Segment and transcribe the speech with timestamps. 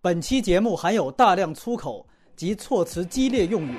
[0.00, 2.06] 本期节目含有大量粗口
[2.36, 3.74] 及措辞激烈用语。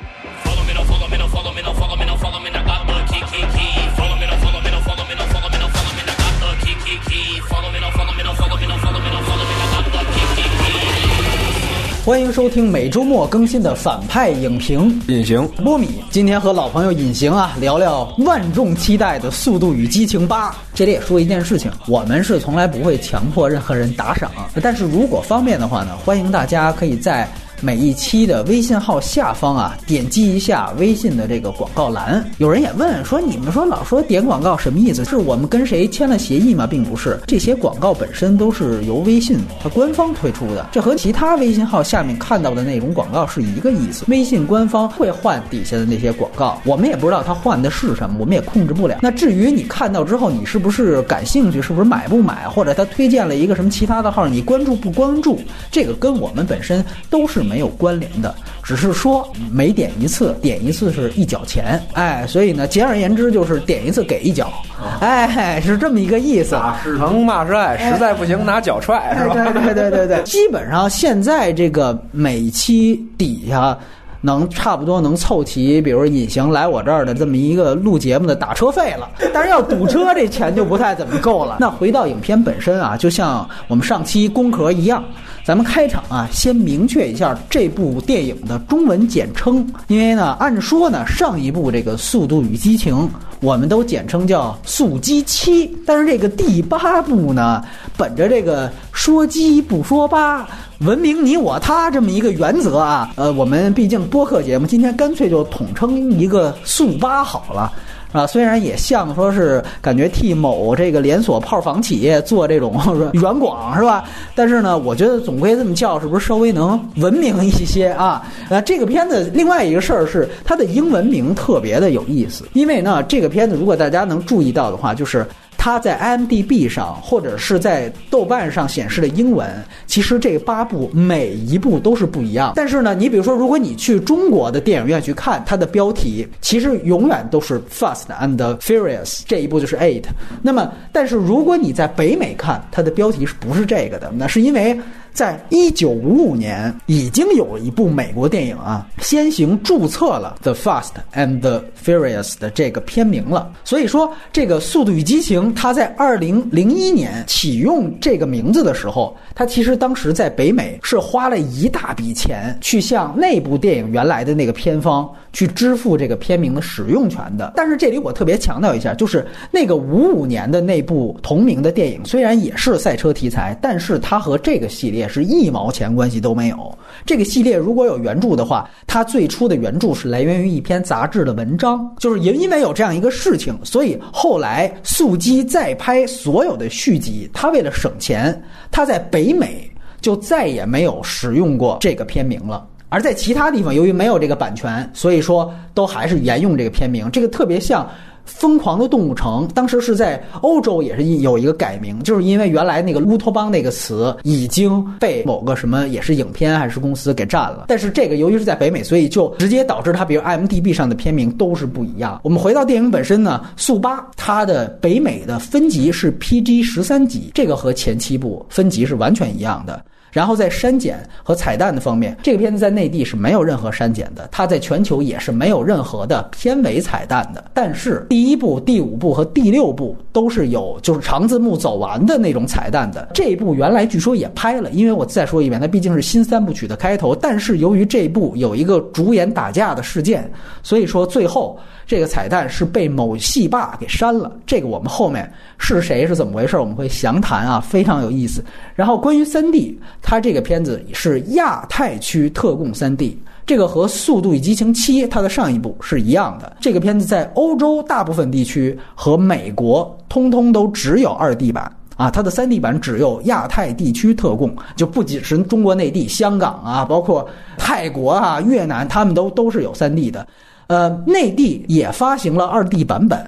[12.06, 15.00] 欢迎收听每周末更新的反派影评。
[15.10, 20.50] 隐形波米今天和老朋友隐形啊聊聊万众期待的《速度与激情八》。
[20.74, 24.32] 这里也说一件事情，我们是从来不会强迫任何人打赏，
[24.62, 27.30] 但是如果方便的话呢，欢迎大家可以在。
[27.62, 32.26] 每一期的微信号下方啊，点击一下微信的这个广告栏。
[32.38, 35.04] 有人也问说，你们说老说点广告什么意思？
[35.04, 36.66] 是我们跟谁签了协议吗？
[36.66, 44.06] 并不是，这些广告本身都是由微信它官方推出的，这和其他微信号下面看到的那种广告是一个意思。
[44.08, 49.00] 微信官方会换底下的那些广告，我们也不知道它换的是什么，我们也控制不了。
[49.02, 64.52] 那至于你看到之后，你是不是感兴趣，是不是买不买，或者他推荐了一个什么其他的号，你关注不关注，这个跟我们本身都是没有关联的，只是说每点一次，点一次是一角钱，哎，所以呢，简而言之就是点一次给一角，
[65.00, 66.56] 哎，是这么一个意思。
[66.56, 69.34] 啊是疼骂是爱，实在不行拿脚踹是吧？
[69.34, 73.78] 对对对对对，基本上现在这个每期底下。
[74.22, 81.56] 能差不多能凑齐，比如隐形来我这儿的这么一个录节目的打车费了， 但是要堵车这钱就不太怎么够了。
[81.62, 85.02] 那回到影片本身啊，就像我们上期工壳一样，
[85.46, 92.96] 咱们开场啊先明确一下这部电影的中文简称，因为呢，按说呢上一部这个《速度与激情》
[93.42, 97.64] 我们都简称叫《速激七》，但是这个第八部呢，
[97.98, 100.48] 本着这个说鸡不说八。
[100.80, 107.72] 文明你我他这么一个原则啊，呃，我们毕竟播客节目，今天干脆就统称一个速八好了。
[108.12, 112.74] 啊，虽然也像说是感觉替某这个连锁炮房企业做这种
[113.14, 114.04] 软广是吧？
[114.34, 118.26] 但是呢，我觉得总归这么叫是不是稍微能文明一些啊？
[118.50, 125.26] 呃，这个片子另外一个事儿是它的英文名特别的有意思，因为呢，这个片子如果大家能注意到的话，就是。
[125.62, 129.46] 它在 IMDB 上或者是在豆瓣上显示的英文，
[129.86, 132.54] 其实这八部每一部都是不一样。
[132.56, 140.06] 但是呢，你比如说，如果你去中国的电影院去看，它的标题其实永远都是 Fast and Furious，这一部就是 Eight。
[140.42, 144.10] 那么，但是如果你在北美看，它的标题是不是这个的？
[144.16, 144.80] 那是因为。
[145.20, 153.52] 在一九五五年，已经有一部美国电影啊，先行注册了《The Fast and the Furious》的这个片名了。
[153.66, 167.52] 所以说，这个《速度与激情》它在二零零一年启用这个名字的时候，它其实当时在北美是花了一大笔钱去向那部电影原来的那个片方去支付这个片名的使用权的。
[167.58, 175.09] 但是这里我特别强调一下，就是那个五五年的那部同名的电影，虽然也是赛车题材，但是它和这个系列。
[175.10, 176.78] 是一毛钱关系都没有。
[177.06, 192.66] 这个系列如果有原著的话，它最初的原著是来源于一篇杂志的文章，就是也因为有这样一个事情，所以后来速激再拍所有的续集，他为了省钱，他在北美就再也没有使用过这个片名了。
[192.90, 197.10] 而在其他地方，由于没有这个版权，所以说都还是沿用这个片名。
[197.12, 197.90] 这个特别像。
[198.30, 207.66] 疯狂的动物城当时是在欧洲也是有一个改名，就是因为原来那个乌托邦那个词已经被某个什么也是影片还是公司给占了。
[207.68, 212.22] 但是这个由于是在北美，所以就直接导致它，比如 IMDB 上的片名都是不一样。
[212.24, 219.84] 我们回到电影本身呢，速八它的北美的分级是 PG 十三级，这个和前七部分级是完全一样的。
[220.12, 227.44] 然后在删减和彩蛋的方面，这个片子在内地是没有任何删减的，它在全球也是没有任何的片尾彩蛋的。
[227.54, 233.10] 但是第一部、第五部和第六部都是有就是长字幕走完的那种彩蛋的。
[233.14, 237.16] 这一部原来据说也拍了，因为我再说一遍，它毕竟是新三部曲的开头。
[237.16, 240.30] 但是由于这部有一个主演打架的事件，
[240.64, 241.60] 所以说最后。
[241.86, 245.28] 这个彩蛋是被某戏霸给删了，这个我们后面
[245.58, 248.46] 是谁是怎么回事，我们会详谈啊，非常有意思。
[248.76, 256.58] 然后关于三 D，它这个片子是亚太区特供三 D，这个和《速度与激情七》它的上一部是一样的。
[256.60, 267.28] 这个片子在欧洲大部分地区和美国通通都只有二 D 版啊，它的三 D 版只有亚太地区特供，就不仅是中国内地、香港啊，包括
[267.58, 270.26] 泰国啊、越南，他们都都是有三 D 的。
[270.68, 273.20] 呃，内地也发行了二 D 版本，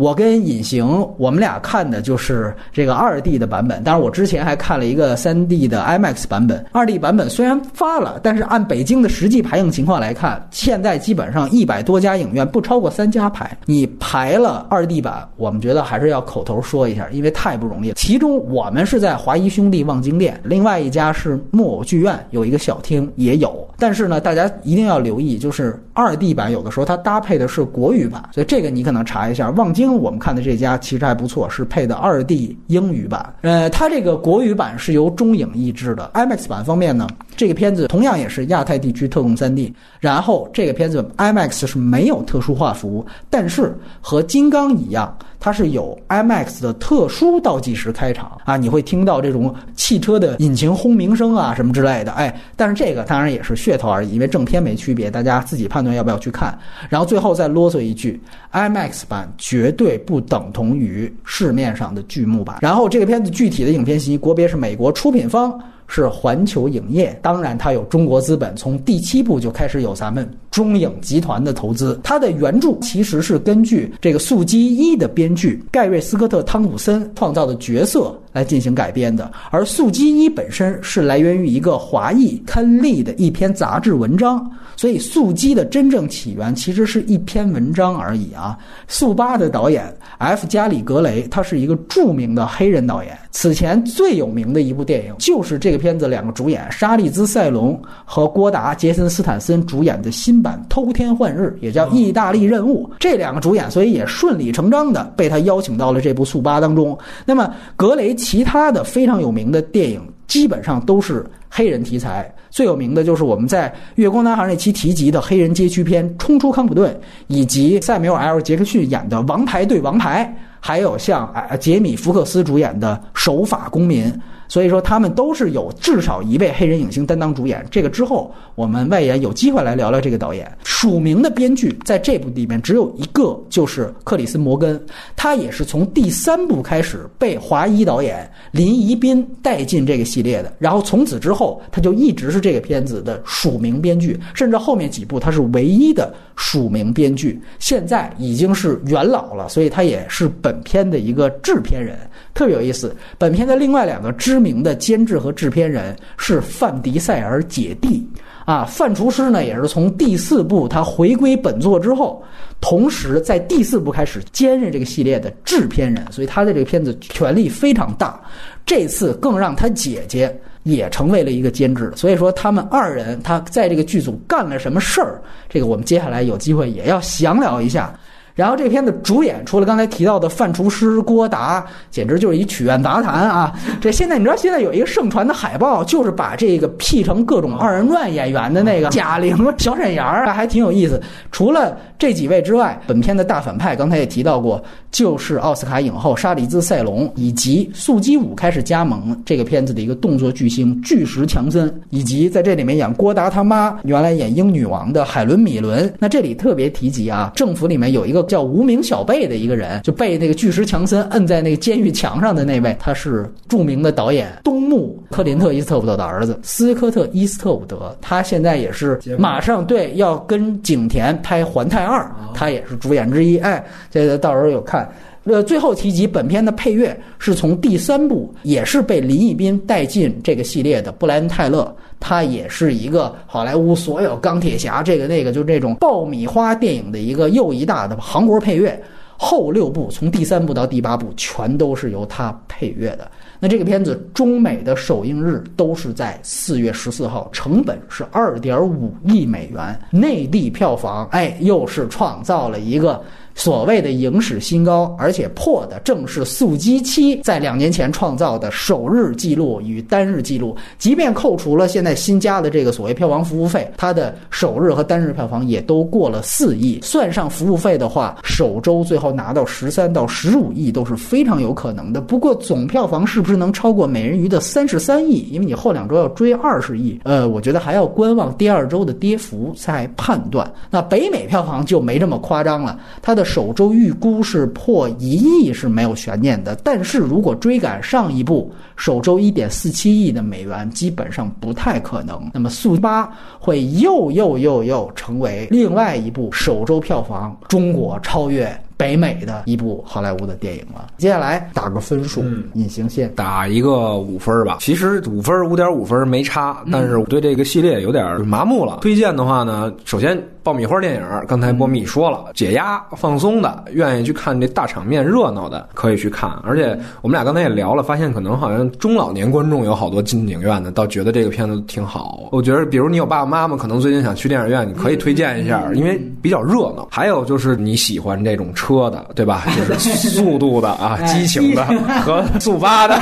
[0.00, 6.64] 我跟隐形，我们俩看的就是这个二 D 的版本，当然我之前还看了一个三 D 的 IMAX 版本。
[6.72, 13.54] 二 D 版本虽然发了，但是按北京的实际排映情况来看，现在基本上一百多家影院不超过三家排。
[13.66, 17.94] 你排了二 D 版，我们觉得还是要口头说一下，因为太不容易了。
[17.94, 29.50] 其中我们是在华谊兄弟望京店，另外一家是木偶剧院有一个小厅也有，但是呢，大家一定要留意，就是二 D 版有的时候它搭配的是国语版，所以这个你可能查一下。
[29.50, 33.34] 望京我们看的这家其实还不错，是配的二 D 英语版。
[33.42, 36.10] 呃，它这个国语版是由中影译制的。
[36.14, 37.06] IMAX 版方面呢，
[37.36, 45.16] 这个片子同样也是亚太地区特供三 D 然后这个片子 IMAX 是没有特殊画幅，但是和金刚一样。
[45.40, 56.56] 它是有 IMAX 的特殊倒计时开场啊，你会听到这种汽车的引擎轰鸣声啊什么之类的，哎，但是这个当然也是噱头而已，因为正片没区别，大家自己判断要不要去看。
[56.90, 58.20] 然后最后再啰嗦一句
[58.52, 62.58] ，IMAX 版绝对不等同于市面上的剧目版。
[62.60, 65.58] 然后这个片子具体的影片信息，国别是美国，出品方。
[65.92, 71.98] 是环球影业，当然它有中国资本，从第七部就开始有咱们中影集团的投资。
[72.04, 88.56] 它的原著其实是根据这个《速激一》的编剧盖瑞·斯科特·汤普森创造的角色来进行改编的，而《速激一》本身是来源于一个华裔刊例的一篇杂志文章，所以《速激》的真正起源其实是一篇文章而已啊。
[88.86, 90.46] 速八的导演 F.
[90.46, 95.80] 加里·格雷，他是一个著名的黑人导演，此前最有名的一部电影就是这个。
[95.80, 102.86] 片子两个主演沙利兹·塞隆和郭达·杰森·斯坦森主演的新版《偷天换日》，也叫《意大利任务》。
[102.98, 106.98] 这两个主演，所以也顺理成章的被他邀请到了这部《速八》当中。
[107.24, 112.32] 那么，格雷其他的非常有名的电影，基本上都是黑人题材。
[112.50, 116.92] 最有名的就是我们在《月光男孩》那期提及的黑人街区片《冲出康普顿》，
[117.28, 120.24] 以及塞缪尔 ·L· 杰克逊演的《王牌对王牌》，
[120.60, 124.06] 还有像杰米·福克斯主演的《守法公民》。
[124.50, 127.64] 所以说，他们都是有至少一位黑人影星担当主演。
[127.70, 130.46] 这个之后，我们外延有机会来聊聊这个导演。
[130.64, 131.30] 署名的。
[131.30, 134.78] 编剧在这部里面只有一个，就是克里斯·摩根。
[135.14, 140.52] 他也是从第三部开始被华裔导演林宜斌带进这个系列的。
[140.58, 143.22] 然后从此之后，他就一直是这个片子的。
[143.24, 146.12] 署名编剧，甚至后面几部他是唯一的。
[146.36, 147.40] 署名编剧。
[147.58, 150.98] 现在已经是元老了，所以他也是本片的。
[150.98, 151.96] 一个制片人。
[152.40, 158.02] 特别有意思，本片的另外两个知名的监制和制片人是范迪塞尔姐弟
[158.46, 158.64] 啊。
[158.64, 162.24] 范厨师呢，也是从第四部他回归本作之后，
[162.58, 168.18] 同时在第四部开始兼任这个系列的制片人，所以他的这个片子权力非常大。
[168.64, 177.94] 这次更让他姐姐也成为了一个监制，所以说他们二人他在这个剧组干了什么事儿，这个我们接下来有机会也要详聊一下。
[178.40, 183.52] 然后这片子主演除了刚才提到的范厨师郭达，简直就是一曲苑杂谈啊！
[183.82, 190.98] 这现在你知道现在有一个盛传的海报，就是把这个 P 成各种二人转演员的那个 贾玲、小沈阳儿，还挺有意思。
[191.30, 205.92] 除了这几位之外，本片的大反派刚才也提到过，就是奥斯卡影后莎莉兹·塞隆，以及速激五开始加盟这个片子的一个动作巨星巨石强森，以及在这里面演郭达他妈，原来演英女王的海伦·米伦。
[205.98, 208.29] 那这里特别提及啊，政府里面有一个。
[208.30, 223.36] 叫无名小辈的一个人，就被那个巨石强森摁在那个监狱墙上的那位，他是著名的导演东木克林特·伊斯特伍德的儿子斯科特·伊斯特伍德，他现在也是马上对要跟景田拍《环太二》，他也是主演之一。
[223.38, 224.88] 哎，这个到时候有看。
[225.24, 231.74] 呃，最后提及本片的配乐是从第三部，也是被林奕斌带进这个系列的布莱恩·泰勒。
[232.02, 238.82] 他也是一个好莱坞所有钢铁侠这个那个就这种爆米花电影的一个又一大的韩国配乐，
[239.18, 243.06] 后六部从第三部到第八部全都是由他配乐的。
[243.38, 253.02] 那这个片子中美的首映日都是在四月十四号，成本是二点五亿美元，内地票房哎又是创造了一个。
[253.34, 260.54] 所谓的影史新高，而且破的正是《速激七》在两年前创造的首日记录与单日记录。
[260.78, 266.80] 即便扣除了现在新加的这个所谓票房服务费，它的首日和单日票房也都过了四亿。
[266.82, 272.00] 算上服务费的话，首周最后拿到十三到十五亿都是非常有可能的。
[272.00, 275.28] 不过总票房是不是能超过《美人鱼》的三十三亿？
[275.30, 280.52] 因为你后两周要追二十亿，呃，我觉得还要观望第二周的跌幅再判断。
[280.68, 283.19] 那北美票房就没这么夸张了，它的。
[283.24, 292.30] 首周预估是破一亿是没有悬念的，但是如果追赶上一部首周一点四七亿的美元，基本上不太可能。
[292.32, 298.58] 那么速八会又又又又成为另外一部首周票房中国超越。
[298.80, 300.86] 北美的一部好莱坞的电影了。
[300.96, 304.56] 接下来打个分数，隐形线打一个五分儿吧。
[304.58, 308.78] 其实五分五点五分儿没差，但是我对这个系列有点麻木了。
[308.80, 316.30] 推荐的话呢，首先爆米花电影，刚才波米说了，解压放松的，愿意去看这大场面热闹的，可以去看。
[316.42, 322.30] 而且我们俩刚才也聊了，发现可能好像中老年观众有好多进影院的，倒觉得这个片子挺好。
[322.32, 326.88] 我觉得，比如你有爸爸妈妈，可能最近想去电影院，你可以推荐一下，因为比较热闹。
[326.90, 329.46] 还有就是你喜欢这种车的，对吧？
[329.56, 331.64] 就是速度的啊，哎激情的
[332.04, 332.96] 和速八的，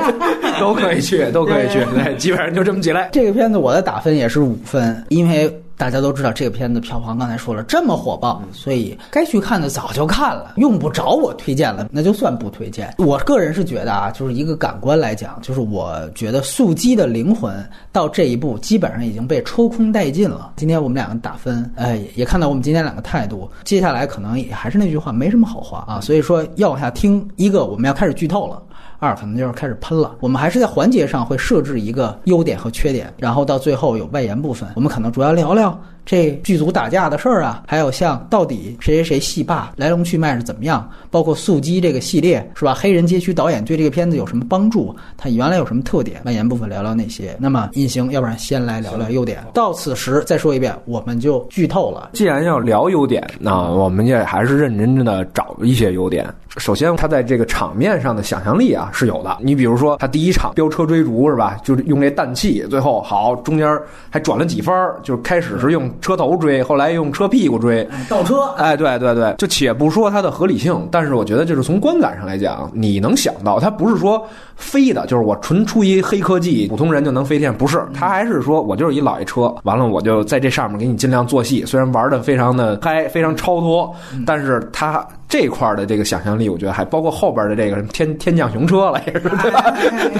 [0.60, 1.84] 都可以去，都可以去。
[1.94, 3.06] 对，基本上就这么几类。
[3.12, 5.52] 这个片子我的打分也是五分，因为
[5.82, 12.94] 大家都知道这个片子票房刚才说了这么火爆，所以该去看的早就看了，用不着我推荐了，那就算不推荐。
[12.98, 17.52] 我个人是觉得啊，就是一个感官来讲，就是我觉得素鸡的灵魂
[17.90, 20.52] 到这一步基本上已经被抽空殆尽了。
[20.54, 28.62] 今天我们两个打分，哎，也看到我们今天两个态度，接下来可能也还是那句话，没什么好话啊，所以说要往下听，一个我们要开始剧透了。
[29.02, 30.14] 二可能就是开始喷了。
[30.20, 42.74] 我们还是在环节上会设置一个优点和缺点，然后到最后有外延部分，我们可能主要聊聊这剧组打架的事儿啊，还有像到底谁谁谁戏霸来龙去脉是怎么样，包括速激这个系列是吧？
[42.74, 44.94] 黑人街区导演对这个片子有什么帮助？
[45.16, 46.20] 它原来有什么特点？
[46.24, 47.36] 外延部分聊聊那些。
[47.38, 49.42] 那么隐形，要不然先来聊聊优点。
[49.54, 52.10] 到此时再说一遍，我们就剧透了。
[52.12, 56.26] 既然要聊优点，那我们也还是认真的找一些优点。
[56.58, 59.38] 首先，他在这个场面上的想象力啊是有的。
[59.40, 61.56] 你比如说，他第一场飙车追逐是吧？
[61.64, 63.78] 就是用这氮气，最后好中间
[64.10, 67.86] 还转了几番，就是开始是用车头追，后来用车屁股追。
[68.08, 74.24] 倒车，哎，对对对，就且不说它的合理性，但是我觉得就是从观感上来讲，你能想到它不是说
[74.56, 83.94] 飞的，就是我纯出一黑科技，普通人就能飞天，不是，它还是说我就是一老爷车，完了我就在这上面给你尽量做戏，虽然玩的非常的嗨，非常超脱，
[84.26, 89.74] 但是它这块的这个想象力，我觉得还包括后边的这个天天降雄车了，也是 对吧？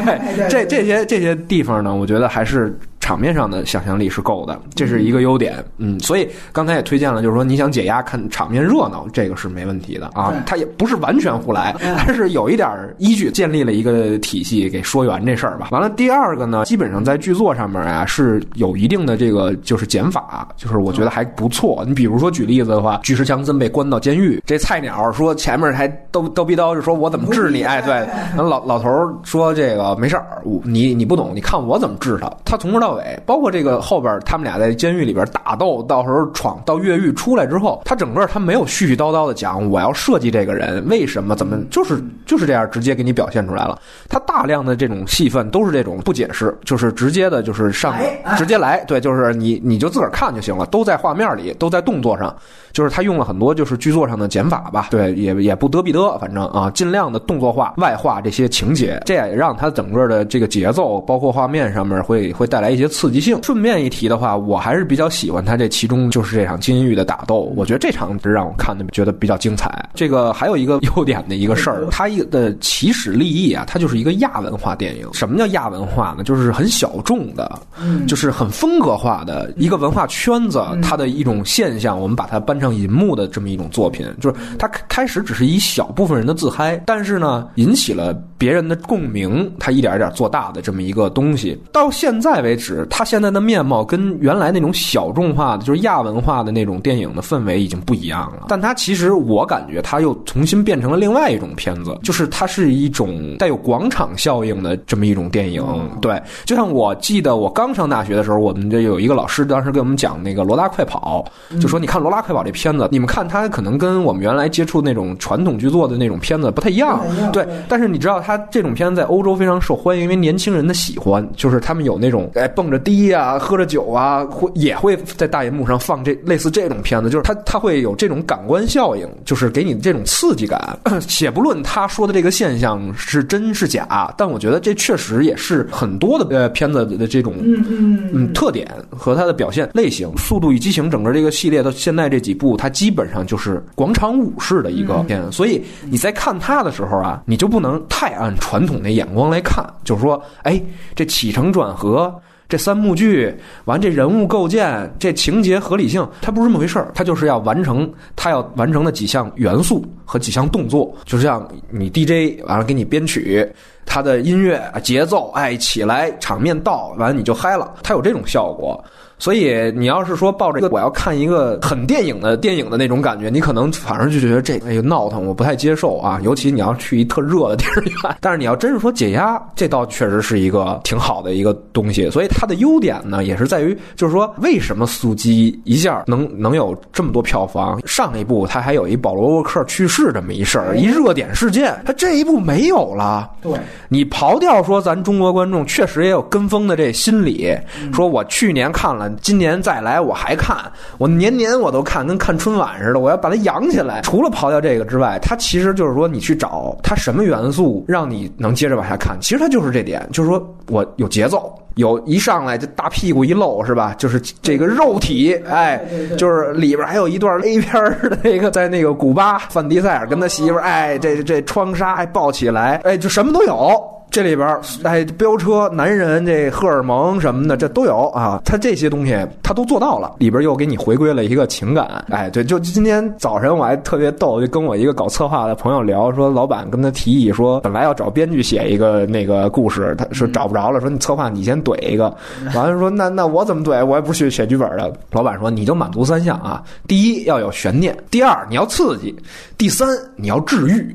[0.04, 2.76] 对，这这些这些地方呢，我觉得还是。
[3.02, 5.62] 场面上的想象力是够的，这是一个优点。
[5.78, 10.38] 嗯，所以刚才也推荐了，就是说你想解压看场面热闹，这个是没问题的啊对。
[10.46, 11.74] 它也不是完全胡来，
[12.06, 15.66] 但是有一点依据，建立了一个体系给说圆这事儿吧。
[15.72, 21.84] 完了，第二个呢，基本上在剧作上面啊是有一定的这个就是减法，就是我觉得还不错。
[21.84, 27.64] 你比如说举例子的话，巨石强森被关到监狱，这菜鸟说前面还叨叨逼叨，就说我怎么治你？
[27.64, 28.06] 哎，对，
[28.36, 28.88] 那老老头
[29.24, 32.30] 说这个没事儿，我你你不懂，你看我怎么治他。
[32.44, 43.78] 他从头到尾，包括这个后边他们俩在监狱里边打斗，到时候闯到越狱出来之后，他整个他没有絮絮叨叨的讲我要设计这个人为什么怎么，就是就是这样直接给你表现出来了。
[44.08, 47.94] 他大量的这种戏份都是这种不解释，就是直接的，就是上
[48.36, 52.34] 直接来，对，就是你你就自个儿看就行了，都在画面里，都在动作上，
[52.72, 63.38] 就是他用了很多就是剧作上的减法吧，对，也也不得必得，反正啊，尽量的动作化、外化这些情节，这也让他整个的这个节奏，包括画面上面会会带来一些刺激性。
[63.42, 69.70] 顺便一提的话，我还是比较喜欢他这其中就是这场金玉的打斗，我觉得这场是让我看的觉得比较精彩。
[69.94, 75.08] 这个还有一个优点的一个事儿，它一的起始立意啊，它就是一个亚文化电影。
[75.12, 76.24] 什么叫亚文化呢？
[76.24, 77.60] 就是很小众的，
[78.06, 91.60] 就是很风格化的一个文化圈子，它的一种现象，我们把它搬上银幕的这么一种作品，就是它开始只是一小部分人的自嗨，但是呢，引起了别人的共鸣，它一点一点做大的这么一个东西。
[91.72, 98.46] 到现在为止，它现在的面貌跟原来那种小众化的，就是亚文化的那种电影的氛围已经不一样了。
[98.48, 105.62] 但它其实我感觉它又重新变成了另外一种片子，就是它是一种带有广场效应的这么一种电影。
[106.00, 111.24] 对，就像我记得我刚上大学的时候，我们就有一个老师当时给我们讲那个《罗拉快跑》，
[111.60, 117.00] 就说你看《罗拉快跑》这片子，你们看它可能跟我们原来接触那种传统剧作的那种片子不太一样。
[117.32, 130.78] 对，但是你知道它这种片子在欧洲非常受欢迎，因为年轻人的喜欢，就是他们有那种哎蹦着迪啊、喝着酒啊，会也会在大银幕上放这类似这种片子，就是它它会有这种感官效应，就是给你这种刺激感。
[131.08, 138.10] 且不论他说的这个现象是真是假，但我觉得这确实也是很多的呃片子的这种嗯嗯。
[138.12, 150.60] 嗯特点和它的表现类型，《速度与激情》整个这个系列到现在这几部，它基本上就是广场舞式的一个片，所以你在看它的时候啊，你就不能太按传统的眼光来看，就是说，哎，
[150.94, 152.14] 这起承转合。
[152.48, 153.34] 这三幕剧，
[153.64, 163.50] 完这人物构建、这情节合理性，它不是这么回事儿，它就是要完成它要完成的几项元素和几项动作，就像你 DJ 完了给你编曲。
[163.86, 168.82] 它的音乐节奏，哎，起来场面到，完你就嗨了，它有这种效果。
[169.22, 176.18] 所以你要是说抱着一个我要看一个很电影的电影的那种感觉，你可能反而就觉得这哎呦闹腾，我不太接受啊。
[176.24, 182.10] 尤其你要去一特热的地儿院，但是你要真是说解压，这倒确实是一个挺好的一个东西。
[182.10, 187.80] 所以它的优点呢，也是在于，就是说为什么速激一下能能有这么多票房？
[187.86, 193.30] 上一部它还有一保罗沃克去世这么一事儿，一热点事件，它这一部没有了。
[193.40, 193.52] 对，
[193.88, 197.56] 你刨掉说咱中国观众确实也有跟风的这心理，
[197.94, 199.11] 说我去年看了。
[199.20, 200.56] 今年再来我还看，
[200.98, 203.00] 我年年我都看，跟看春晚似的。
[203.00, 204.00] 我要把它养起来。
[204.02, 209.18] 除了刨掉这个之外，它其实就是说，你去找它什么元素让你能接着往下看。
[209.20, 213.94] 其实它就是这点，就是说我有节奏，有一上来就大屁股一露是吧？
[213.98, 215.80] 就是这个肉体，哎，
[216.16, 223.82] 就是里边还有一段 A 片的那个，在那个古巴，范迪塞尔跟他媳妇儿，哎，这这窗纱还抱起来，哎，就什么都有。
[224.12, 228.42] 这里边儿，哎，飙车、男人这荷尔蒙什么的，这都有啊。
[228.44, 232.04] 他这些东西他都做到了，里边又给你回归了一个情感。
[232.10, 242.14] 哎，对，就今天早晨我还特别逗，就跟我一个搞策划的朋友聊，说老板跟他提议说，本来要找编剧写一个那个故事，他说找不着了，说你策划你先怼一个。
[242.54, 243.82] 完了说那那我怎么怼？
[243.82, 244.92] 我也不是写剧本的。
[245.12, 249.16] 老板说你就满足三项啊，第一要有悬念，第二你要刺激，
[249.56, 250.94] 第三你要治愈。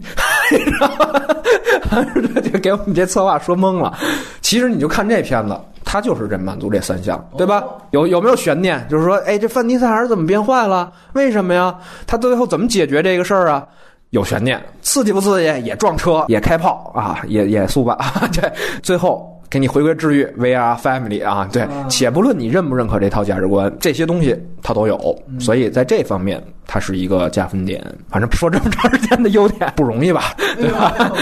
[2.51, 3.97] 就给我们这策划说懵了。
[4.41, 7.63] 其实你就看这片子，它就是这满足这三项，对吧？
[7.91, 8.85] 有有没有悬念？
[8.89, 10.91] 就是说，哎，这范迪塞尔怎么变坏了？
[11.13, 11.75] 为什么呀？
[12.05, 13.65] 他最后怎么解决这个事儿啊？
[14.11, 15.45] 有悬念，刺激不刺激？
[15.65, 17.97] 也撞车，也开炮啊，也也速吧？
[18.31, 18.51] 这，
[18.81, 19.33] 最后。
[19.49, 27.81] 给你回归治愈，We are family 啊，对，且不论你认不认可这套价值观，这些东西它都有，所以在这方面它是一个加分点。
[28.09, 31.13] 反正说这么长时间的优点 不容易吧，对吧？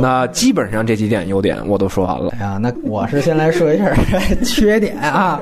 [0.00, 2.32] 那基本上这几点优点我都说完了。
[2.38, 3.92] 哎呀，那我是先来说一下
[4.42, 5.38] 缺点啊，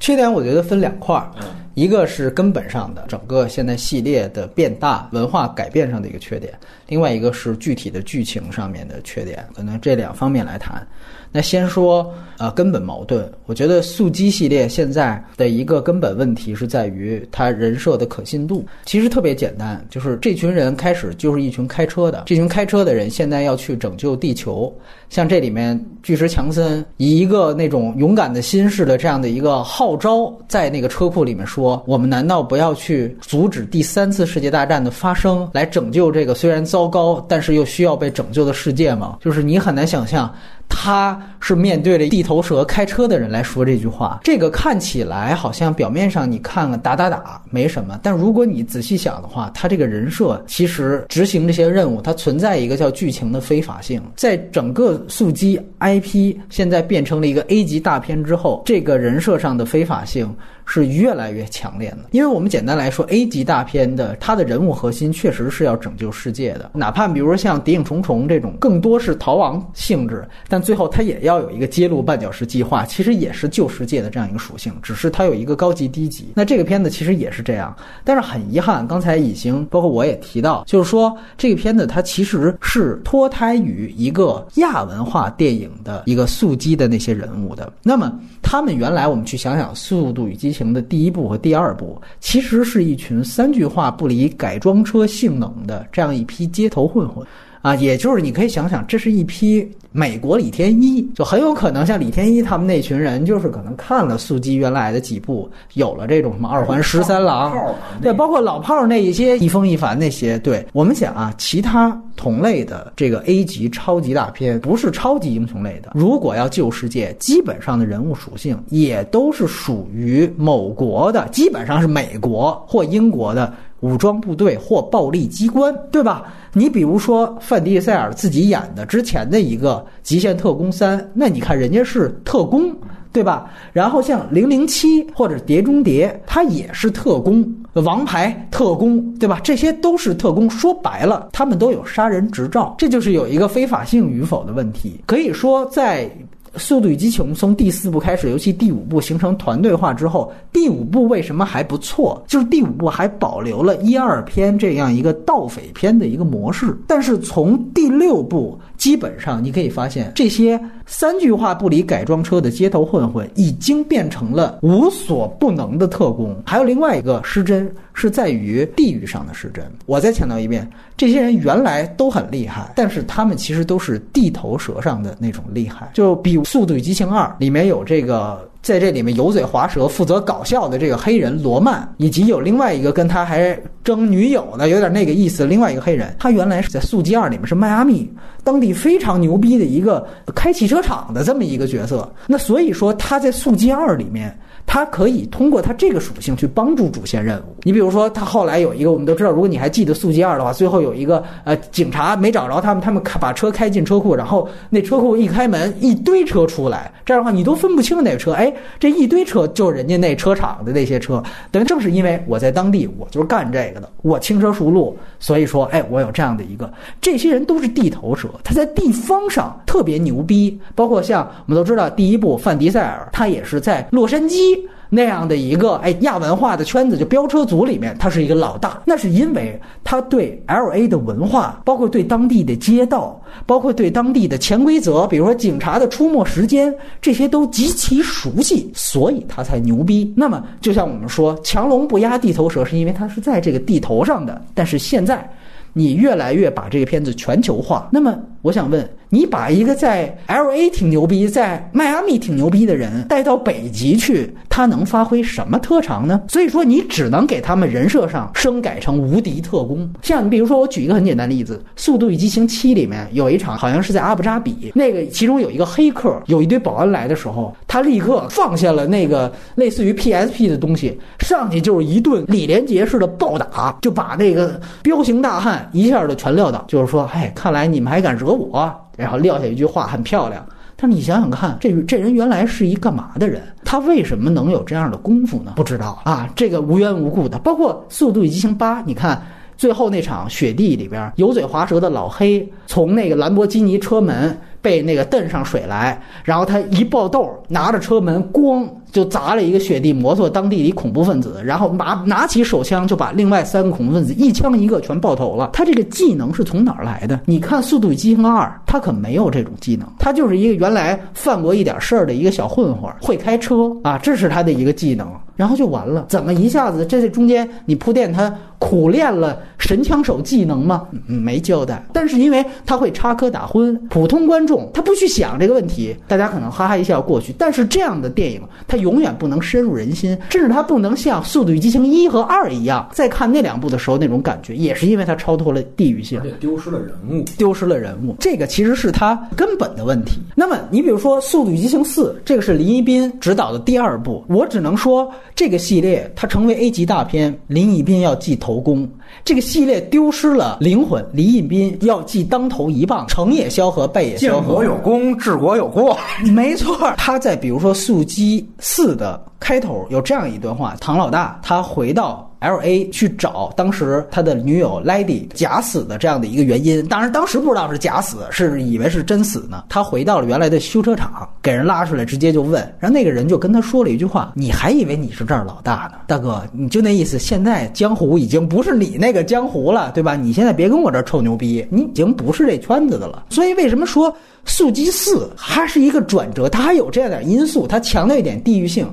[0.00, 1.30] 缺点我觉得分两块儿，
[1.74, 6.52] 一个是根本上的整个现在系列的变大、文化改变上的一个缺点，
[6.88, 10.84] 另外一个是具体的剧情上面的缺点，可能这两方面来谈。
[11.30, 18.64] 那先说呃根本矛盾，我觉得速激系列现在的一个根本问题是在于它人设的可信度。
[18.84, 24.72] 其实特别简单，就是这群人开始就是一群开车的，这群开车的人现在要去拯救地球。
[25.10, 40.32] 像这里面巨石强森以一个那种勇敢的心似的这样的一个号召，在那个车库里面说：“我们难道不要去阻止第三次世界大战的发生，来拯救这个虽然糟糕但是又需要被拯救的世界吗？”就是你很难想象。
[40.68, 54.00] 他是面对着地头蛇开车的人来说这句话，这个看起来好像表面上你看看打打打没什么，但如果你仔细想的话，他这个人设其实执行这些任务，它存在一个叫剧情的非法性。
[54.14, 60.32] 在整个速激 IP 现在变成了一个 A 级大片之后，这个人设上的非法性。
[60.70, 76.32] 是越来越强烈的，因为我们简单来说，A 级大片的它的人物核心确实是要拯救世界的，哪怕比如说像《谍影重重》这种，更多是逃亡性质，但最后它也要有一个揭露绊脚石计划，其实也是救世界的这样一个属性，只是它有一个高级低级。
[76.34, 87.72] 那这个片子其实也是这样，但是很遗憾，刚才已经包括我也提到，就是说这个片子它其实是脱胎于一个亚文化电影的一个速激的那些人物的。
[87.82, 90.66] 那么他们原来我们去想想《速度与激情情》。
[90.72, 97.26] 的第一部和第二部，其实是一群三句话不离改装车性能的这样一批街头混混
[97.62, 99.68] 啊，也就是你可以想想，这是一批。
[99.90, 110.38] 美国李天一就很有可能像李天一他们那群人，就是可能看了速激原来的几部，有了这种什么二环十三郎，对，包括老炮儿那一些一风一凡那些。
[110.40, 123.52] 对我们想啊，其他同类的这个 A 级超级大片，不是超级英雄类的，如果要救世界，基本上的人物属性也都是属于某国的，基本上是美国或英国的。
[123.80, 126.24] 武装部队或暴力机关，对吧？
[126.52, 132.74] 你比如说范迪塞尔自己演的之前的一个《极限特工三》，那你看人家是特工，
[133.12, 133.50] 对吧？
[133.72, 139.38] 然后像《零零七》或者《碟中谍》，它也是特工，王牌特工，对吧？
[139.44, 140.50] 这些都是特工。
[140.50, 145.00] 说白了，他们都有杀人执照，这就是有一个非法性与否的问题。
[145.06, 146.04] 可以说在。
[146.56, 152.22] 《速度与激情》从第四部开始，尤其第五部形成团队化之后，第五部为什么还不错？
[152.26, 156.76] 就是第五部还保留了一二篇这样一个盗匪片的一个模式。
[156.86, 166.34] 但是从第六部基本上你可以发现，这些三句话不离改装车的街头混混，已经变成了无所不能的特工。
[166.46, 169.62] 还有另外一个失真，是在于地域上的失真。
[169.84, 175.90] 我再强调一遍，这些人原来都很厉害，但是他们其实都是地头蛇上的那种厉害。
[175.92, 178.48] 就比《速度与激情二》里面有这个。
[178.62, 185.44] 在这里面油嘴滑舌、负责搞笑的这个黑人罗曼，以及有另外一个跟他还争女友的，有点那个意思。
[185.46, 188.10] 另外一个黑人，他原来是在《速激二》里面是迈阿密
[188.44, 192.12] 当地非常牛逼的一个开汽车厂的这么一个角色。
[192.26, 194.36] 那所以说他在《速激二》里面。
[194.70, 197.56] 他可以通过他这个属性去帮助主线任务。
[197.62, 208.32] 你比如说，他后来有一个，我们都知道，如果你还记得《速激二》的话，最后有一个呃，警察没找着他们，他们开把车开进车库，然后那车库一开门，一堆车出来，这样的话你都分不清哪个车。
[208.32, 208.47] 哎，
[208.78, 211.22] 这一堆车就是人家那车厂的那些车。
[211.50, 220.58] 等于正是因为我在当地，我就是干这个的，我轻车熟路，所以说，哎，我有这样的一个，这些人都是地头蛇，他在地方上特别牛逼。
[220.74, 224.58] 包括像我们都知道，第一部范迪塞尔，他也是在洛杉矶。
[224.88, 228.82] 那样的一个哎亚文化的圈子，就飙车族里面，他是一个老大。
[228.86, 240.12] 那是因为他对 L A 的文化，包括对当地的街道，包括对当地的潜规则，比如说警察的出没时间，这些都极其熟悉，所以他才牛逼。
[240.16, 244.40] 那么，就像我们说，强龙不压地头蛇，是因为他是在这个地头上的。
[244.54, 245.28] 但是现在，
[245.72, 248.88] 你越来越把这个片子全球化，那么我想问。
[249.10, 256.20] 你把一个在 L A 挺牛逼，在迈阿密挺牛逼的人带到北极去，他能发挥什么特长呢？
[256.28, 259.90] 所以说，你只能给他们人设上升改成无敌特工。
[260.02, 276.64] 像你比如说，我举一个很简单的例子，《速度与激情七》里面有一场，好像是在阿布扎比，那个其中有一个黑客，有一堆保安来的时候，他立刻放下了那个类似于 P S P 的东西，上去就是一顿李连杰式的暴打，就把那个彪形大汉一下就全撂倒。
[276.68, 278.70] 就是说，哎，看来你们还敢惹我。
[278.96, 280.44] 然后撂下一句话很漂亮，
[280.74, 283.40] 但是你想想看，这这人原来是一干嘛的人？
[283.64, 285.52] 他为什么能有这样的功夫呢？
[285.54, 287.38] 不知道啊，这个无缘无故的。
[287.38, 289.22] 包括《速度与激情八》，你看
[289.56, 294.36] 最后那场雪地里边，油嘴滑舌的老黑从那个兰博基尼车门。
[294.60, 305.50] 被那个蹬上水来，然后他一爆豆，拿着车门，咣就砸了一个雪地摩托，当地一恐怖分子，然后拿拿起手枪就把另外三个恐怖分子一枪一个全爆头了。
[305.52, 307.20] 他这个技能是从哪儿来的？
[307.26, 316.06] 你看《速度与激情二》，他可没有这种技能，他就是一个原来犯过一点事儿的一个小混混，会开车啊，这是他的一个技能，然后就完了。
[316.08, 320.86] 怎么一下子这中间你铺垫他苦练了神枪手技能吗？
[321.06, 321.84] 没交代。
[321.92, 324.68] 但是因为他会插科打诨，普通观众。
[324.74, 327.32] 他不去想这个问题，大家可能哈哈一笑过去。
[327.38, 338.16] 但是这样的电影，它永远不能深入人心，甚至它不能像《速度与激情一》和二一样，在看那两部的时候那种感觉，也是因为它超脱了地域性，丢失了人物，丢失了人物。
[338.18, 340.18] 这个其实是它根本的问题。
[340.34, 348.88] 那么你比如说《速度与激情四》，这个是林一斌执导的第二部，我只能说这个系列它成为 A 级大片，林一斌要记头功。
[349.24, 354.46] 这个系列丢失了灵魂，林一斌要记当头一棒，成也萧何，败也萧何。
[354.46, 355.98] 建国有功，治国有过，
[356.32, 356.92] 没错。
[356.96, 362.27] 他在比如说《速激四》的开头有这样一段话：唐老大他回到。
[362.40, 369.64] L A 去找当时他的女友 Lady 假死的这样的一个原因，当然当时不知道是假死，是以为是真死呢。
[369.68, 377.18] 他回到了原来的修车厂，给人拉出来，直接就问，然后那个人就跟他说了一句话：“你还以为你是这儿老大呢，大哥，你就那意思。
[377.18, 380.14] 现在江湖已经不是你那个江湖了，对吧？
[380.14, 383.24] 你现在别跟我这儿臭牛逼，你已经不是这圈子的了。
[383.30, 384.12] 所以为什么说
[384.44, 386.48] 《速激四》它是一个转折？
[386.48, 388.88] 它还有这样点因素，它强调一点地域性。”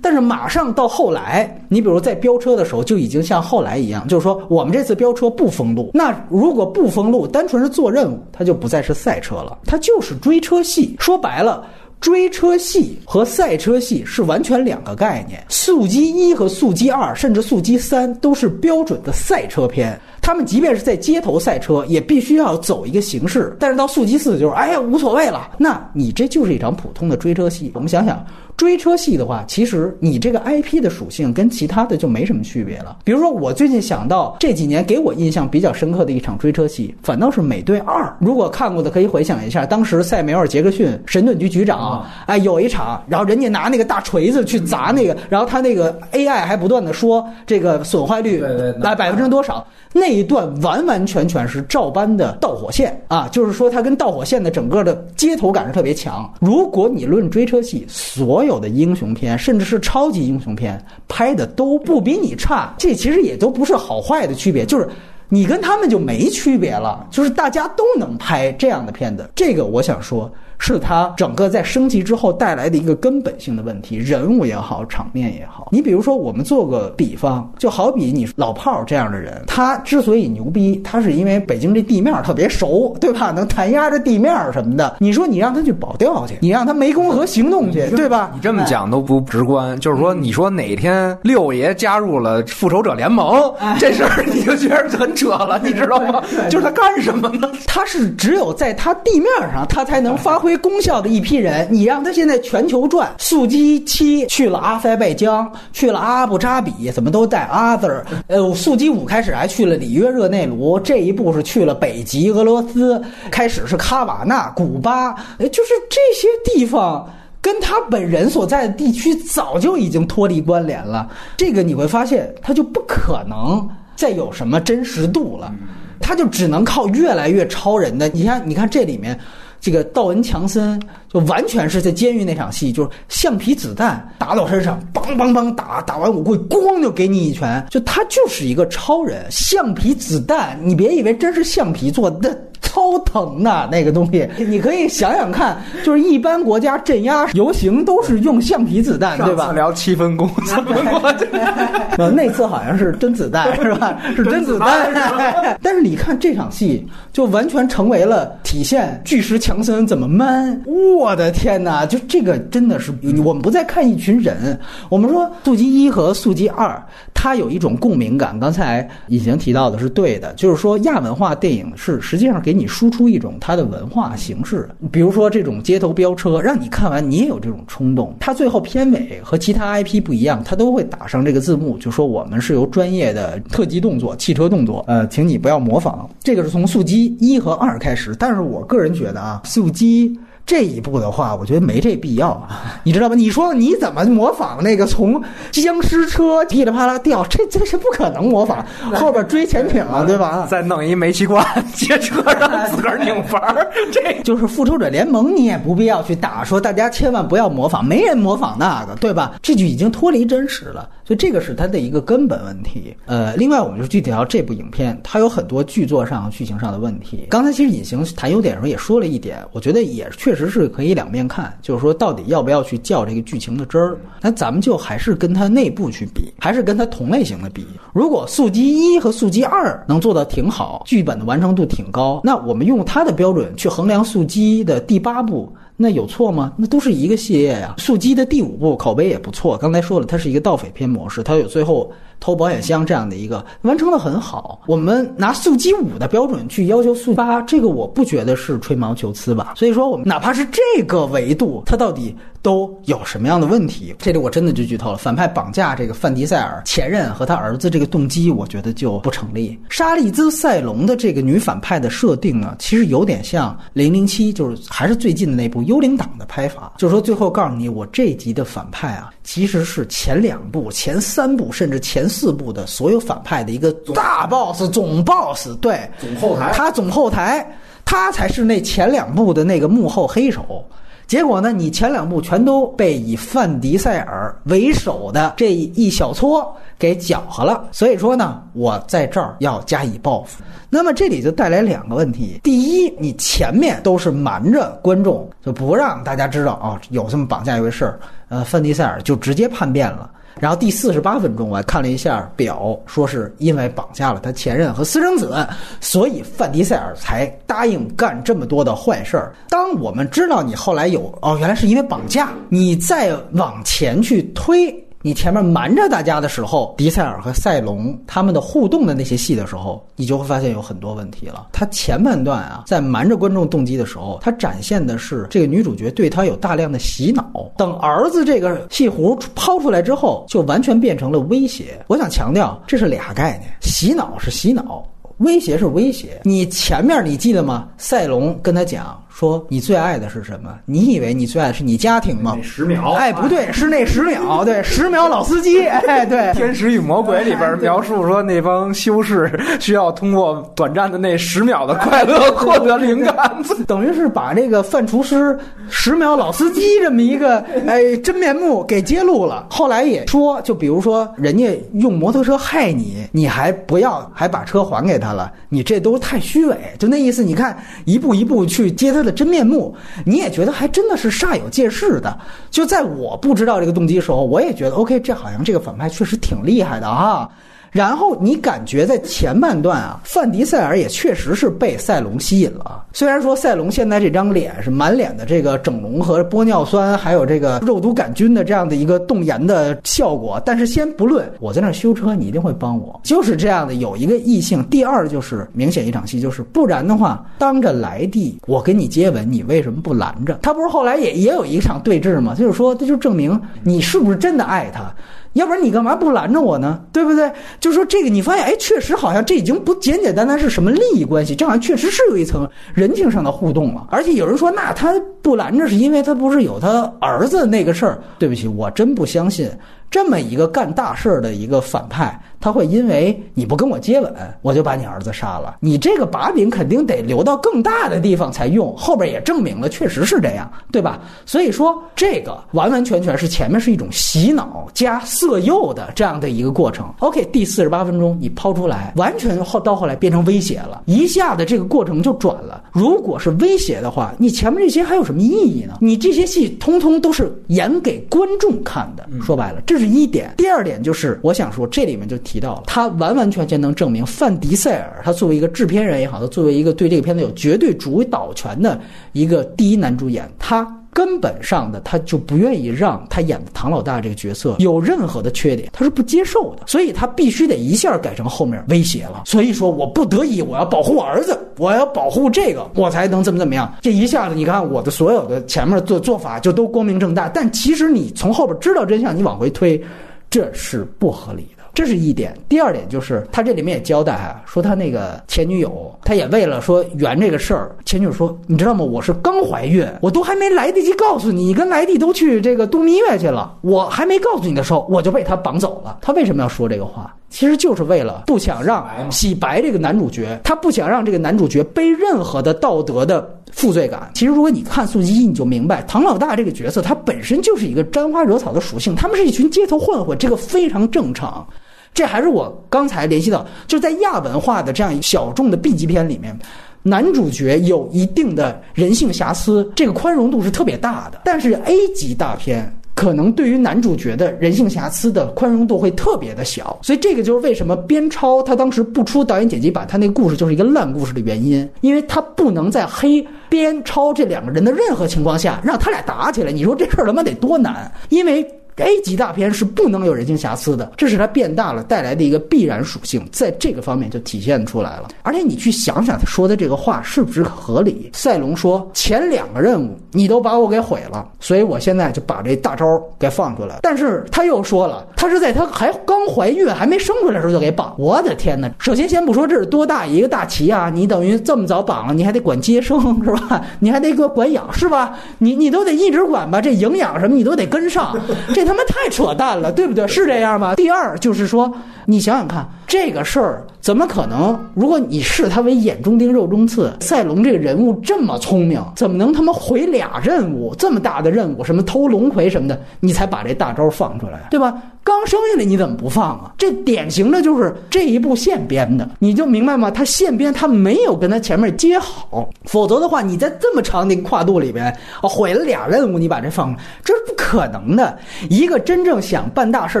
[0.02, 5.92] 但是马上到后来，你比如在飙车的时候，就已经像后来一样，就是说我们这次飙车不封路。
[5.94, 10.96] 那如果不封路，单纯是做任务，它就不再是赛车了，它就是追车戏。
[10.98, 11.64] 说白了，
[12.00, 15.40] 追车戏和赛车戏是完全两个概念。
[15.48, 19.98] 速激一和速激二，甚至速激三，都是标准的赛车片。
[20.20, 23.56] 他们即便是在街头赛车，也必须要走一个形式。
[23.58, 25.50] 但是到速激四，就是哎呀无所谓了。
[25.58, 27.70] 那你这就是一场普通的追车戏。
[27.74, 28.24] 我们想想。
[28.56, 32.98] 追车戏的话，其实你这个 IP 的属性跟其他的就没什么区别了。
[33.02, 38.04] 比如说，我最近想到这几年给我印象比较深刻的一场追车戏，反倒是《美队二》。
[38.20, 48.40] 如果看过的可以回想一下，当时塞梅尔·杰克逊神盾局局长，哎，有一场，然后人家拿那个大锤子去砸那个，然后他那个 AI 还不断的说这个损坏率
[48.78, 56.32] 来百分之多少，那一段完完全全是照搬的导火线啊，就是说它跟导火线的整个的街头感是特别强。
[56.40, 62.74] 如果你论追车戏，所所有的英雄片，甚至是超级英雄片，拍的都不比你差。
[62.76, 64.88] 这其实也都不是好坏的区别，就是
[65.28, 69.30] 你跟他们就没区别了，就是大家都能拍这样的片子。
[69.32, 70.28] 这个我想说，
[70.62, 75.66] 是他整个在升级之后带来的一个根本性的问题，人物也好，场面也好。
[75.72, 83.32] 你比如说，我们做个比方，就好比你老炮儿这样的人，他之所以牛逼，他是因为北京这地面特别熟，对吧？
[83.32, 84.94] 能弹压着地面什么的。
[85.00, 88.30] 你说你让他去保钓去，你让他湄公河行动去，对吧？
[88.32, 96.22] 你这么讲都不直观，就是说，你说哪天六爷加入了复仇者联盟，这事儿你就觉得很扯了，你知道吗？
[96.48, 97.50] 就是他干什么呢？
[97.66, 101.66] 他是只有在他地面上，他才能发挥功效的一批人。
[101.70, 108.02] 你让他现在全球转，速激七去了阿塞拜疆，去了阿布扎比，怎么都带 other。
[108.26, 117.08] 呃，速激五开始还去了里约热内卢，这一步是去了北极俄罗斯，开始是卡瓦纳、古巴，呃就是这些地方。
[117.40, 125.52] 跟他本人所在的地区早就已经脱离关联了，这个你会发现，他就不可能再有什么真实度了，
[126.00, 128.08] 他就只能靠越来越超人的。
[128.10, 129.18] 你看，你看这里面。
[129.62, 130.78] 这个道恩·强森
[131.12, 139.26] 就完全是在监狱那场戏，就是橡皮子弹打到身上，梆梆梆打，打完我会咣就给你一拳，就他就是一个超人。
[139.30, 144.26] 橡皮子弹，你别以为真是橡皮做的，超疼的那个东西。
[144.38, 149.52] 你可以想想看，就是一般国家镇压游行都是用橡皮子弹，对吧？
[149.52, 151.02] 聊七分功，三分功，
[151.98, 154.00] 呃，那次好像是真子弹是吧？
[154.16, 155.58] 是真子弹。
[155.62, 160.62] 但是你看这场戏，就完全成为了体现巨石强森怎么 man。
[161.02, 161.84] 我的天哪！
[161.84, 164.56] 就这个真的是，我们不再看一群人，
[164.88, 166.80] 我们说速激一和速激二，
[167.12, 168.38] 它有一种共鸣感。
[168.38, 178.14] 刚才已经提到的是对的，就是说亚文化电影是实际上给你输出一种它的文化形式，比如说这种街头飙车，让你看完你也有这种冲动。
[178.20, 186.08] 它最后片尾和其他 IP 不一样，它都会打上这个字幕，就说我们是由专业的特技动作、汽车动作，呃，请你不要模仿。
[186.22, 190.16] 这个是从速激一和二开始，但是我个人觉得啊，速激。
[190.44, 192.46] 这一步的话，我觉得没这必要，
[192.84, 193.14] 你知道吧？
[193.14, 197.24] 你说你怎么模仿那个从僵尸车噼里啪啦掉？
[197.26, 200.46] 这这是不可能模仿，后边追潜艇了，对吧？
[200.50, 209.32] 再弄一煤气罐 接车上自个儿拧阀儿， 这就是复仇者联盟，你也不必要去打，说大家千万不要模仿，没人模仿那个，对吧？
[209.40, 212.94] 这就已经脱离真实了，所以这个是它的一个根本问题。
[213.06, 217.26] 呃，另外我们就具体到这部影片，它有很多剧作上、剧情上的问题。
[217.30, 223.98] 刚才其实隐形谈优点的时候也说了一点，我觉得也确确实是可以两面看，就是说到底要不要去较这个剧情的真儿？
[224.22, 227.66] 那咱们就还是跟它内部去比，还是跟它同类型的比。
[227.92, 235.52] 如果速激一和速激二能做到挺好，剧本的完成度挺高，那我们用它的标准去衡量速激的第八部。
[235.76, 236.54] 那有错吗？
[236.56, 237.74] 那都是一个系列呀。
[237.76, 241.92] 速激的第五部口碑也不错，刚才说了，它是一个盗匪片模式，它有最后
[242.22, 244.60] 偷保险箱这样的一个完成的很好。
[244.68, 249.54] 我们拿速激五的标准去要求速八，这个我不觉得是吹毛求疵吧。
[249.56, 253.92] 所以说，我们哪怕是这个维度，它到底都有什么样的问题？
[253.98, 254.98] 这里我真的就剧透了。
[254.98, 259.58] 反派绑架这个范迪塞尔前任和他儿子这个动机，我觉得就不成立。
[259.68, 277.46] 莎莉兹·塞隆的这个女反派的设定呢，其实有点像《零零七》，就是还是最近的那部《幽灵党》的拍法，就是说最后告诉你，我这集的反派啊，其实是前两部、前三部甚至前四部的所有反派的一个大 boss、总 boss，对，总后台他总后台，
[277.84, 280.64] 他才是那前两部的那个幕后黑手。
[281.06, 287.68] 结果呢，你前两部全都被以范迪塞尔为首的这一小撮给搅和了。
[287.70, 290.42] 所以说呢，我在这儿要加以报复。
[290.70, 298.00] 那么这里就带来两个问题：第一，你前面都是瞒着观众，就不让大家知道啊、有这么绑架一回事儿。
[298.28, 300.10] 呃，范迪塞尔就直接叛变了。
[300.40, 305.46] 然后第四十八分钟，我还看了一下表，说是因为绑架了他前任和私生子，
[305.80, 309.32] 所以范迪塞尔才答应干这么多的坏事儿。
[309.48, 314.81] 当我们知道你后来有哦，原来是因为绑架，你再往前去推。
[315.04, 321.48] 你前面瞒着大家的时候，迪塞尔和赛隆他们的互动的那些戏的时候，你就会发现有很多问题了。
[321.52, 327.50] 他前半段啊，在瞒着观众动机的时候，他展现的是这个女主角对他有大量的洗脑。
[327.56, 331.84] 等儿子这个戏弧抛出来之后，就完全变成了威胁。
[331.88, 334.86] 我想强调，这是俩概念，洗脑是洗脑。
[335.18, 337.68] 威胁是威胁，你前面你记得吗？
[337.76, 340.50] 赛隆跟他讲说你最爱的是什么？
[340.64, 342.36] 你以为你最爱的是你家庭吗？
[342.42, 353.36] 十秒哎，不对，是那十秒， 对，十秒老司机，哎，对，《天使与魔鬼》里边描述说，那帮修士需要通过短暂的那十秒的快乐获得灵感。
[353.66, 359.46] 等于是把这个范厨师十秒老司机这么一个哎真面目给揭露了。
[359.50, 366.56] 后来也说，就比如说人家用摩托车害你，你还不要，还把车还给他了，你这都太虚伪。
[366.78, 372.18] 就那意思，你看一步一步去接他的真面目，你也觉得还真的是煞有介事的。
[372.50, 377.28] 就在我不知道这个动机时候，我也觉得 OK，这好像这个反派确实挺厉害的啊。
[377.72, 382.84] 然后你感觉在前半段啊，范迪塞尔也确实是被赛隆吸引了。
[382.92, 394.62] 虽然说赛隆现在这张脸是满脸的这个整容和玻尿酸，还有这个肉毒杆菌的这样的一个冻颜的效果，但是先不论，我在那儿修车，你一定会帮我，就是这样的有一个异性。
[394.64, 400.38] 第二就是明显一场戏，就是不然的话，当着莱蒂我跟你接吻，你为什么不拦着？
[400.42, 402.34] 他不是后来也也有一场对峙吗？
[402.34, 404.94] 就是说，这就证明你是不是真的爱他。
[405.34, 406.80] 要不然你干嘛不拦着我呢？
[406.92, 407.30] 对不对？
[407.60, 413.86] 就是说这个，你发现哎，确实好像这已经不简简单单是什么利益关系，这好像确实是有一层人情上的互动了。
[413.90, 414.92] 而且有人说，那他
[415.22, 417.98] 不拦着是因为他不是有他儿子那个事儿？
[418.18, 419.48] 对不起，我真不相信
[419.92, 425.58] 这么一个干大事儿的一个反派，他会因为你不跟我接吻，我就把你儿子杀了。
[425.60, 428.74] 你这个把柄肯定得留到更大的地方才用。
[428.74, 430.98] 后边也证明了确实是这样，对吧？
[431.26, 436.90] 所以说这个完完全全是前面是一种洗脑加色诱的这样的一个过程。
[437.00, 442.64] OK，第四十八分钟你抛出来，完全后到后来变成威胁了，一下子这个过程就转了。
[442.72, 445.76] 如果是威胁的话，你前面这些还有什么意义呢？
[445.82, 449.06] 你这些戏通通都是演给观众看的。
[449.22, 450.32] 说白了，这是一点。
[450.36, 458.80] 第二点就是，我想说这里面就提到了，他完完全全能证明范迪塞尔他作为一个制片人也好，他作为一个对这个片子有绝对主导权的
[459.12, 460.78] 一个第一男主演，他。
[460.92, 469.22] 根本上的他就不愿意让他演的唐老大这个角色有任何的缺点，他是不接受的，所以他必须得一下改成后面威胁了。
[469.24, 473.74] 所以说我不得已我要保护我儿子，我要保护这个，我才能怎么怎么样。
[473.80, 479.82] 这一下子你看我的所有的前面做做法就都光明正大，但其实你从后边知道真相，你往回推，
[480.28, 481.61] 这是不合理的。
[481.74, 488.84] 这是一点，第二点就是他这里面也交代啊，说他那个前女友，他也为了说圆这个事儿，前女友说，你知道吗？
[488.84, 495.98] 我是刚怀孕，我都还没来得及告诉你，你跟莱蒂都去这个度蜜月去了，我还没告诉你的时候，我就被他绑走了。
[496.02, 497.14] 他为什么要说这个话？
[497.30, 504.10] 其实就是为了不想让洗白这个男主角，他不想让这个男主角背任何的道德的负罪感。
[504.12, 511.46] 其实如果你看《速激一》，你就明白唐老大这个角色，他本身就是一个沾花惹草的属性，他们是一群街头混混，这个非常正常。
[511.94, 516.36] 这还是我刚才联系到，就在亚文化的这样小众的 B 级片里面，
[516.82, 521.20] 男主角有一定的人性瑕疵，这个宽容度是特别大的。
[521.24, 522.74] 但是 A 级大片。
[522.94, 536.52] 可能对于男主角的人性瑕疵的宽容度会特别的小，所以这个就是为什么边超他当时不出导演剪辑版，他那个故事就是一个烂故事的原因，因为他不能在黑边超这两个人的任何情况下让他俩打起来。
[536.52, 537.90] 你说这事儿他妈得多难？
[538.10, 545.08] 因为 A 级大片是不能有人性瑕疵的，这是它变大了带来的一个必然属性，在这个方面就体现出来了。
[545.22, 548.10] 而且你去想想他说的这个话是不是合理？
[548.14, 553.78] 赛隆说前两个任务你都把我给毁了，所以我现在就把这大招给放出来。
[553.82, 557.94] 但是他又说了，他是在他还刚怀孕还没生出来的时候就给绑。
[557.98, 558.70] 我的天哪！
[558.78, 563.62] 首先先不说这是多大一个大旗啊，你等于这么早绑了，你还得管接生是吧？
[563.78, 565.14] 你还得给我管养是吧？
[565.38, 568.16] 你你都得一直管吧，这营养什么你都得跟上。
[568.54, 570.06] 这他妈太扯淡了，对不对？
[570.06, 570.74] 是这样吗？
[570.74, 571.72] 第二就是说，
[572.06, 574.56] 你想想看，这个事儿怎么可能？
[574.74, 580.72] 如果你视他为眼中钉、肉中刺，赛隆这个人物这么聪明，怎么能他妈毁俩任务？
[580.78, 584.80] 这么大的任务，什么偷龙葵什么的，你才把这大招放出来，对吧？
[585.04, 586.54] 刚生下来你怎么不放啊？
[586.56, 589.90] 这典型的就是这一部现编的，你就明白吗？
[589.90, 594.86] 他现编他没有跟他前面接好，否则的话，你在这么长的一个跨度里边，
[595.20, 598.16] 啊，毁了俩任务，你把这放，这是不可能的。
[598.48, 600.00] 一个真正想办大事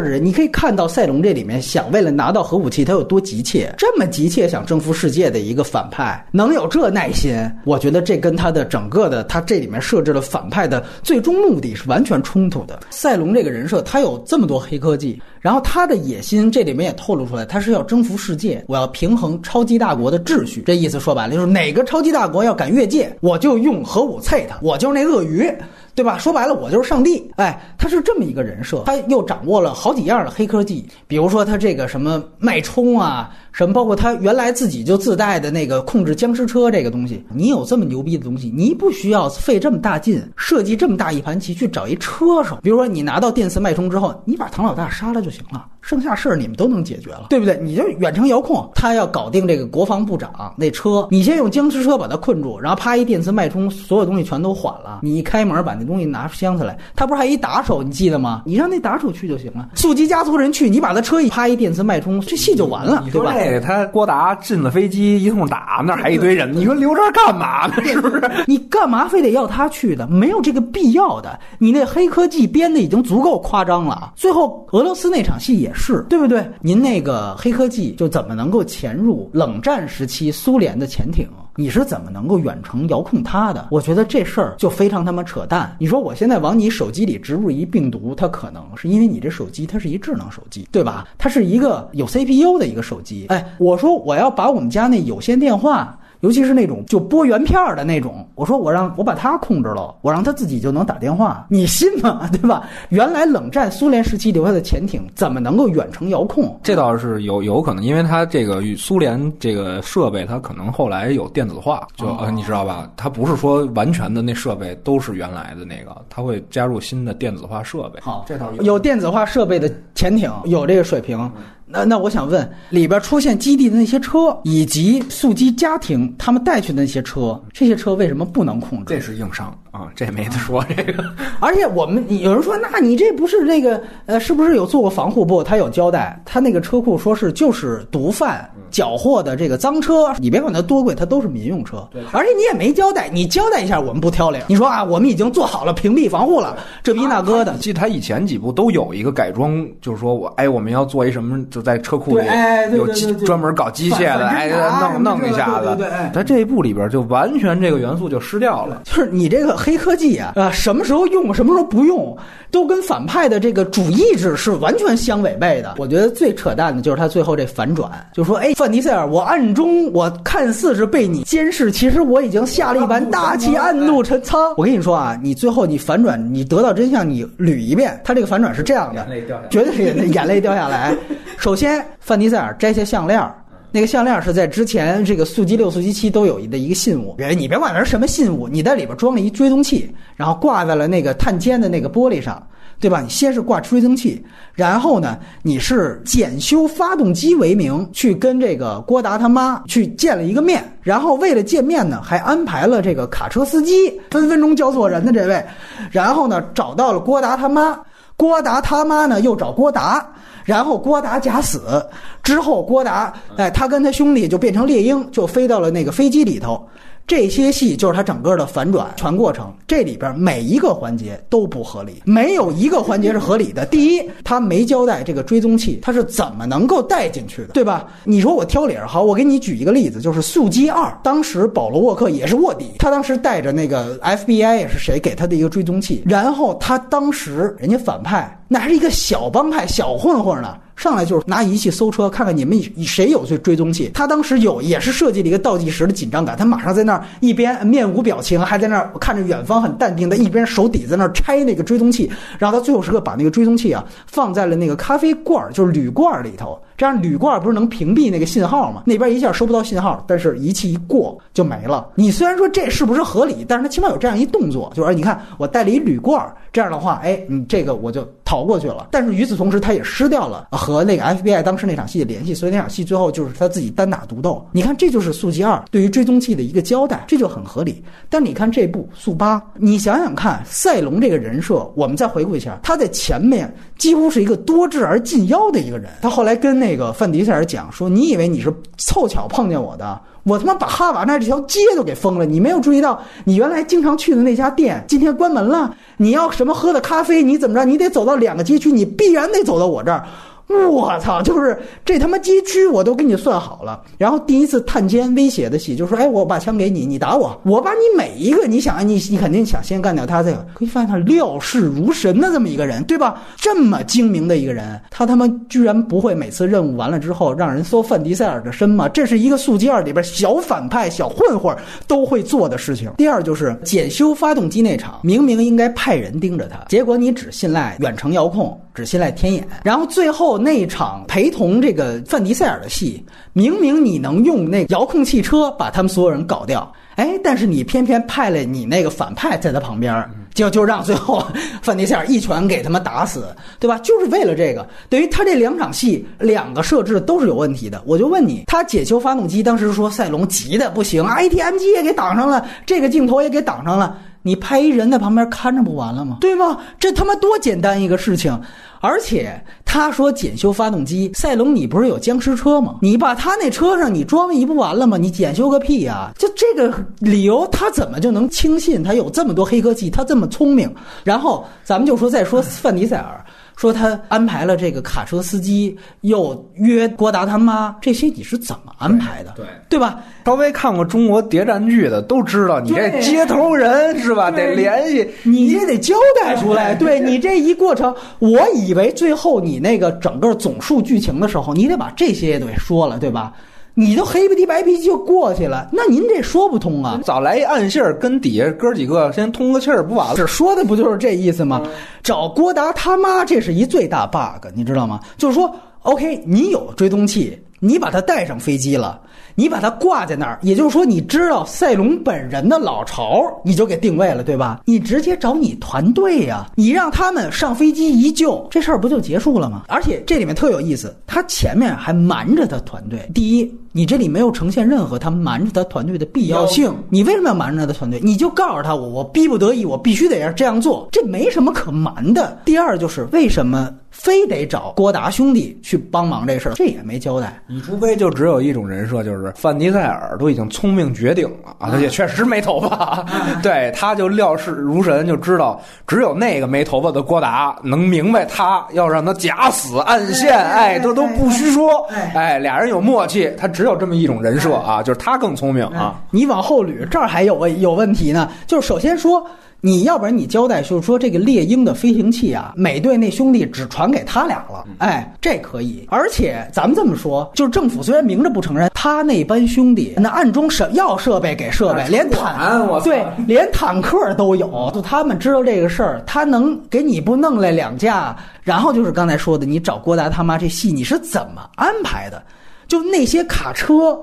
[0.00, 12.80] 的人，你可以看到赛隆这里面想为了拿到核武器，他有多急切，这么急切想征服世界的一个反派，能有这耐心，我觉得这跟他的整个的他这里面设置了反派的最终目的是完全冲突的。
[12.90, 20.62] 赛隆这个人设，他有这么多黑科技，然后他的野心这里面也透露出来，他是要征服世界，我要平衡超级大国的秩序。
[20.66, 25.52] 这意思说白了就是哪个超级大国要敢越界，我就用核武啐他，我就是那鳄鱼。
[25.94, 26.16] 对吧？
[26.18, 27.30] 说白了，我就是上帝。
[27.36, 37.24] 哎，他是这么一个人设，他又掌握了好几样的黑科技，比如说他这个什么脉冲啊，什么包括他原来自己就自带的那个控制僵尸车这个东西。
[37.32, 42.58] 你有这么牛逼的东西，你不需要费这么大劲设计这么大一盘棋去找一车手。
[42.62, 47.58] 比如说你拿到电磁脉冲之后，你把唐老大杀了就行了，剩下事儿你们都能解决了，对不对？
[47.62, 55.00] 你就远程遥控，他要搞定这个国防部长那车，你先用僵尸车把他困住，然后啪一电磁脉冲，所有东西全都缓了。
[55.02, 58.42] 你一开门把那东西拿箱子来，他不是还一打手，你记得吗？
[58.46, 59.68] 你让那打手去就行了。
[59.74, 63.34] 速激家族人去，你把他车一啪一电磁脉冲，这戏就完了，对吧？
[63.44, 67.74] 说这个，他郭达进了飞机一通打，那还一堆人，你说留这干嘛呢？
[67.84, 68.22] 是不是？
[68.46, 70.06] 你干嘛非得要他去的？
[70.06, 71.38] 没有这个必要的。
[71.58, 74.12] 你那黑科技编的已经足够夸张了。
[74.16, 76.44] 最后俄罗斯那场戏也是，对不对？
[76.60, 81.26] 您那个黑科技就怎么能够潜入冷战时期苏联的潜艇？
[81.56, 83.68] 你是怎么能够远程遥控它的？
[83.70, 85.76] 我觉得这事儿就非常他妈扯淡。
[85.78, 91.06] 你说我现在往你手机里植入一病毒，它可能是因为你这手机它是一智能手机，对吧？
[91.18, 93.26] 它是一个有 CPU 的一个手机。
[93.28, 95.98] 哎，我说我要把我们家那有线电话。
[96.22, 102.28] 尤其是那种就拨原片儿的那种，我说我让我把它控制了，我让他自己就能打电话，你信吗？
[102.30, 102.68] 对吧？
[102.90, 106.58] 原来冷战苏联时期留下的潜艇怎么能够远程遥控？
[106.62, 112.88] 这倒是有有可能，因为它这个与苏联这个设备，它可能后来有电子化，就、哦呃你知道吧？
[112.96, 118.00] 它不是说完全的那设备都是原来的那个，它会加入新的电子化设备。
[118.00, 121.30] 好，这倒是有电子化设备的潜艇，有这个水平。
[121.72, 128.94] 那那我想问，里边出现基地的那些车，以及速激家庭他们带去的那些车，这些车为什么不能控制？
[128.94, 130.64] 这是硬伤啊，这没得说。
[130.76, 131.02] 这个
[131.40, 135.24] 而且我们有人说，那你这不是那个呃，是不是有做过防护？
[135.24, 141.88] 不，他有交代，他那个车库说是就是毒贩缴获的这个赃车，你别管它多贵，它都是民用车。
[142.12, 144.44] 而且你也没交代，你交代一下，我们不挑脸。
[144.46, 147.58] 你说啊，我们已经做好了屏蔽防护了，这逼那哥的你。
[147.58, 154.50] 记得他以前几部都有一个改装，就是说我哎，我们要做一什么，就在车库里哎有机对对对专门搞机械的，反哎，
[154.80, 155.88] 弄弄一下子对。
[156.12, 158.82] 在这一部里边就完全这个元素就失掉了。
[158.84, 162.16] 就是你这个黑科技啊，啊，什么时候用，什么时候不用，
[162.50, 165.76] 都跟反派的这个主意志是完全相违背的。
[165.78, 180.96] 我觉得最扯淡的就是他最后这反转，就说：“哎，范迪塞尔，我暗中我看似是被你监视，其实我已经下了一盘大棋，暗度陈仓。”我跟你说啊，你最后你反转，你得到真相，你捋一遍，他这个反转是这样的眼泪掉下来，绝对是眼泪掉下来。
[181.38, 183.34] 首先，范迪塞尔摘下项链儿。
[183.74, 192.46] 那个项链是在之前这个速激六、速激七都有的一个信物，别你别管它是什么信物，你在里边装了一追踪器，然后挂在了那个探监的那个玻璃上，
[192.78, 193.00] 对吧？
[193.00, 203.72] 你先是挂追踪器，然后呢，你是检修发动机为名去跟这个郭达他妈去见了一个面，然后为了见面呢，还安排了这个卡车司机，
[204.10, 205.42] 分分钟教错人的这位，
[205.90, 207.78] 然后呢找到了郭达他妈，
[208.18, 210.06] 郭达他妈呢又找郭达。
[210.44, 211.84] 然后郭达假死
[212.22, 216.68] 之后，郭达哎，他跟他兄弟就变成猎鹰，就飞到了那个飞机里头。
[217.06, 223.66] 这些戏就是他整个的反转全过程，这里边每一个环节都不合理，没有一个环节是合理的。
[223.66, 227.86] 第一，他没交代这个追踪器他是怎么能够带进去的，对吧？
[228.04, 240.56] 你说我挑理儿好，我给你举一个例子，就是《速激二》，当时保罗沃克也是卧底，他当时带着那个 FBI 也是谁给他的一个追踪器，然后他当时人家反派那还是一个小帮派小混混呢。
[240.82, 243.88] 上来就是拿仪器搜车，看看你们谁有这追踪器。
[243.94, 252.10] 他当时有也是设计了一个倒计时的紧张感，他马上在那儿一边面无表情，还在那儿看着远方很淡定的，一边手底在那儿拆那个追踪器。
[252.36, 256.60] 然后他最后时刻把那个追踪器啊放在了那个咖啡罐儿，就是铝罐儿里头。
[256.82, 258.82] 这样铝罐不是能屏蔽那个信号吗？
[258.86, 261.88] 那边一下收不到信号，但是仪器一过就没了。
[261.94, 266.20] 你虽然说这是不是合理，但是他起码有这样一动作，就是，你看我带了一铝罐，
[266.52, 268.88] 这样的话，哎，你这个我就逃过去了。
[268.90, 274.44] 但是与此同时，他也失掉了和那个 FBI 当时那场戏的联系，所以那场戏最后就是他自己单打独斗。
[274.50, 277.80] 你看，这就是《速激二》对于追踪器的一个交代，这就很合理。
[278.10, 285.90] 但你看这部《速八》，你想想看，赛龙这个人设，我们再回顾一下，他在前面几乎是一个多智而近妖的一个人。
[286.00, 295.74] 他后来跟那个范迪塞尔讲说：“你以为你是凑巧碰见我的？”我他妈把哈瓦那这条街都给封了，你没有注意到，你原来经常去的那家店今天关门了。
[295.96, 297.64] 你要什么喝的咖啡，你怎么着？
[297.64, 300.06] 你得走到两个街区，你必然得走到我这儿。
[300.48, 301.22] 我操！
[301.22, 303.82] 就是这他妈街区我都给你算好了。
[303.96, 310.46] 然后第一次探监威胁的戏，就说：“哎，我把枪给你，你打我，我把你每一个，你想，你你肯定想先干掉他这个。
[310.54, 313.22] 可以发现他料事如神的这么一个人，对吧？
[313.36, 318.88] 这么精明的一个人，他他妈居然不会每次任务完了之后让人搜范迪塞尔的身吗？
[318.88, 322.90] 这是一个速激二里边小反派、小混混都会做的事情。
[322.98, 328.58] 第二就是检修发动机那场，明明应该派人盯着他，结果你只信赖远程遥控。
[328.74, 341.22] 只信赖天眼，然后最后那场陪同这个范迪塞尔的戏，明明你能用那遥控汽车把他们所有人搞掉，哎，但是你偏偏派了你那个反派在他旁边，就就让最后
[341.60, 343.26] 范迪塞尔一拳给他们打死，
[343.60, 343.78] 对吧？
[343.80, 347.82] 就是为了这个，等于他这两场戏两个设置都是有问题的。
[347.84, 353.98] 我就问你，他解修发动机，当时说赛隆急的不行，ATM 机也给挡上了，这个镜头也给挡上了。
[354.22, 356.18] 你派一人在旁边看着不完了吗？
[356.20, 356.58] 对吗？
[356.78, 358.40] 这他妈多简单一个事情！
[358.80, 362.76] 而且他说检修发动机，赛龙，你不是有僵尸车吗？
[362.82, 364.96] 你把他那车上你装一不完了吗？
[364.96, 366.10] 你检修个屁呀！
[366.18, 369.88] 就这个理由，他怎么就能轻信他有这么多黑科技？
[369.88, 370.72] 他这么聪明？
[371.04, 373.24] 然后咱们就说再说范迪塞尔。
[373.62, 379.34] 说他安排了这个卡车司机，又约郭达他妈，这些你是怎么安排的？
[379.36, 380.00] 对对吧？
[380.26, 384.32] 稍微看过中国谍战剧的都知道，你这接头人是吧？
[384.32, 385.08] 得联系。
[385.22, 386.74] 你也得交代出来。
[386.74, 393.32] 对你这一过程，我以为最后你那个整个总数剧情的时候，你得把这些也得说了，对吧？
[393.74, 397.00] 你都黑不提白皮就过去了，那您这说不通啊。
[397.04, 400.14] 早来一暗信儿，跟底下哥几个先通个气儿，不完了？
[400.14, 401.62] 这说的不就是这意思吗？
[402.02, 405.00] 找郭达他妈，这是一最大 bug，你知道吗？
[405.16, 409.00] 就是说，OK，你有追踪器，你把它带上飞机了，
[409.36, 414.62] 你把它挂在那儿，也就是说，你知道赛隆本人的老巢，你就给定位了，对吧？
[414.64, 419.62] 你直接找你团队呀、你让他们上飞机一救，这事儿不就结束了吗？
[419.68, 423.08] 而且这里面特有意思，他前面还瞒着他团队。
[423.14, 426.74] 第一，你这里没有呈现任何他瞒着他团队的必要性。
[426.90, 428.00] 你为什么要瞒着他的团队？
[428.02, 432.40] 你就告诉他我，我逼不得已，我必须得要这样做，这没什么可瞒的。
[432.44, 437.40] 第二就是为什么非得找郭达兄弟去帮忙这事儿，这也没交代。
[437.46, 443.06] 你除非就只有一种人设，就是范迪塞尔都已经聪明绝顶了啊，他也确实没头发，
[443.42, 456.00] 对，他就料事如神，就知道只有那个没头发的郭达能明白他要让他假死暗线，哎，这都不虚说，哎，俩人有默契，他只有这么一种人设啊，就是他更聪明啊。
[456.10, 458.30] 你往后捋，这儿还有问有问题呢。
[458.46, 459.24] 就是首先说，
[459.64, 465.86] 你要不然你交代，就是说这个猎鹰的飞行器啊，美队那兄弟只传给他俩了，哎，这可以。
[465.88, 478.16] 而且咱们这么说，就是政府虽然明着不承认，他那班兄弟那暗中设要设备给设备，连坦我对连坦克都有，就他们知道这个事儿，他能给你不弄来两架？
[478.42, 482.20] 然后就是刚才说的，你找郭达他妈这戏你是怎么安排的？
[482.66, 483.96] 就那些卡车。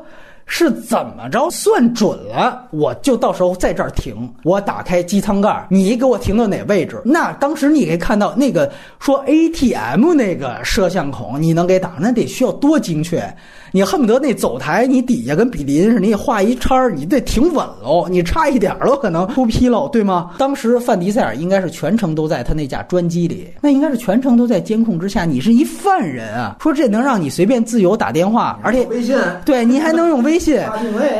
[0.51, 2.67] 是怎么着算准了？
[2.71, 6.99] 我就到时候在这儿停，我打开机舱盖，你给我停到哪位置？
[7.05, 8.69] 那当时你可以看到那个
[8.99, 13.23] 说 ATM 那个摄像孔，你能给打，那得需要多精确？
[13.71, 20.31] 你恨不得那走台你底下跟比邻似的，你画一叉儿，你得挺稳喽，你差一点儿喽，可能出纰漏，对吗？
[20.37, 25.25] 当时范迪塞尔应该是全程都在他那架专机里，那应该是全程都在监控之下。
[25.25, 30.59] 你是一犯人啊，说这能让你随便自由打电话，而且微信对你还能用微信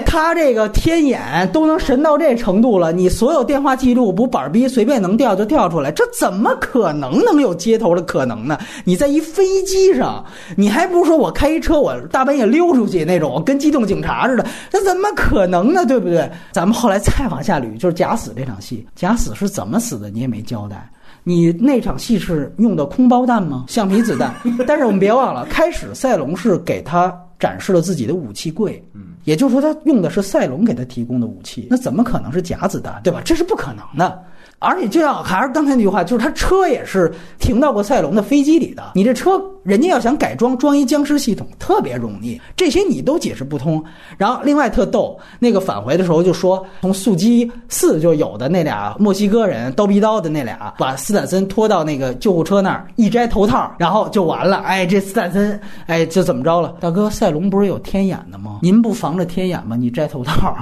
[0.05, 8.57] 他这个天眼都能神到这程度了，你所有电话记录不板儿逼随便能调就调出来，这怎么可能能有接头的可能呢？
[8.83, 10.23] 你在一飞机上，
[10.55, 15.85] 你还不如说我开一车我大半夜溜出去那种，跟机动警察似的，这怎么可能呢？
[15.85, 16.29] 对不对？
[16.51, 20.89] 咱们后来再往下捋，就是假死这场戏，假死是怎么死的，你也没交代。
[21.23, 23.65] 你那场戏是用的空包弹吗？
[23.67, 24.33] 橡皮子弹？
[24.65, 33.21] 但是我们别忘了，开始赛隆是给他展示了自己的武器柜，嗯，也就是说他用的是赛隆给他提供的武器，那怎么可能是假子弹，对吧？
[33.23, 34.23] 这是不可能的。
[34.59, 38.91] 而且就像还是刚才那句话，就是他车也是停到过赛隆的飞机里的。
[38.93, 43.81] 你这车人家要想改装装一僵尸系统特别容易，这些你都解释不通。
[44.17, 54.57] 然后另外特逗，那个返回的时候就说从速激四就有的那俩墨西哥人刀逼刀的那俩，把斯坦森拖到那个救护车那儿，一摘头套，然后就完了。
[54.57, 56.75] 哎，这斯坦森哎就怎么着了？
[56.81, 58.59] 大哥，赛隆不是有天眼的吗？
[58.61, 59.77] 您不防着天眼吗？
[59.77, 60.53] 你摘头套。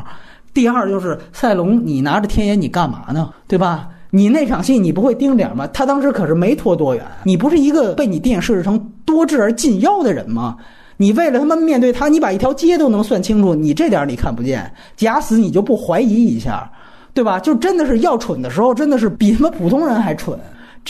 [0.58, 3.30] 第二就是赛隆，你拿着天眼你干嘛呢？
[3.47, 3.89] 对吧？
[4.10, 5.68] 你那场戏你不会盯点吗？
[5.68, 10.58] 他当时可是没拖多远，你不是一个被你电影设置成多智而近妖的人吗？
[10.97, 16.68] 你为了他妈面对他，你把一条街都能算清楚，你这点你看不见，假死你就不怀疑一下，
[17.14, 17.39] 对吧？
[17.39, 20.36] 就真的是要蠢的时候，真的是比他妈普通人还蠢。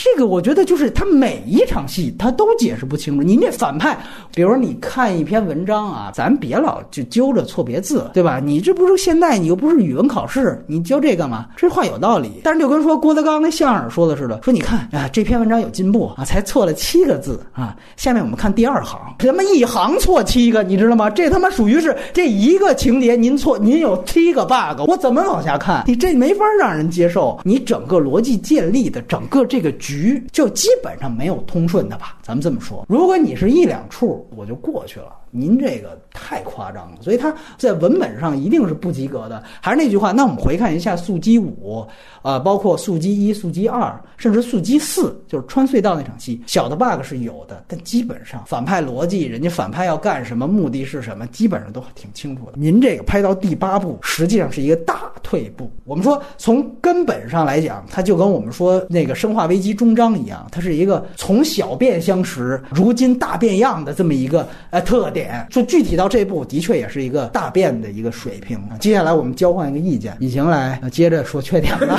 [0.00, 3.22] 这个我觉得就是他每一场戏他都解释不清楚。
[3.24, 3.98] 您这反派，
[4.32, 8.38] 比如你看一篇文章啊，咱别老就揪着错别字，对吧？
[8.38, 11.48] 你这不是现在，你又不是语文考试，你揪这干嘛？
[11.56, 12.30] 这话有道理。
[12.44, 17.76] 但是就跟说郭德纲那相声说的似的，说你看啊，这篇文章有进步啊，才错了七个字啊。
[17.96, 21.10] 下面我们看第二行，什么一行错七个，你知道吗？
[21.10, 25.82] 这他妈属于是这一个情节您错，您有七个 bug，我怎么往下看？
[25.88, 27.36] 你这没法让人接受。
[27.42, 32.18] 你整个逻辑建立的整个这个局，就基本上没有通顺的吧？
[32.22, 35.10] 咱们这么说，如果你是一两处，我就过去了。
[35.30, 39.42] 您这个太夸张了，所以他在文本上一定是不及格的。
[39.60, 41.86] 还是那句话，那我们回看一下速激五，
[42.22, 52.52] 呃，包括速激一、速激二，甚至速激四，就是穿隧道那场戏，小的 bug 是有的，但基本上反派逻辑，人家反派要干什么，目的是什么，基本上都挺清楚的。
[52.54, 55.70] 您这个拍到第八部，实际上是一个大退步。
[55.84, 65.17] 我们说从根本上来讲，它就跟我们说那个《生化危机》终章一样，它是一个从小变相识，如今大变样的这么一个呃特点。
[65.50, 68.58] 说具体到这步，的确也是一个大变的一个水平。
[68.80, 71.98] 接下来我们交换一个意见，以晴来呃接着说缺点了。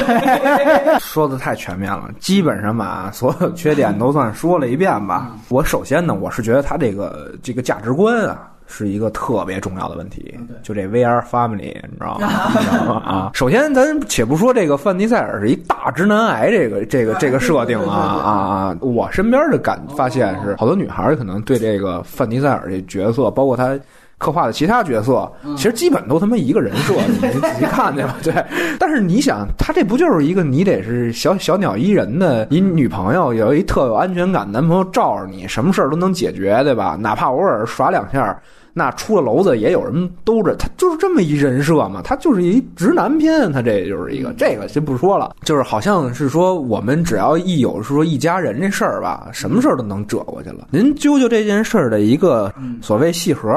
[0.99, 5.35] 说的太全面了，基本上把所有缺点都算说了一遍吧。
[5.49, 8.51] 我首先呢，我是觉得他这个这个价值观啊。
[8.71, 12.27] 是一个特别重要的问题，就这 VR Family，你知道吗？
[12.53, 13.01] 你知道吗？
[13.03, 18.77] 啊，首先咱且不说这个范迪塞尔是一大直男癌，这个这个这个设定啊啊啊！
[18.79, 23.77] 我身边的感发现是，好多女孩可能对这个范迪塞尔这角色，包括他
[24.19, 28.15] 刻画的其他角色，其实基本都他妈一个人设，你 仔细看去吧。
[28.21, 28.33] 对，
[28.77, 36.95] 但是你想，他这不就是一个你得是小小鸟依人的，你女朋友有一特有安全感，男朋友罩着你，什么事儿都能解决，对吧？
[36.99, 38.39] 哪怕偶尔耍两下。
[38.73, 50.67] 那出了娄子也有人兜着，他就是这么一人设嘛，他就是一直男片，他这就是一个这个先不说了，就是好像是说我们只要一有说一家人这事儿吧，什么事儿都能折过去了。
[50.71, 53.51] 您揪揪这件事儿的一个所谓细核，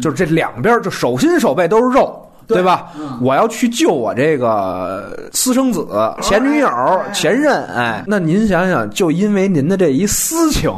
[0.00, 2.20] 就是这两边就手心手背都是肉。
[2.52, 2.88] 对吧？
[3.20, 5.86] 我要去救我这个私生子、
[6.20, 6.68] 前女友、
[7.12, 10.70] 前任，哎，那您想想，就因为您的这一私情，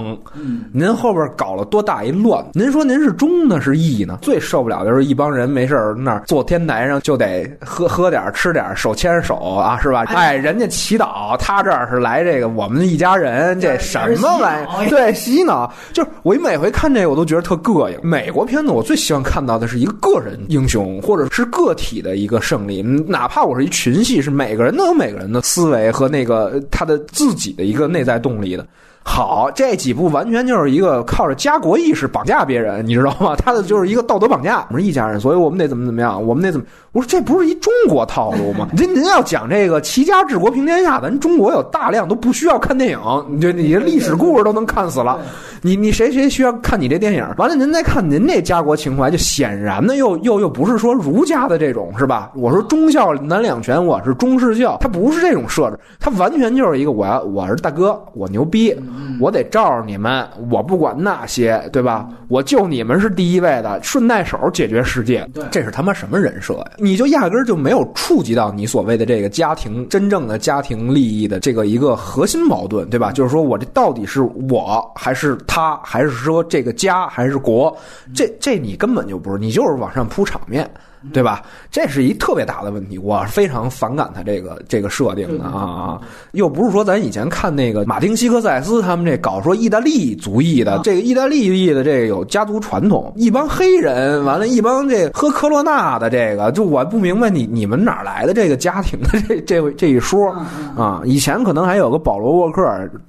[0.72, 2.44] 您后边搞了多大一乱？
[2.52, 4.18] 您说您是忠呢是义呢？
[4.20, 10.04] 最受不了的就是一帮人没事儿那儿坐天台上就得喝喝点吃点手牵手啊，是吧？
[10.08, 14.88] 哎，人家祈祷，他这儿是来这个我们一家人，这什么玩意儿？
[14.90, 15.72] 对，洗脑。
[15.92, 17.98] 就是我每回看这个，我都觉得特膈应。
[18.02, 21.44] 美国片子我最希望看到的是一个个人英雄，或者是。
[21.54, 28.66] 个个体的一个胜利，哪怕我是一群戏，是每个人都有每个人的思维和那个他的自己的一个内在动力的。
[29.06, 33.36] 好，这几部完全就是一个靠着家国意识绑架别人，你知道吗？
[33.38, 34.64] 他的就是一个道德绑架。
[34.70, 36.66] 我们是一家人，所以我们得怎么怎么样，我们得怎么？
[36.92, 38.66] 我说这不是一中国套路吗？
[38.74, 42.98] 您您要讲这个齐家治国平天下，咱中国有大量都不需要看电影，
[43.28, 45.20] 你这你这历史故事都能看死了。
[45.60, 47.24] 你你谁谁需要看你这电影？
[47.36, 52.32] 完了，您再看您这家国情怀，就显然的又又又不是说儒家的这种是吧？
[52.34, 58.74] 我说忠孝难两全，我是中式孝，他不是这种设置，他完全就是一个我要我是大哥，我牛逼。
[59.20, 62.08] 我得罩着你们，我不管那些，对吧？
[62.28, 65.28] 我救你们是第一位的，顺带手解决世界。
[65.50, 66.70] 这是他妈什么人设呀？
[66.78, 73.12] 你就压根儿就没有触及到你所谓的这个家庭真正的家庭利益的这个一个核心矛盾，对吧？
[73.12, 77.76] 就是说我这到底是我还是他，还是说这个家还是国？
[78.14, 80.68] 这这你根本就不是，你就是往上铺场面。
[81.12, 81.42] 对吧？
[81.70, 86.00] 这是一特别大的问题，我非常反感他这个这个设定的啊！
[86.32, 100.34] 又不是说咱以前看那个马丁西克塞斯他们这搞说意大利族裔的，这个意大利裔的这个有家族传统，一帮黑人，完了，一帮这喝科罗娜的这个，就我不明白你你们哪来的这个家庭的这这这一说
[100.76, 101.02] 啊？
[101.04, 102.62] 以前可能还有个保罗沃克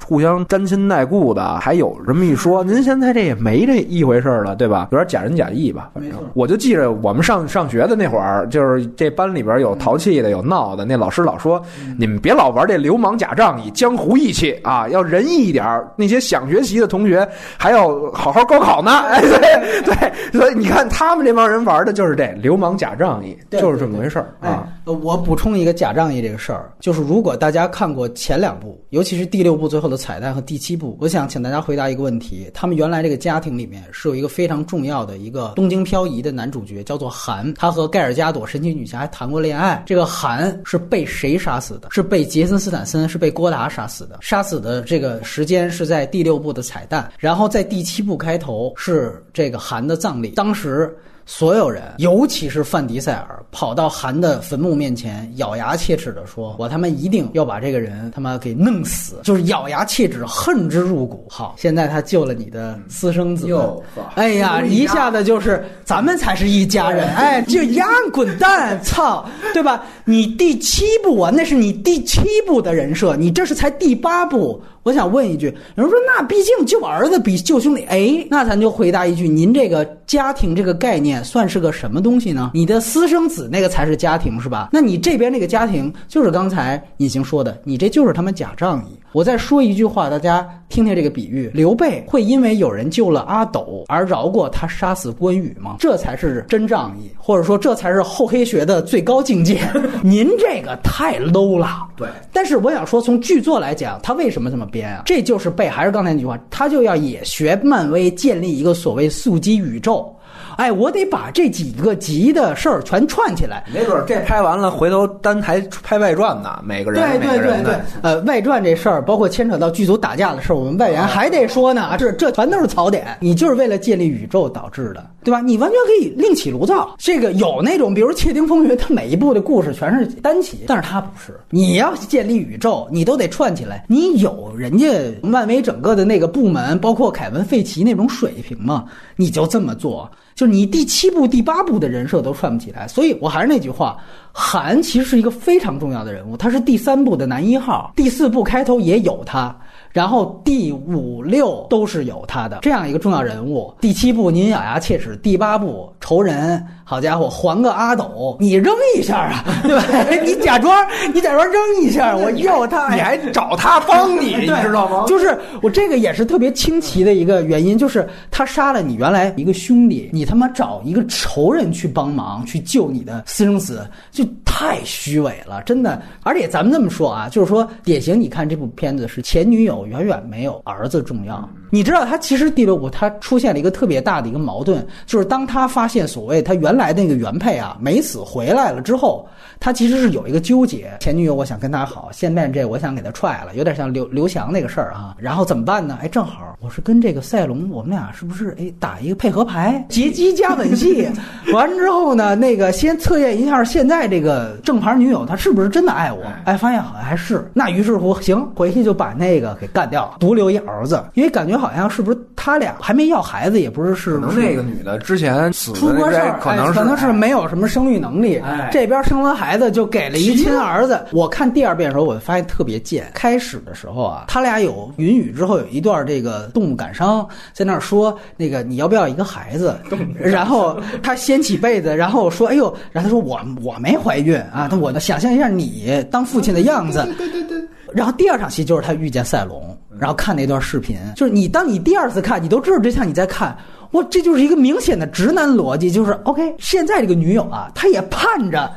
[0.06, 4.90] 互相沾亲带故的，还有这么一说，您现在这也没这一回事了，对吧？
[4.92, 7.85] 有点假仁假义吧，反正我就记着我们上上学。
[7.88, 10.86] 的那会儿，就是这班里边有淘气的，有闹的。
[10.86, 11.62] 那老师老说
[11.98, 15.66] ：“你们别老玩这流氓假仗义，江湖义气啊，要仁义一点。
[15.96, 17.28] 那些想学习的同学，
[17.58, 18.92] 还要好好高考呢。
[19.14, 24.68] ”哎，对对，所以你看他们这帮人玩的就是这流氓假仗义，就是这么回事儿啊。
[24.86, 37.75] 我补充一个假仗义这个事儿，就是如果大家看过前两部，尤其是第六部最后的彩蛋和第七部，我想请大家回答一个问题：他们原来这个家庭里面是有一个非常重要的一个东京漂移的男主角，叫做韩，他。
[37.76, 39.84] 和盖尔加朵神奇女侠还谈过恋爱。
[39.86, 41.90] 这个韩是被谁杀死的？
[41.92, 44.18] 是被杰森斯坦森，是被郭达杀死的。
[44.22, 50.30] 杀死的这个时间是在第六部的彩蛋，然后在第七部开头是这个韩的葬礼。
[50.30, 50.96] 当时。
[51.26, 61.26] 所有人，尤其是范迪塞尔，跑到韩的坟墓面前，咬牙切齿地说：“我他妈一定要把这个人他妈给弄死！”就是咬牙切齿，恨之入骨。
[61.28, 69.84] 好，现在他救了你的私生子哟，哎呀，一下子就是咱们才是一家人，哎，就丫滚蛋，操，对吧？
[70.06, 74.62] 你第七部啊，那是你第七部的人设，你这是才第八部。
[74.86, 82.52] 我想问一句，有人说那毕竟救儿子比救兄弟，哎，那咱就回答一句，您这个家庭这个概念算是个什么东西呢？
[82.54, 84.70] 你的私生子那个才是家庭是吧？
[84.72, 88.96] 那你这边那个家庭就是刚才隐形说的，你这就是他们假仗义。
[89.16, 95.78] 我再说一句话，大家听听这个比喻：刘备会因为有人救了阿斗而饶过他杀死关羽吗？
[95.80, 99.62] 这才是真仗义，或者说这才是厚黑学的最高境界。
[100.04, 101.88] 您这个太 low 了。
[101.96, 105.04] 对，但是我想说，从剧作来讲，他为什么这么编啊？
[105.06, 110.14] 这就是被还是刚才那句话，他就要也学漫威建立一个所谓速激宇宙。
[110.58, 113.64] 哎，我得把这几个集的事儿全串起来。
[113.74, 121.96] 没准儿这拍完了，回头单台拍外传呢，每个人对对对对，呃，外传这事儿，包括牵扯到剧组打架的事儿，我们外援还得说呢。
[121.98, 125.42] 这这全都是槽点，你就是为了建立宇宙导致的，对吧？
[125.42, 126.96] 你完全可以另起炉灶。
[126.98, 131.40] 这个有那种，比如《窃听风云》，它每一部的故事全是单起，但是它不是。
[131.50, 133.86] 你要建立宇宙，你都得串起来。
[133.88, 134.88] 你有人家
[135.22, 138.86] 漫威整个的那个部门，包括凯文·费奇那种水平吗？
[139.16, 140.10] 你就这么做。
[140.36, 143.98] 就你第七部、第八部的人设都串不起来，所以我还是那句话，
[144.34, 149.56] 韩其实是一个非常重要的人物，他是第三部的男一号，第四部开头也有他，
[149.94, 153.74] 然后第五六都是有他的这样一个重要人物。
[153.80, 159.84] 第七部您咬牙切齿，第八部仇人，好家伙，还个阿斗，你扔一下啊， 对吧？
[160.24, 165.04] 你假装你假装扔一下， 我要他，你还找他帮你，你知道吗？
[165.08, 176.00] 就是我这个也是特别清奇的一个原因，就是他杀了你原来一个兄弟，你他妈找一个仇人去帮忙去救你的私生子，就太虚伪了，真的。
[176.22, 181.50] 而且咱们这么说啊，就是说典型，你看这部片子是前女友远远没有儿子重要。
[181.72, 189.28] 你知道他其实第六部他出现了一个特别大的一个矛盾，就是当他发现所谓他原来那个原配啊没死回来了之后，
[189.60, 195.16] 他其实是有一个纠结，前女友我想跟他好，现在这我想给他踹了，有点像刘刘翔那个事儿啊。
[195.18, 195.98] 然后怎么办呢？
[196.02, 201.08] 哎，正好我是跟这个赛龙，我们俩是不是哎打一个配合牌，劫机加吻戏？
[201.54, 206.24] 完之后呢，那个先测验一下现在这个正牌女友她是不是真的爱我？
[206.46, 207.50] 哎，发现好像还是。
[207.54, 218.38] 那于是乎，行，回去就把那个给干掉了，独留一儿子，因为感觉好像是不是他俩还没要孩子，也不是是可能那个女的之前死的那出过事儿，可能可能是没有什么生育能力。
[218.38, 221.00] 哎这边生完孩子就给了一亲儿子。
[221.12, 223.10] 我看第二遍的时候，我就发现特别贱。
[223.14, 229.78] 开始的时候啊，他俩有云雨之后有一段这个动物感伤，在那儿说那个你要不要一个孩子？
[230.18, 237.08] 然后他掀起被子，然后说哎呦，然后他说我我没怀孕啊，他我想象一下你当父亲的样子。
[237.18, 237.58] 对对对。
[237.94, 243.56] 然后第二场戏就是他遇见赛龙，然后看那段视频，就是你当你第二次看，你都知道这像你在看，
[243.96, 248.70] 我，这就是一个明显的直男逻辑，就是 OK，现在这个女友啊，她也盼着。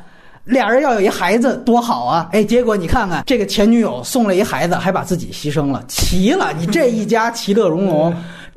[0.44, 2.26] 俩人要有一孩子多好啊！
[2.32, 6.54] 哎，结果你看看这个前女友送了一孩子，还把自己牺牲了，齐了！
[6.58, 8.14] 你这一家其乐融融，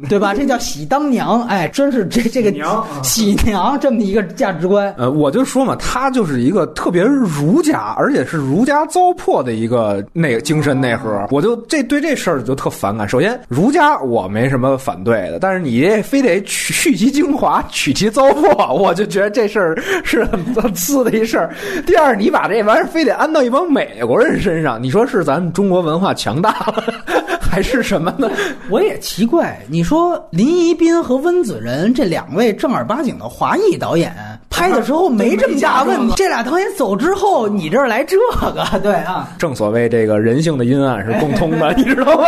[0.09, 0.33] 对吧？
[0.33, 4.93] 这叫喜当娘，哎，真是这这个娘喜娘这么一个价值观。
[4.97, 11.27] 呃，我就说嘛，他就是一个特别儒家，而且是儒家糟粕的一个那个精神内核。
[11.31, 13.07] 我就这对这事儿就特反感。
[13.07, 21.53] 首先，儒家我没什么反对的，但是你这非得取去其精华，取其糟粕，我就觉得这事儿是很很次的一事儿。
[21.85, 26.83] 第二，你把这玩意儿非得安到一帮美国人身上，你说是咱们中国文化强大了，
[27.39, 28.29] 还是什么呢？
[28.69, 29.90] 我也奇怪，你说
[30.31, 34.15] 林一斌和温子仁这两位正儿八经的华裔导演
[34.49, 38.15] 拍的时候没这么大问题，这俩导演走之后，你这儿来这
[38.53, 39.29] 个，对啊。
[39.37, 42.27] 正所谓这个人性的阴暗是共通的， 你知道吗？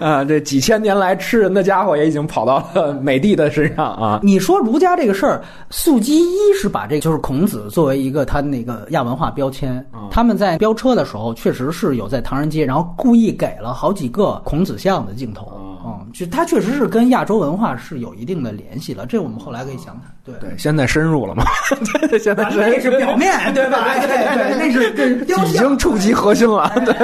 [0.00, 4.20] 啊，这几千年来吃人的家伙也已经跑到了美帝的身上啊。
[4.22, 15.50] 你说儒家这个事儿，素鸡一是把这个就是孔子作为一个他那个亚文化标签，他们在飙车的时候确实是有在唐人街，然后故意给了好几个孔子像的镜头，
[15.88, 20.14] 嗯，就它确实是跟亚洲文化是有一定的联系的，这我们后来可以详谈。
[20.40, 21.44] 对对，现在深入了嘛？
[22.10, 23.78] 对，现在深那是表面，对吧？
[23.94, 26.70] 对对，那是这已经触及核心了。
[26.84, 26.94] 对，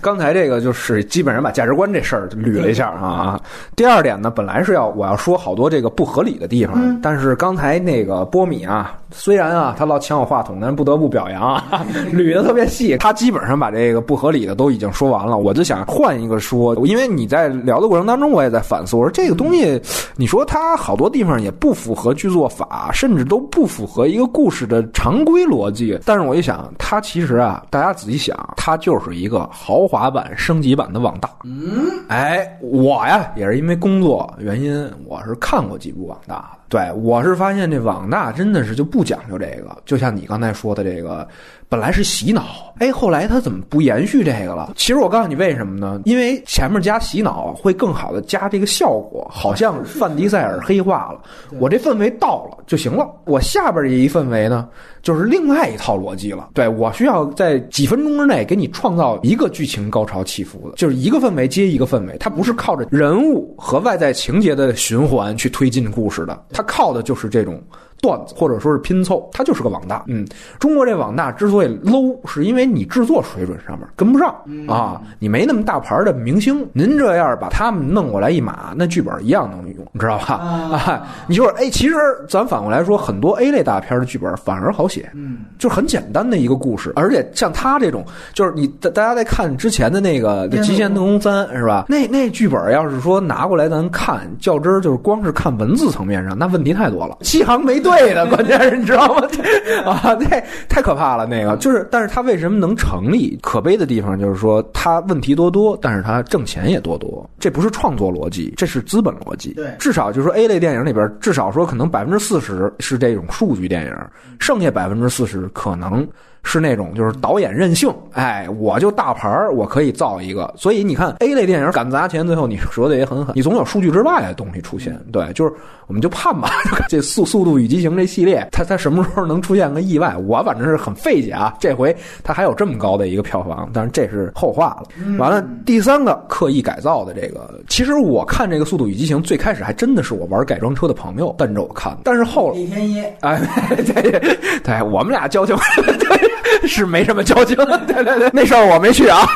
[0.00, 3.40] 刚才这个就是基本上把价值观这事儿捋了一下啊。
[3.74, 12.96] 第二点呢，本来是要我要说好多这个不合理的地方，但是刚才那个波米啊，虽然啊他老抢我话筒，但不得不表扬啊，捋的特别细。
[12.98, 19.80] 他基本上把这个不合理的都已经说完了，我就想换一个说，因为你在聊的的过程当中，我也在反思，我说这个东西，
[20.16, 25.98] 你说它好多地方也不符合剧作法，甚至都不符合一个故事的常规逻辑。
[26.04, 31.30] 但是我一想，它其实啊，大家仔细想，它就是一个豪华版、升级版的网大。
[31.44, 36.58] 嗯，哎，我呀也是因为工作原因，我是看过几部网大的。
[36.68, 41.26] 对，我是发现这网大真的是就不讲究这个，就像你刚才说的这个，
[41.70, 44.72] 本来是洗脑，哎，后来他怎么不延续这个了？
[44.74, 46.00] 其实我告诉你为什么呢？
[46.06, 51.20] 因为前面加洗脑会更好的加这个效果，好像范迪塞尔黑化了，
[51.60, 53.06] 我这氛围到了就行了。
[53.26, 54.66] 我下边这一氛围呢，
[55.02, 56.48] 就是另外一套逻辑了。
[56.54, 67.62] 对我需要在几分钟之内给你创造一个剧情高潮起伏的，就是一个氛围接一个氛围，它不是靠着人物和外在情节的循环去推进故事的，它靠的就是这种。
[68.00, 70.04] 段子或者说是拼凑，它就是个网大。
[70.06, 70.26] 嗯，
[70.58, 74.34] 中国这网大之所以 low，是因为你制作水准上面跟不上
[74.66, 76.66] 啊，你没那么大牌的明星。
[76.72, 80.34] 您这样把他们弄过来一码，那剧本一样能用，你知道吧？
[80.34, 81.94] 啊， 你就是哎，其实
[82.28, 91.86] 咱反过来说，很多 A 类大片的剧本反而好写，嗯，就很简单的一个故事，而且像他这种，就是你大大家在看之前的那个《极限特工三》是吧？
[91.88, 99.22] 那那剧本要是说拿过来咱看较真儿，就是光是看文字层面上，那问题太多了，西行没对的， 关键是你知道吗？
[99.84, 101.26] 啊，那太可怕了。
[101.26, 103.38] 那个就是，但是他为什么能成立？
[103.42, 107.28] 可悲的地方就是说，他问题多多，但是他挣钱也多多。
[107.38, 109.52] 这不是创作逻辑，这是资本逻辑。
[109.54, 113.94] 对，至少就是说 A 类电影里边，至少说可能百分之四十是这种数据电影，
[114.38, 116.06] 剩下百分之四十可能。
[116.44, 120.50] 是那种就是导演任性，哎，我就大牌儿，我可以造一个。
[120.56, 124.98] 所以你看 A 类电影敢砸钱，最后你折的也很狠，你总有数据之外的东西出现。
[125.12, 125.52] 对，就是
[125.88, 126.48] 我们就盼吧，
[126.88, 130.16] 这速速度与激情这系列，它它什么时候能出现个意外？
[130.26, 131.54] 我反正是很费解啊。
[131.60, 134.84] 这回它还有这么高的一个票房，但是这是后话了。
[135.18, 143.40] 完了，第三个刻意改造的这个，其实我看这个速度与激情最开始还真的是我玩改装车的朋友瞪着我看的，但是后李天一，哎，
[143.76, 144.20] 对
[144.64, 145.56] 对，我们俩交情
[146.66, 147.56] 是没什么交情，
[147.86, 149.26] 对对对，那事儿我没去啊。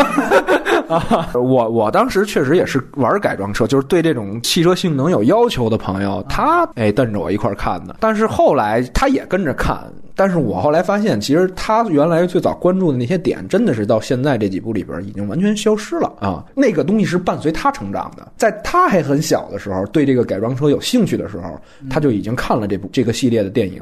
[0.89, 7.97] 啊，我我当时确实也是玩改装车，就是对这种汽车性能有要求的朋友，他哎瞪着我一块儿看的。
[8.01, 16.13] 但是后来他也跟着看，但是我后来发现，其实他原来最早关注的那些点，真的是到现在这几部里边已经完全消失了。
[16.21, 16.45] 啊。
[16.55, 21.59] 那个东西是伴随他成长的，在他还很小的时候，对这个改装车有兴趣的时候，
[21.91, 23.81] 他就已经看了这部这个系列的电影，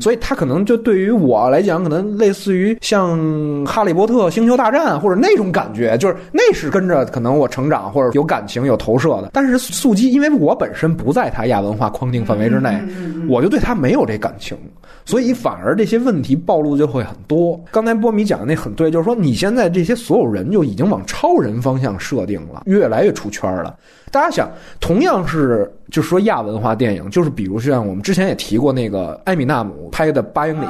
[0.00, 3.18] 所以他可能就对于我来讲，可能类似于像
[3.66, 9.30] 《哈利波特》《星球大战》或者那种感觉，就是那是跟着可能我成长或者有感情有投射的。
[9.32, 12.80] 但是速激，因为我本身不在他亚文化框定范围之内，
[13.28, 14.56] 我就对他没有这感情，
[15.04, 17.58] 所以反而这些问题暴露就会很多。
[17.70, 23.76] 刚才波米讲的那很对，就是说你现在这些所有人就已经往超人方向设定了，越来越出圈了。
[24.10, 24.48] 大家想，
[24.80, 30.66] 同样是就是说亚文化电影，就是比如像我们之前也提过那个埃米纳姆拍的《八英里》，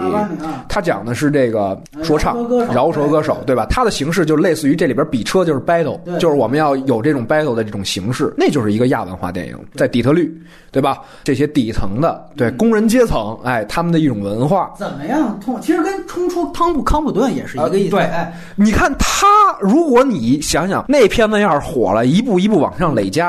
[0.69, 2.37] 他讲的是这个说唱
[2.73, 3.67] 饶舌歌手，对吧？
[3.69, 10.33] 他的形式就类似于这里边比车就是 battle，就是我们要有这种 battle 的这种形式，那就是一个亚文化电影，在底特律，
[10.71, 10.99] 对吧？
[11.25, 15.39] 这些底层的对工人阶层，哎，他们的一种文化，怎么样？
[15.45, 17.91] 通其实跟冲出汤普康普顿也是一个意思。
[17.91, 19.27] 对哎，你看他，
[19.61, 23.28] 如果你想想那片子要是火了，一步一步往上累加，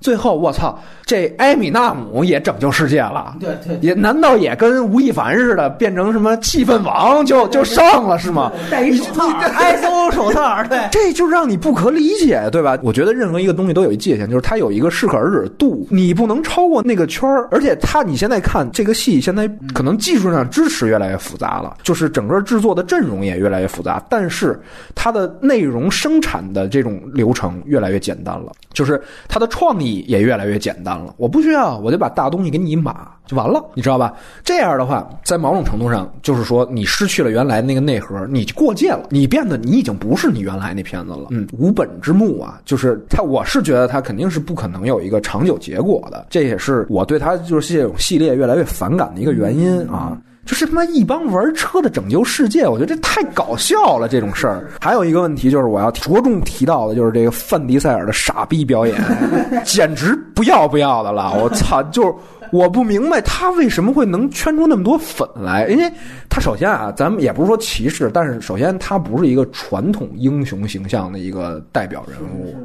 [0.00, 3.36] 最后我操，这埃米纳姆也拯救世界了。
[3.40, 8.52] 对对也难道也跟吴亦凡似的变成什么气氛王就就上了是吗？
[8.70, 10.78] 戴一手套，ISO 手套，对。
[10.90, 12.78] 这就让你不可理解，对吧？
[12.82, 17.48] 我觉得任何一个东西都有一界限，就是它有一个适可而止度，你不能超过那个圈儿。
[17.50, 24.60] 而且它，你现在看这个戏，现在可能技术上支持越来越复杂了，就是整个制作的阵容也越来越复杂，但是
[24.94, 31.14] 它的内容生产的这种流程越来越简单了，就是它的创意也越来越简单了。
[31.16, 34.12] 我不需要，我就把大东西给你一码就完了，你知道吧？
[34.44, 41.28] 这样的话，在某种程度上，就是说你失去了原来那个内核，你过界了，你变得你已经不是你原来那片子了。
[41.30, 50.16] 嗯，无本之木啊，就是他，我是觉得他肯定是不可能有一个长久结果的，这也是我对他就是这种系列越来越反感的一个原因啊。
[50.46, 54.70] 就是他妈一帮玩车的拯救世界，我觉得这太搞笑了，这种事儿。
[54.80, 58.96] 还有一个问题就是我要着重提到的，就是这个范迪塞尔的傻逼表演，
[59.64, 61.32] 简直不要不要的了！
[61.40, 62.12] 我操，就是
[62.50, 65.92] 我不明白他为什么会能圈出那么多粉来，因为
[66.30, 72.56] 他首先啊，咱们也不是说歧视，但是首先他不是一个传统英雄形象的一个代表人物，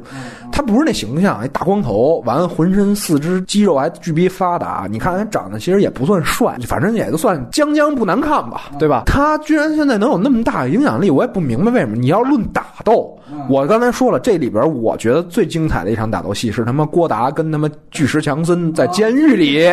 [0.52, 9.02] 他不是那形象，一大光头，完了浑身四肢肌肉还巨逼发达，你看他长得其实也不算帅，反正也就算将将不难看吧，对吧？
[9.04, 11.96] 他居然现在能有那么大的影响力，我也不明白为什么。
[11.96, 19.66] 你要论打斗，我刚才说了，这里边我觉得最精彩的一场打斗戏是他妈郭达跟他妈巨石强森在监狱里，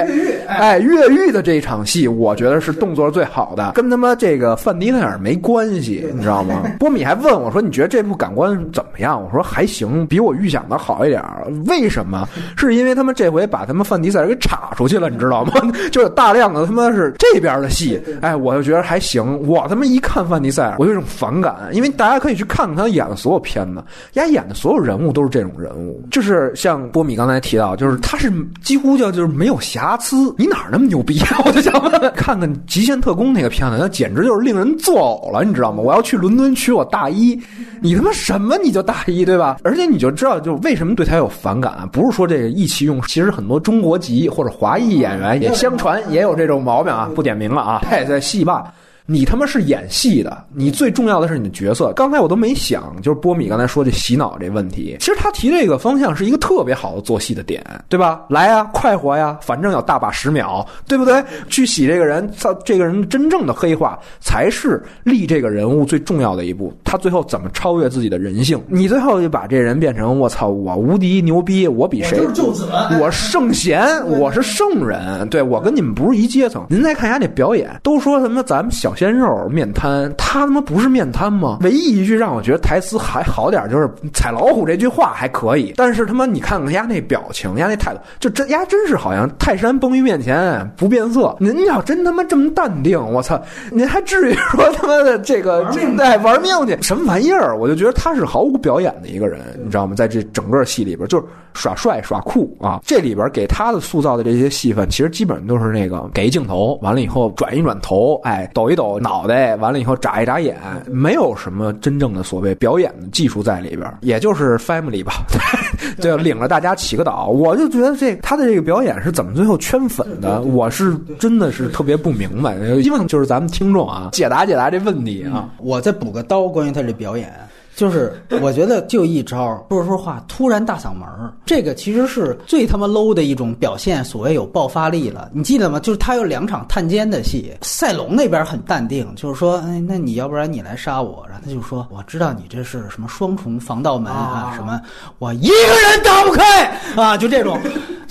[0.48, 6.64] 哎，越狱的这一场戏，我觉得是动作最好的，跟他妈这个范迪塞尔没关系，你知道吗？
[6.80, 11.48] 波米还问我说：“你觉得这部感官怎么样？”我说：“还行，比我预想的好一点儿。
[11.68, 12.28] 为什么？
[12.58, 15.54] 是因为他们这回把他们范迪塞尔给插 出去了，你知道吗？
[15.92, 19.42] 就是大量的他妈是这边的戏，哎，我就觉得还行。
[19.48, 28.32] 我他妈一看范迪塞尔，我有一种反感，因为大家可以去看看他演的所有片子，人家演的所有人物都是这种人物，就是像波米刚才提到，就是他是
[28.62, 31.22] 几乎叫就是没有瑕疵，你哪儿那么牛逼？
[31.46, 35.82] 我就想问，看看《极限特工》那个片子，那简直就是令人作呕了，你知道吗？
[35.82, 37.40] 我要去伦敦娶我大衣，
[37.82, 39.58] 你他妈什么你就大衣对吧？
[39.64, 41.90] 而且你就知道，就为什么对他有反感啊？
[41.92, 47.82] 不是说这个意气用事，其实很多中国籍或者华裔演员也相传也有这种毛病啊，不点名了啊。
[47.90, 48.64] 哎， 在戏霸。
[49.06, 51.92] 你他妈是演戏的，你最重要的是你的角色。
[51.94, 58.22] 刚才我都没想，就是波米刚才说这洗脑这问题，其实他提这个方向是一个特别好的做戏的点，对吧？
[58.30, 61.22] 来呀，快活呀，反正要大把十秒，对不对？
[61.50, 66.74] 去洗这个人，造这个人真正的黑化，才是立这个人物最重要的一步。
[66.84, 68.62] 他最后怎么超越自己的人性？
[68.68, 72.20] 你最后就把这人变成我操，我无敌牛逼，我比谁？
[72.34, 72.68] 舅子，
[73.02, 76.66] 我圣贤，我是圣人，对我跟你们不是一阶层。
[76.70, 81.60] 您再看一下那表演，都说什么咱们小鲜肉面瘫，他他妈不是面瘫吗？
[81.62, 91.36] 唯一一句让我觉得台词还好点，就是踩老虎这句话还可以，但是他妈你看看人家那表情，人家那态度，就真丫真是好像泰山崩于面前不变色。
[91.40, 93.40] 您要真他妈这么淡定，我操，
[93.72, 97.56] 您还至于说他妈的这个 这在玩命去什么玩意儿？
[97.56, 99.94] 我就觉得他是毫无表演的一个人，你知道吗？
[99.96, 101.24] 在这整个戏里边，就是
[101.54, 102.82] 耍帅耍酷啊。
[102.84, 110.58] 这里边给他的塑造的这些戏份，其实基本上都是那个给一镜头，完了以后转一转头，哎，抖一抖脑袋，完了以后眨一眨眼，
[110.88, 115.14] 没有什么真正的所谓表演的技术在里边，也就是 family 吧，
[116.02, 117.28] 对，领着大家起个岛。
[117.28, 122.58] 我就觉得这他的这个表演是怎么最后圈粉的，我是真的是特别不明白。
[122.82, 125.50] 希望就是咱们听众啊，解答解答这问题啊。
[125.58, 127.32] 我再补个刀，关于他这表演，
[127.76, 135.30] 就是我觉得就一招，说着说话突然大嗓门儿，这个其实是最他妈 low 的一种表现，所谓有爆发力了。
[135.34, 135.80] 你记得吗？
[135.80, 144.80] 就是他有两场探监的戏，赛龙那边很淡定，就是说，哎，那你要不然你来杀我，然后他就说，我知道你这是什么双重防盗门啊，什么
[145.18, 146.66] 我一个人打不开
[146.96, 147.60] 啊，就这种。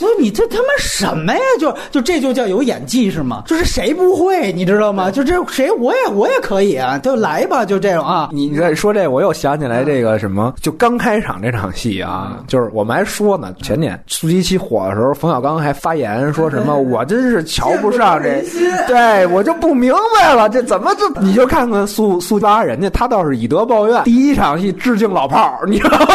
[0.02, 1.40] 就是你这他妈什么呀？
[1.60, 3.44] 就就这就叫有演技是吗？
[3.46, 5.12] 就是谁不会你知道吗？
[5.12, 8.30] 就这谁我也我也可以啊，就来吧，就这种啊。
[8.32, 18.42] 你在说这，我又想起来这个什么，就刚开场这场戏啊，就是我们还说呢，前年苏七七火的时候，冯小刚还发言说什么， 我真是瞧不上这，
[18.88, 21.08] 对我就不明白了，这怎么就？
[21.22, 26.06] 你就看看苏苏八，人家他倒是以德报怨，第一场戏致敬老炮儿，你知道吗？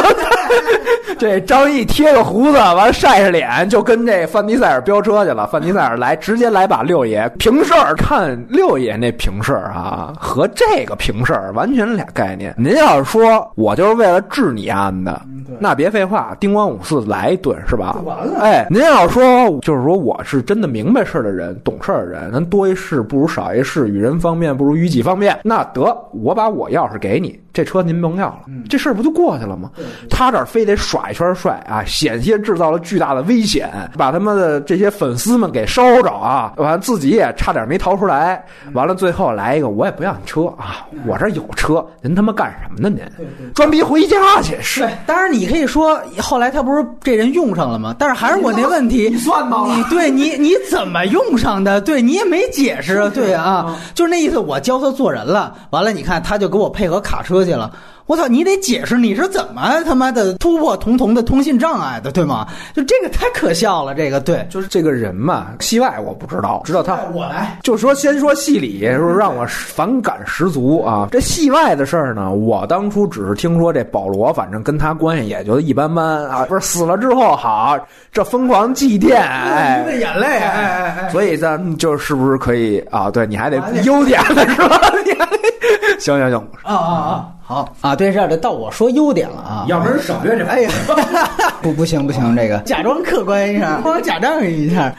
[1.17, 5.47] 这张译贴个胡子，完了晒着脸，就跟这范迪塞尔飙车去了。
[5.47, 7.95] 范迪塞尔来，直接来把六爷平事儿。
[7.95, 12.53] 看六爷那平事儿啊，和这个平事儿完全俩概念。
[12.57, 15.19] 您要是说我就是为了治你案的，
[15.59, 17.97] 那别废话，叮咣五四来一顿是吧？
[18.05, 19.23] 完了哎，您要说
[19.61, 25.37] 就是说我是真的明白事儿的人，懂事儿的人，咱多一事不如少一事，与人方便不如与己方便。
[25.43, 29.71] 那得，我把我钥匙给你，这车您甭要了，这事儿不就过去了吗？
[30.11, 38.45] 他这儿非得耍一圈帅啊，险些制造了巨大的危险，把他们的这些粉丝们给烧着啊，完了自己也差点没逃出来。
[38.73, 42.95] 完了最后来一个，我也不要你车啊，我这儿有车，您他妈干什么呢？
[42.95, 47.95] 您装逼回家去是对，当然你可以说，后来他不是这人用上了吗？
[47.97, 51.81] 但是还是我那问题，你算到了你对你你怎么用上的？
[51.81, 55.55] 对你也没解释，对啊，就是那意思，我教他做人了。
[55.71, 57.71] 完了，你看他就给我配合卡车去了。
[58.05, 62.47] 我操，你得解释你是怎么他妈的突破童童的通信障碍的，对吗？
[62.73, 67.59] 就这个太可笑了，这个对，就是这个人嘛，戏外我不知道，知道他我来。
[67.63, 71.09] 就说先说戏里，说让我反感十足啊。
[71.11, 76.45] 这戏外的事儿呢，我当初只是听说这保罗，反正跟他关系也就一般般啊。
[76.45, 77.77] 不是死了之后好，
[78.13, 83.11] 这疯狂祭奠，哎，的眼泪，哎哎哎，所以咱们就是不是可以啊？
[83.11, 84.79] 对，你还得优点的是吧？
[85.99, 87.33] 行行行，啊啊啊！
[87.43, 89.65] 好啊，对，这样的到我说优点了啊。
[89.67, 90.71] 要不然省略这哎呀，
[91.61, 94.93] 不不行不行，这个 假装客观一下，帮我假装一下。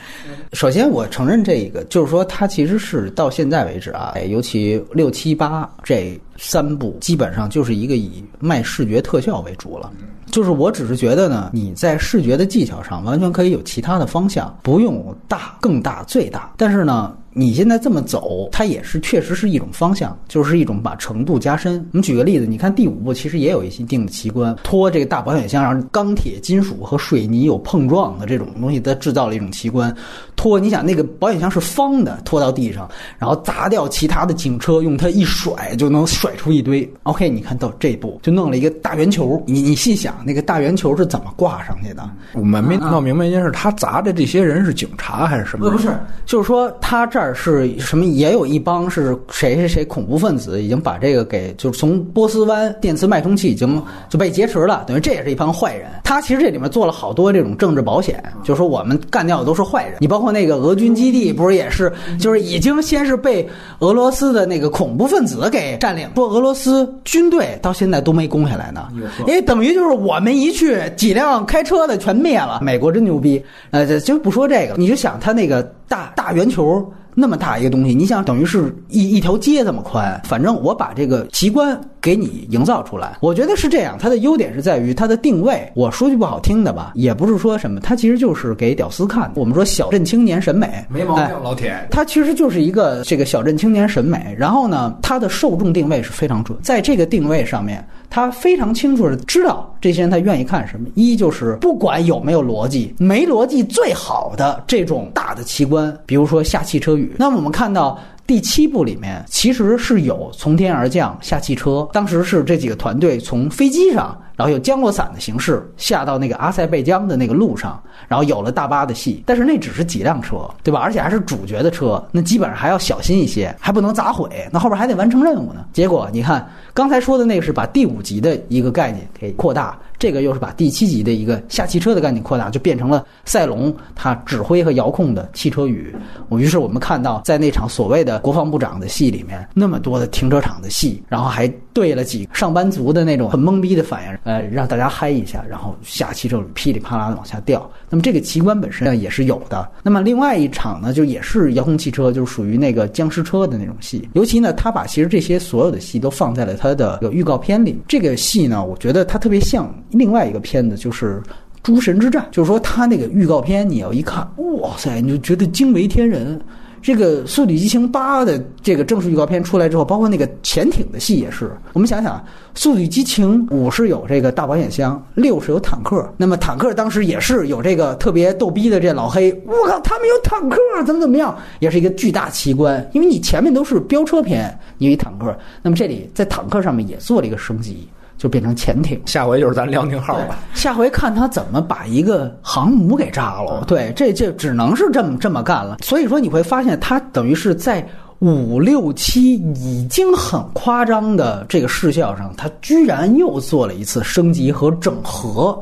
[0.54, 9.90] 首先我承认这个，就是说它其实是到现在为止啊，哎尤其六七八这三部，基本上就是一个以卖视觉特效为主了。
[10.30, 16.52] 就是我只是觉得呢，你在视觉的技巧上完全可以有其他的方向，不用大、更大、最大。
[16.56, 21.74] 但是呢，你现在这么走，它也是确实是一种方向，就是一种把程度加深。
[21.92, 29.94] 我们举个例子，你看第五部其实也有一些定的奇观，拖这个大保险箱，然后钢铁、金属和水泥有碰撞的这种东西，它制造了一种奇观。
[30.34, 32.88] 拖，你想那个保险箱是方的，拖到地上，
[33.20, 36.88] 然后砸掉其他的警车，用它一甩就能甩出一堆。
[37.04, 42.10] OK，你看到这步就弄了一个大圆球，你你细想那个大圆球是怎么挂上去的？
[42.34, 45.70] 我们没闹明白一件事，他砸的这些人是警察还是什么？
[45.70, 48.04] 不是，就是说他这儿是什么？
[48.04, 55.88] 也有一帮是谁谁谁恐怖分子，已经把这个给就是从波斯湾电磁脉冲器已经就被劫持了，等于这也是一帮坏人。
[56.04, 59.96] 他其实这里面做了好多这种政治保险，就是说我们干掉的都是坏人。
[60.00, 63.46] 你包括那个俄军基地，不是也是 就是已经先是被
[63.80, 68.88] 俄罗斯的那个恐怖分子给占领，说俄罗斯军队到现在都没攻下来呢，
[69.20, 72.60] 因为等于就是我们一去，几辆开车的全灭了。
[72.62, 76.90] 美国真牛逼，呃，就不说这个，你就想他那个大大圆球。
[77.20, 83.96] 那么大一个东西，你想等于是一一条街这么宽，反正我把这个奇观给你营造出来，我觉得是这样。
[83.98, 85.68] 它的优点是在于它的定位。
[85.74, 89.32] 我说句不好听的吧，也不是说什么，它其实就是给屌丝看的。
[89.34, 91.76] 我们说小镇青年审美，没毛病哎，老铁。
[91.90, 100.88] 它其实就是一个这个小镇青年审美，然后呢，它的受众定位是非常准，在这个定位上面，他非常清楚的知道这些人他愿意看什么。
[100.94, 107.14] 一就是不管有没有逻辑，没逻辑最好的这种大的奇观，比如说下汽车雨。
[107.18, 107.98] 那么我们看到。
[108.28, 119.20] 第七部里面其实是有从天而降下汽车，当时是这几个团队从飞机上，然后有降落伞的形式下到那个阿塞拜疆的那个路上，然后有了大巴的戏。
[119.26, 120.78] 但是那只是几辆车，对吧？
[120.78, 124.30] 而且还是主角的车，那基本上还要小心一些，还不能砸毁。
[124.52, 125.66] 那后边还得完成任务呢。
[125.72, 135.92] 结果你看刚才说的那个是把第五集的一个概念给扩大，这个又是把第七集的一个下汽车的概念扩大，就变成了赛龙他指挥和遥控的汽车雨。
[136.28, 147.70] 我于是我们看到在那场所谓的国防部长的戏里面，那么多的停车场的戏，然后还对了几个上班族的那种很懵逼的反应，呃，让大家嗨一下，然后下汽车噼里啪啦的往下掉。
[147.88, 149.70] 那么这个奇观本身呢也是有的。
[149.84, 154.08] 那么另外一场呢，就也是遥控汽车，就是属于那个僵尸车的那种戏。
[154.14, 157.78] 尤其呢，他把其实这些所有的戏都放在了他的预告片里。
[157.86, 161.22] 这个戏呢，我觉得它特别像另外一个片子，就是。
[161.60, 166.40] 诸神之战，就是说他那个预告片，你要一看，哇塞，你就觉得惊为天人。
[166.80, 171.50] 这个《速度与激情八》的这个正式预告片出来之后，包括那个潜艇的戏也是。
[171.72, 172.16] 我们想想，
[172.54, 176.08] 《速度与激情五》是有这个大保险箱，六是有坦克。
[176.16, 182.88] 那么坦克当时也是有这个特别逗逼的这老黑，我靠，他们有坦克，怎么怎么样，也是一个巨大奇观。
[182.92, 189.00] 因为你前面都是飙车片，你有坦克，那么这里在坦克上面也做了一个升级，就变成潜艇。
[189.06, 190.36] 下回就是咱辽宁号了。
[190.52, 193.64] 下回看他怎么把一个航母给炸了。
[193.66, 195.78] 对，这这只能是这么这么干了。
[195.82, 197.88] 所以说你会发现，他等于是在
[198.18, 205.56] 五六七已经很夸张的这个视效上，他居然又做了一次升级和整合。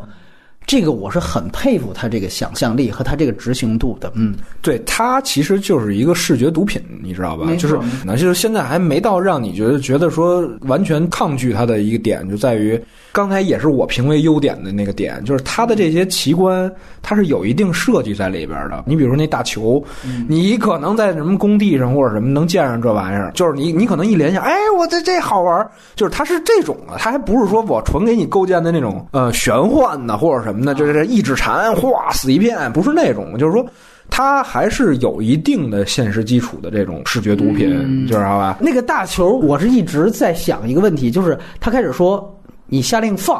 [0.67, 4.11] 这个我是很佩服他这个想象力和他这个执行度的。
[4.17, 7.47] 嗯，对，他其实就是一个视觉毒品，你知道吧？
[7.55, 12.81] 就是那就是现在还没到让你觉得觉得说完全抗拒他的一个点，就在于
[13.17, 18.85] 刚才也是我评为优点的那个点，就是它的这些奇观，它是有一定设计在里边的。
[18.87, 19.83] 你比如说那大球，
[20.29, 33.67] 你可能在什么工地上或者什么能见上这玩意儿，就是你你可能一联想，哎，我这这好玩，就是它是这种的，它还不是说我纯给你构建的那种呃玄幻的或者什么的，就是一指禅哗死一片，不是那种，就是说。
[34.09, 38.57] 它还是有一定的现实基础的这种视觉毒品，知道吧？
[38.61, 42.36] 那个大球，我是一直在想一个问题，就是他开始说
[42.67, 43.37] 你下令放，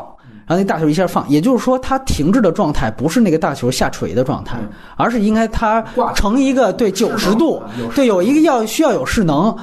[0.47, 4.57] 然后那大球一下放，也就是说它停滞的状态不是那个大球下垂的状态，
[4.97, 7.63] 而是应该它成一个对九十度，
[7.95, 9.57] 对有一个要需要有势能。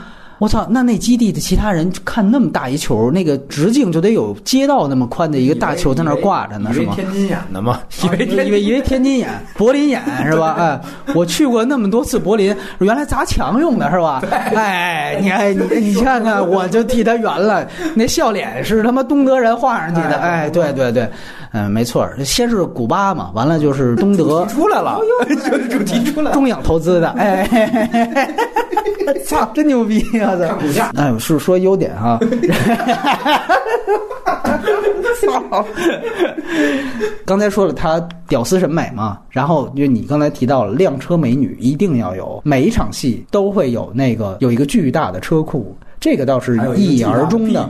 [0.43, 6.91] 我操，那那基地的其他人看那么大一球，那个直径就得有街道那么宽的一个大球在那儿挂着呢，是吗？
[6.97, 10.55] 天津眼的吗，以为以为以为天津眼、柏林眼是吧？
[10.59, 10.81] 哎，
[11.15, 14.21] 我去过那么多次柏林，原来砸墙用的是吧？
[14.53, 17.65] 哎，你哎你你看看，我就替他圆了，
[17.95, 20.17] 那笑脸是他妈东德人画上去的。
[20.17, 21.09] 哎，对对对，
[21.53, 26.33] 嗯，没错，先是古巴嘛，完了就是东德出来了，就 是 主题出来了。
[26.33, 28.29] 中影投资的，哎。
[29.25, 30.35] 操，真牛逼啊！
[30.37, 32.19] 操，哎，是说优点哈。
[35.21, 35.65] 操！
[37.25, 45.75] 刚才说了他屌丝审美嘛，然后就你刚才提到了靓车美女一定要有，每一场戏都会有那个有一个巨大的车库。
[45.99, 47.69] 这个倒是一以而终的，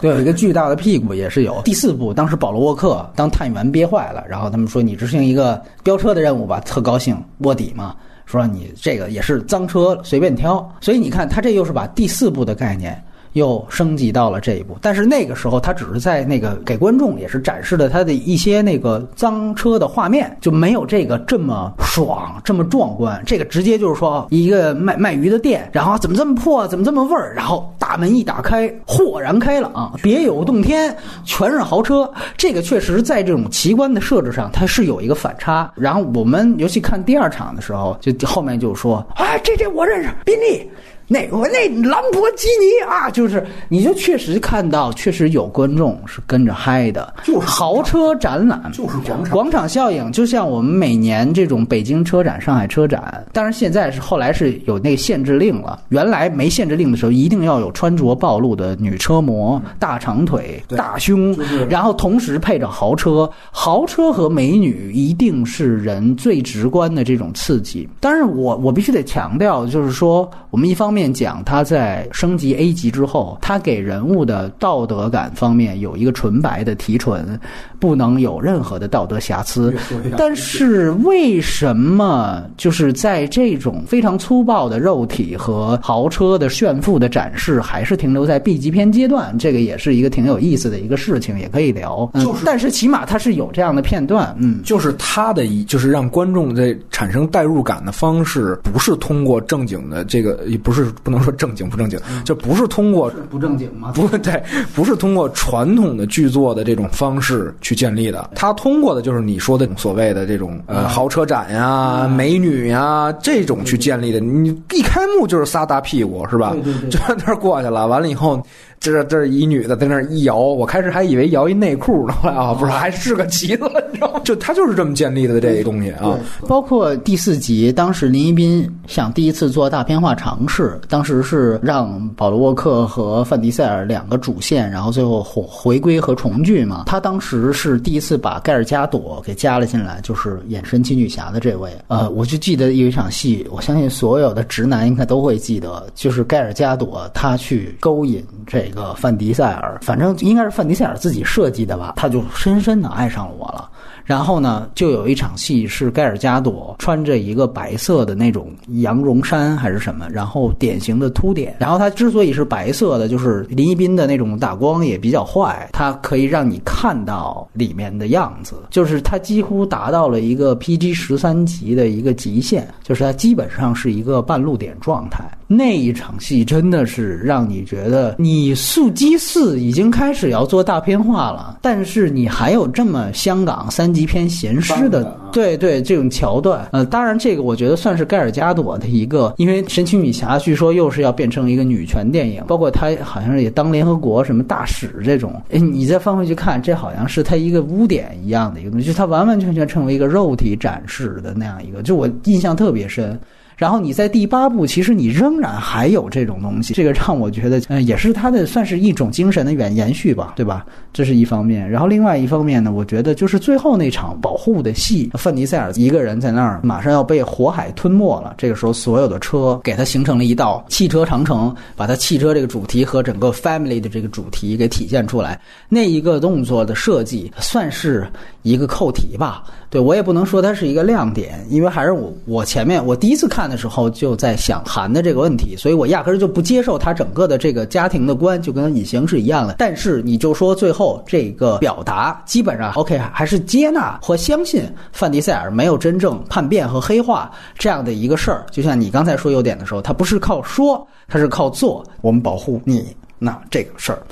[0.00, 1.60] 对，有一个巨大的屁股也是有。
[1.64, 7.96] 第四部，当时保罗沃克当探员憋坏了，然后他们说你执行一个飙车的任务吧，特高兴，卧底嘛，
[8.30, 10.66] 说你这个也是脏车，随便挑。
[10.80, 13.02] 所以你看，他这又是把第四步的概念。
[13.34, 23.22] 又升级到了这一步，但是那个时候他只是在那个给观众也是展示了他的一些那个脏车的画面，就没有这个这么爽、这么壮观。
[23.24, 32.10] 这个直接就是说一个卖卖鱼的店，然后怎么这么破，怎么这么味儿，然后大门一打开，豁然开朗，别有洞天，全是豪车。
[32.36, 35.70] 这个确实在这种奇观的设置上，它是有一个反差。
[35.74, 40.68] 然后我们尤其看第二场的时候，就后面就说，哎，这这我认识，宾利。
[41.12, 61.36] 那我那兰博基尼啊，就是你就确实看到，确实有观众是跟着嗨的，就是豪车展览，就是广场广场效应，就像我们每年这种北京车展、上海车展，当然现在是后来是有那限制令了，原来没限制令的时候，一定要有穿着暴露的女车模、大长腿、大胸，
[61.68, 67.88] 然后同时配着豪车，豪车和美女一定是人最直观的这种刺激。
[67.98, 77.38] 当然我，我必须得强调，就是说，我们一方面讲他在升级 A 级之后，他给人物的道德感方面有一个纯白的提纯，
[77.78, 79.72] 不能有任何的道德瑕疵。
[80.16, 89.38] 但是为什么就是在这种非常粗暴的肉体和豪车的炫富的展示，还是停留在 B 级片阶段？
[89.38, 92.10] 这个也是一个挺有意思的一个事情，也可以聊。
[92.14, 103.92] 嗯就是但是起码它是有这样的片段，嗯，就是他的一，就是让观众在产生代入感的方式，不是通过正经的这个，也不是不能说正经不正经，就不是通过不正经吗？
[103.94, 104.42] 不 对，
[104.74, 114.20] 不是通过传统的剧作的这种方式去建立的，它通过的就是你说的所谓的这种呃豪车展呀、美女呀这种去建立的。
[114.20, 116.54] 你一开幕就是仨大屁股是吧？
[116.90, 118.42] 就在那儿过去了，完了以后。
[118.80, 124.20] 这这一女的在那儿一摇，我开始还以为摇一内裤呢，后来啊，不是，还是个旗子，你知道吗？
[124.24, 126.18] 就他就是这么建立的这一东西啊。
[126.48, 136.84] 包括第四集，当时林一斌想第一次做大片化尝试，当时是让保罗沃克和范迪塞尔两个主线，然后最后回回归和重聚嘛。
[136.86, 141.70] 他当时是第一次把盖尔加朵给加了进来，就是演神奇女侠的这位。
[141.88, 153.68] 呃，我就记得有一场戏，我相信所有的直男应该都会记得，就是盖尔加朵他去勾引这个范迪塞尔，反正应该是范迪塞尔自己设计的吧，他就深深的爱上了我了。
[154.04, 161.54] 然后呢，就有一场戏是盖尔加朵穿着一个白色的那种羊绒衫还是什么，然后典型的凸点。
[161.60, 175.22] 然后它之所以是白色的，就是林一斌的那种打光也比较坏，它可以让你看到里面的样子，就是它几乎达到了一个 PG 十三级的一个极限，就是它基本上是一个半露点状态。
[175.52, 185.02] 那一场戏真的是让你觉得，你速激四已经开始要做大片化了，但是你还有这么香港三级片闲诗的，
[185.32, 186.68] 对对这种桥段。
[186.70, 195.42] 呃，当然这个我觉得算是盖尔加朵的一个，因为神奇女侠据说又是要变成一个女权电影，包括她好像也当联合国什么大使这种。
[195.50, 203.18] 哎，你再翻回去看，这好像是她一个污点一样的一个东西，就她完完全全成为一个肉体展示的那样一个，就我印象特别深。
[203.60, 210.64] 然后你在第八部，其实你仍然还有这种东西，这个让我觉得，呃，也是他的算是一种精神的延延续吧，对吧？
[210.94, 211.70] 这是一方面。
[211.70, 218.34] 然后另外一方面呢，我觉得就是最后那场保护的戏，范迪塞尔一个人在那儿，马上要被火海吞没了。
[218.38, 225.38] 这个时候，所有的车给他形成了一道汽车长城，把他汽车这个主题和整个 family 的这个主题给体现出来。
[225.68, 228.10] 那一个动作的设计算是
[228.40, 229.44] 一个扣题吧。
[229.70, 239.54] 对我也不能说它是一个亮点，因为还是我我前面我第一次看的时候就在想韩的这个问题，所以我压根儿就不接受他整个的这个家庭的观，就跟隐形是一样的。
[239.58, 248.44] 但是你就说最后这个表达，基本上 OK 还是接纳和相信范迪塞尔没有真正叛变和黑化这样的一个事儿。
[248.50, 251.84] 就像你刚才说优点的时候，他不是靠说，他是靠做。
[252.00, 252.84] 我们保护你，
[253.20, 254.02] 那这个事儿。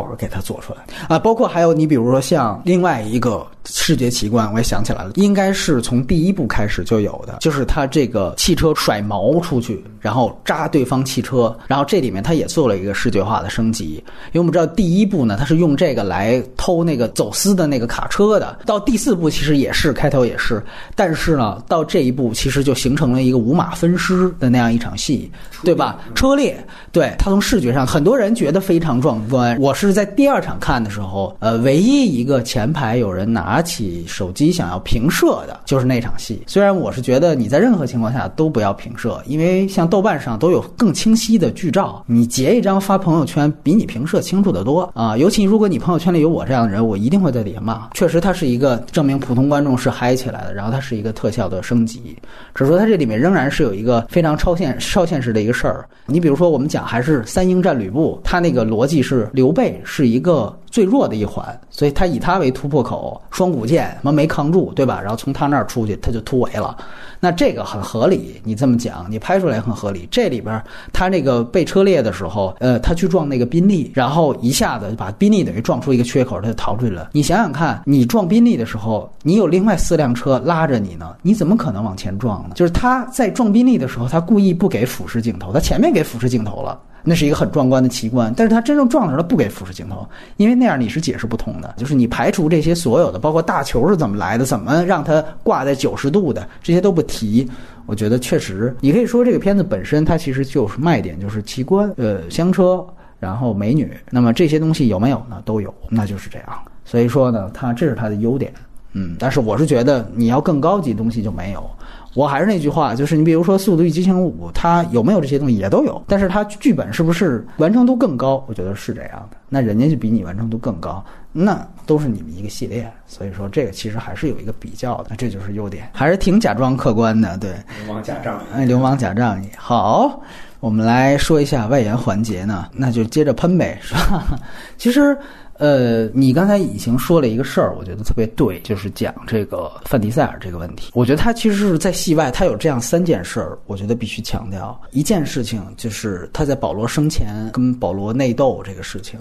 [0.00, 1.18] 我给它做出来啊。
[1.18, 14.02] 包括还有你比如说像另外一个视觉奇观，我也想起来了，应该是从第一部开始就有的，就是它这个汽车甩毛出去，然后扎对方汽车，然后这里面它也做了一个视觉化的升级，
[14.32, 20.60] 因为我们知道第一部呢，它是用这个来偷那个走私的那个卡车的，到第四部其实也是开头也是，
[20.96, 25.30] 但是呢，到这一步其实就形成了一个五马分尸的那样一场戏，
[25.62, 26.00] 对吧？
[26.16, 26.56] 车裂，
[26.90, 29.56] 对它从视觉上，很多人觉得非常壮观。
[29.60, 36.42] 我是在第二场看的时候，呃，唯一一个前排有人拿起手机想要平射的，就是那场戏。
[36.46, 45.16] 虽然我是觉得你在任何情况下都不要平射，因为像豆瓣上都有更清晰的剧照，你截一张发朋友圈比你平射清楚得多啊。
[45.16, 47.88] 尤其如果你朋友圈里有我这样的人，我一定会在底下骂。
[47.94, 52.16] 确实，它是一个证明普通观众是嗨起来的，然后它是一个特效的升级。
[52.54, 55.88] 只是说它这里面仍然是有一个非常超现超现实的一个事儿。
[56.06, 65.00] 你比如说，我们讲还是三英战吕布，他那个逻辑是刘备是一个最弱的一环，所以他以他为突破口，双股剑什么没扛住，对吧？
[65.00, 66.76] 然后从他那儿出去，他就突围了。
[67.20, 70.08] 那这个很合理，你这么讲，你拍出来很合理。
[70.10, 70.60] 这里边
[70.92, 77.10] 他那个被车裂的时候，呃，他去撞那个宾利，然后一下子把宾利等于撞出一个缺口，他就逃出去了。
[77.12, 82.54] 你想想看，你撞宾利的时候，你有另外四辆车拉着你呢，你怎么可能往前撞呢？
[82.56, 86.80] 就是他在撞宾利的时候，他故意不给俯视镜头，他前面给俯视镜头了。
[87.04, 90.06] 那是一个很壮观的奇观，但是他真正撞上了，不给俯视镜头，
[90.36, 91.74] 因为那样你是解释不通的。
[91.76, 97.48] 就是你排除这些所有的，包括大球是怎么来的，怎么让它挂在九十度的，这些都不提。
[97.86, 102.84] 我觉得确实，你可以说这个片子本身它其实就是卖点，就是奇观，呃，香车，
[103.18, 103.92] 然后美女。
[104.10, 105.42] 那么这些东西有没有呢？
[105.44, 106.48] 都有，那就是这样。
[106.84, 108.52] 所以说呢，它这是它的优点。
[108.92, 111.68] 嗯，但是我是觉得你要更高级东西就没有。
[112.14, 118.44] 我还是那句话，就是你比如说《速度与激情五》，它有没有这些东西也都有，但是它剧本是不是完成度更高？
[118.48, 119.36] 我觉得是这样的。
[119.48, 121.02] 那人家就比你完成度更高，
[121.32, 127.36] 那都是你们一个系列，所以说这个其实还是有一个比较的，这就是优点，还是挺假装客观的。
[127.38, 127.52] 对，
[127.84, 128.44] 流氓假仗义。
[128.52, 129.48] 哎，流氓假仗义。
[129.56, 130.20] 好，
[130.60, 134.38] 我们来说一下外延环节呢，那就接着喷呗，是吧？
[134.76, 135.16] 其实。
[135.62, 140.90] 呃，你刚才已经说了一个事儿，我觉得特别对，就是讲这个范迪塞尔这个问题。
[140.92, 144.76] 我觉得他其实是在戏外，他有这样三件事儿，我觉得必须强调。
[144.90, 149.20] 一件事情就是他在保罗生前跟保罗内斗这个事情，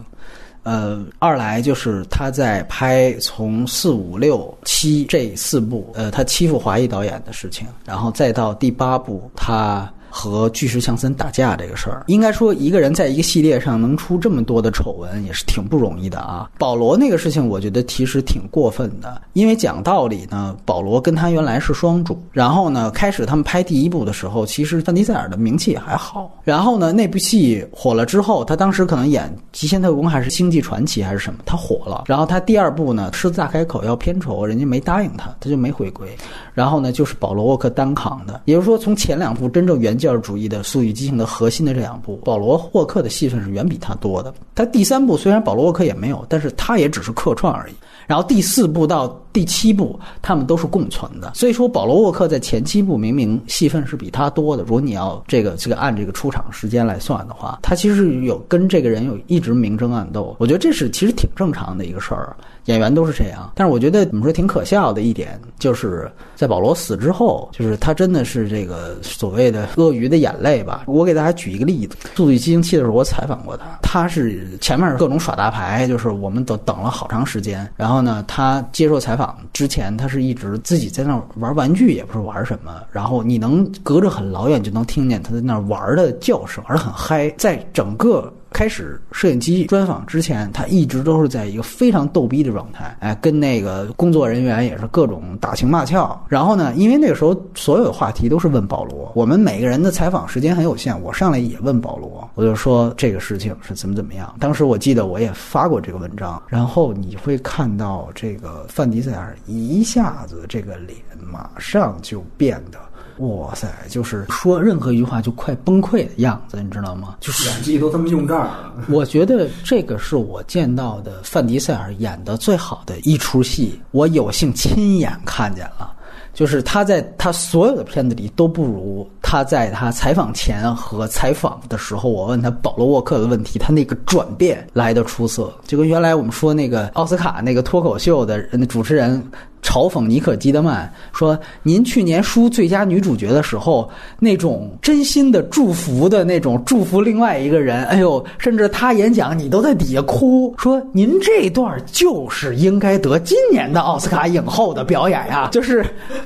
[0.63, 9.87] 呃，二来就是他在拍从四五六七这四部，呃，他欺负华裔导演的事情，然后再到第八部他。
[10.11, 16.49] 和巨石强森打架这个事儿，应该说一个人在一个系列上能出这么多的丑闻，也是挺不容易的啊。
[16.59, 26.29] 保罗那个事情，我觉得其实挺过分的，因为讲道理呢，保罗跟他原来是双主，然后呢，开始他们拍第一部的时候，其实范迪塞尔的名气也还好。
[26.43, 32.03] 然后呢，那部戏火了之后，他当时可能演《极限特工》还是《星际传奇》还是什么，他火了。
[32.07, 36.07] 然后他第二部呢，狮子大开口要片酬，人家没答应他，他就没回归。
[36.53, 44.33] 然后呢，就是保罗沃克单扛的，也就是说，从前两部真正原教旨主义的《速与激情》的核心的这两部，保罗沃克的戏份是远比他多的。
[44.55, 47.73] 他第三部虽然保罗沃克也没有，但是他也只是客串而已。
[48.07, 51.31] 然后第四部到第七部，他们都是共存的。
[51.33, 54.63] 所以说，保罗沃克在前七部明明戏份是比他多的。
[54.63, 60.35] 如果你要这个这个按这个出场时间来算的话，他其实有跟这个人有一直明争暗斗。
[60.39, 62.35] 我觉得这是其实挺正常的一个事儿。
[62.65, 70.83] 演员都是这样，但是我觉得怎么说挺可笑的一点，就是在保罗死之后，就是他真的是这个所谓的鳄鱼的眼泪吧。
[70.85, 77.67] 我给大家举一个例子，《速度与激情七》的时候，我采访过他，他是前面各种耍大牌，就是我们都等了好长时间。
[77.75, 82.71] 然后呢，他接受采访之前，他是一直自己在那玩玩具，也不是玩什么。
[82.91, 88.31] 然后你能隔着很老远就能听见他在那玩的叫声，玩的很嗨，在整个。
[88.51, 96.21] 开始摄影机专访之前，他一直都是在一个非常逗逼的状态，哎，跟那个工作人员也是各种打情骂俏。
[96.27, 104.35] 然后呢，因为那个时候所有的话题都是问保罗，我们每个人的采访时间很有限，我上来也问保罗，我就说这个事情是怎么怎么样。
[104.39, 112.79] 当时我记得我也发过这个文章，然后你会看到这个范迪塞尔一下子这个脸马上就变得。
[113.21, 117.15] 哇塞，就是说任何一句话就快崩溃的样子，你知道吗？
[117.19, 118.73] 就是演技都这么用这儿了。
[118.89, 125.93] 我觉得这个是我见到的范迪塞尔演的最好的一出戏，我有幸亲眼看见了。
[126.33, 135.53] 就是他在他所有的片子里都不如他在他采访前和采访的时候，我问他保罗沃克的问题，他那个转变来的出色。
[135.67, 139.21] 就跟原来我们说那个奥斯卡那个脱口秀的那主持人。
[139.61, 143.89] 嘲讽妮可基德曼说：“您去年输最佳女主角的时候，
[144.19, 155.49] 那种真心的祝福的那种祝福另外一个人，哎呦，甚至他演讲你都在底下哭，说您这段就是应该得今年的奥斯卡影后的表演呀。
[155.51, 155.85] 就是，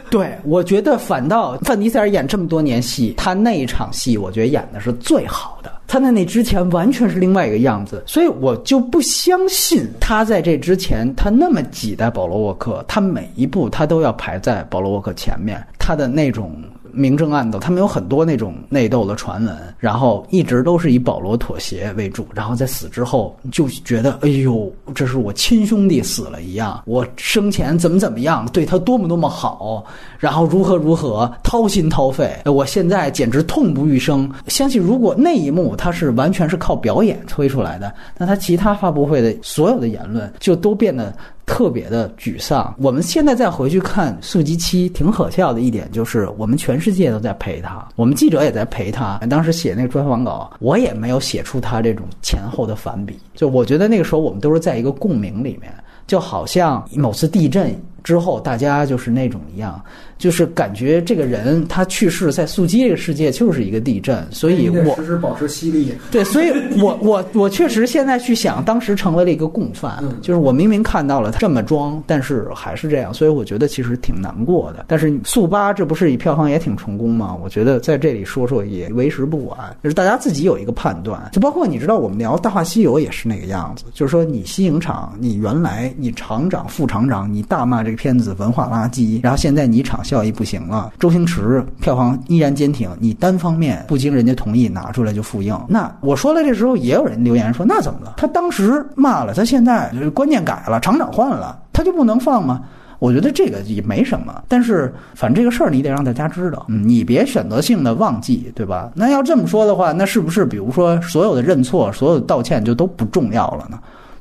[0.09, 16.53] 对我觉得反倒范迪塞尔演这么多年戏，他那一场戏我觉得演的是最好的。”他在那之前完全是另外一个样子，所以我就不相信他在这之前他那么挤在保罗沃克，他每一步他都要排在保罗沃克前面，他的那种。
[16.95, 29.83] 明争暗斗，他们有很多那种内斗的传闻，然后一直都是以保罗妥协为主，然后在死之后就觉得，哎呦，这是我亲兄弟死了一样，我生前怎么怎么样，对他多么多么好，
[30.17, 34.31] 然后如何如何掏心掏肺，我现在简直痛不欲生。
[34.47, 41.13] 相信如果那一幕他是完全是靠表演推出来的，那他其他发布会的所有的言论就都变得。
[41.45, 42.73] 特别的沮丧。
[42.79, 49.17] 我们现在再回去看《速激七》，挺可笑的一点就是，我们全世界都在陪他，我们记者也在陪他。
[49.29, 53.17] 当时写那个专访稿，我也没有写出他这种前后的反比。
[53.33, 55.71] 就我觉得那个时候我们都是在一个共鸣里面，
[56.07, 57.75] 就好像某次地震
[58.05, 59.81] 之后，大家就是那种一样，
[60.19, 65.91] 就是感觉这个人他去世在速激这个世界就是一个地震，所以我时时保持犀利。
[66.11, 74.85] 对，所以 我我我确实现在去想，当时成为了一个共犯，就是我明明看到了他这么装，但是还是这样，所以我觉得其实挺难过的。
[74.87, 77.35] 但是速八这不是以票房也挺成功吗？
[77.43, 81.27] 我觉得在这里说说也为时不晚，就是大家自己有一个判断。
[81.33, 95.57] 就包括你知道，我们聊《大话西游》也是那个样子，就是说你西影厂，你原来你厂长、副厂长，你大骂这个片子文化垃圾，然后现在你厂效益不行了，周星驰票房依然坚挺，你单方面不经人家同意拿出来就复映。
[95.67, 98.13] 那我说了，这时候也有人留言说，那怎么了？
[98.17, 102.61] 他当时骂了，他现在就是观念改了，厂长换了，他就不能放吗？
[102.99, 108.89] 我觉得这个也没什么，但是反正这个事儿你得让大家知道，嗯，你别选择性的忘记，对吧？
[108.95, 113.77] 那要这么说的话，那是不是比如说所有的认错、所有的道歉就都不重要了呢？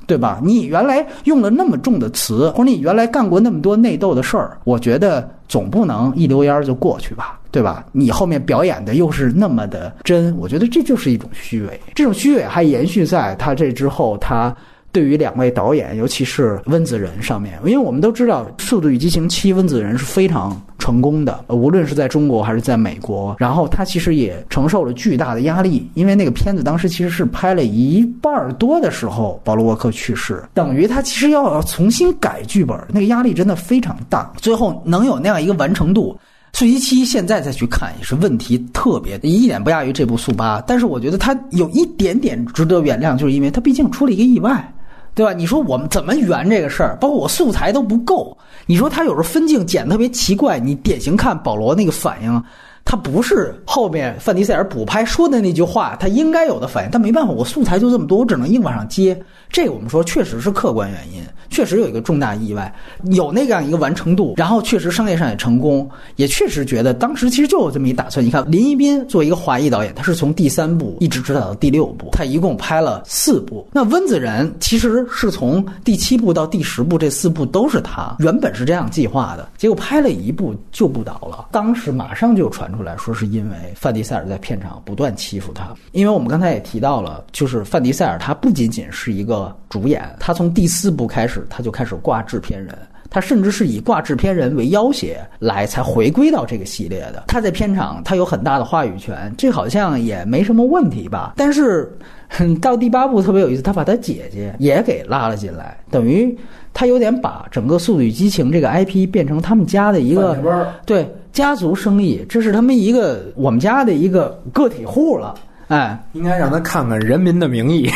[0.07, 0.41] 对吧？
[0.43, 7.85] 你原来用了那么重的词，或者你原来干过那么多内斗的事儿，我觉得总不能一溜烟儿就过去吧，对吧？
[7.93, 11.81] 你后面表演的又是那么的真，我觉得这就是一种虚伪。
[11.95, 14.55] 这种虚伪还延续在他这之后，他。
[14.95, 36.17] 对于两位导演，尤其是温子仁上面，因为我们都知道《速度与激情七》温子仁是非常成功的，无论是在中国还是在美国，然后他其实也承受了巨大的压力，因为那个片子当时其实是拍了一半多的时候，保罗沃克去世，等于他其实要重新改剧本，那个压力真的非常大，最后能有那样一个完成度。
[36.53, 44.73] 速激七现在再去看也是问题特别，一点不亚于这部速八，但是我觉得它有一点点值得原谅，就是因为它毕竟出了一个意外。
[45.15, 45.33] 对吧？
[45.33, 46.97] 你说我们怎么圆这个事儿？
[47.01, 48.37] 包括我素材都不够。
[48.67, 52.43] 你说他有时候分镜剪特别奇怪，你典型看保罗那个反应，
[52.85, 56.91] 他不是后面范迪塞尔补拍说的那句话，他应该有的反应。
[56.91, 59.21] 但没办法，我素材就这么多，我只能硬往上接。
[59.55, 62.75] 这我们说确实是客观原因，确实有一个重大意外，
[63.13, 68.27] 有那样一个完成度，然后确实商业上也成功，也确实觉得当时其实就有这么一打算。
[68.27, 73.65] 你看林一斌作为一个华裔导演，他是从第三部一直指导到第六部，他一共拍了四部。
[73.73, 81.47] 那温子仁其实是从第七部到第十部这四部都是他原本是这样计划的，结果拍了一部就不导了。
[81.53, 92.77] 当时马上就传出来说是因为范迪塞尔在片场不断欺负他，因为我们刚才也提到了，就是范迪塞尔他不仅仅是一个主演，他从第四部开始他就开始挂制片人。
[93.11, 97.23] 他甚至是以挂制片人为要挟来才回归到这个系列的。
[97.29, 101.35] 他在片场他有很大的话语权，这好像也没什么问题吧？
[101.39, 101.97] 但是，
[102.29, 106.37] 哼到第八部特别有意思，他把他姐姐也给拉了进来，等于
[106.73, 115.37] 他有点把整个《速度与激情》这个 IP 变成他们家的一个对家族生意，这是他们一个我们家的一个个体户了。
[115.69, 117.89] 哎，应该让他看看《人民的名义》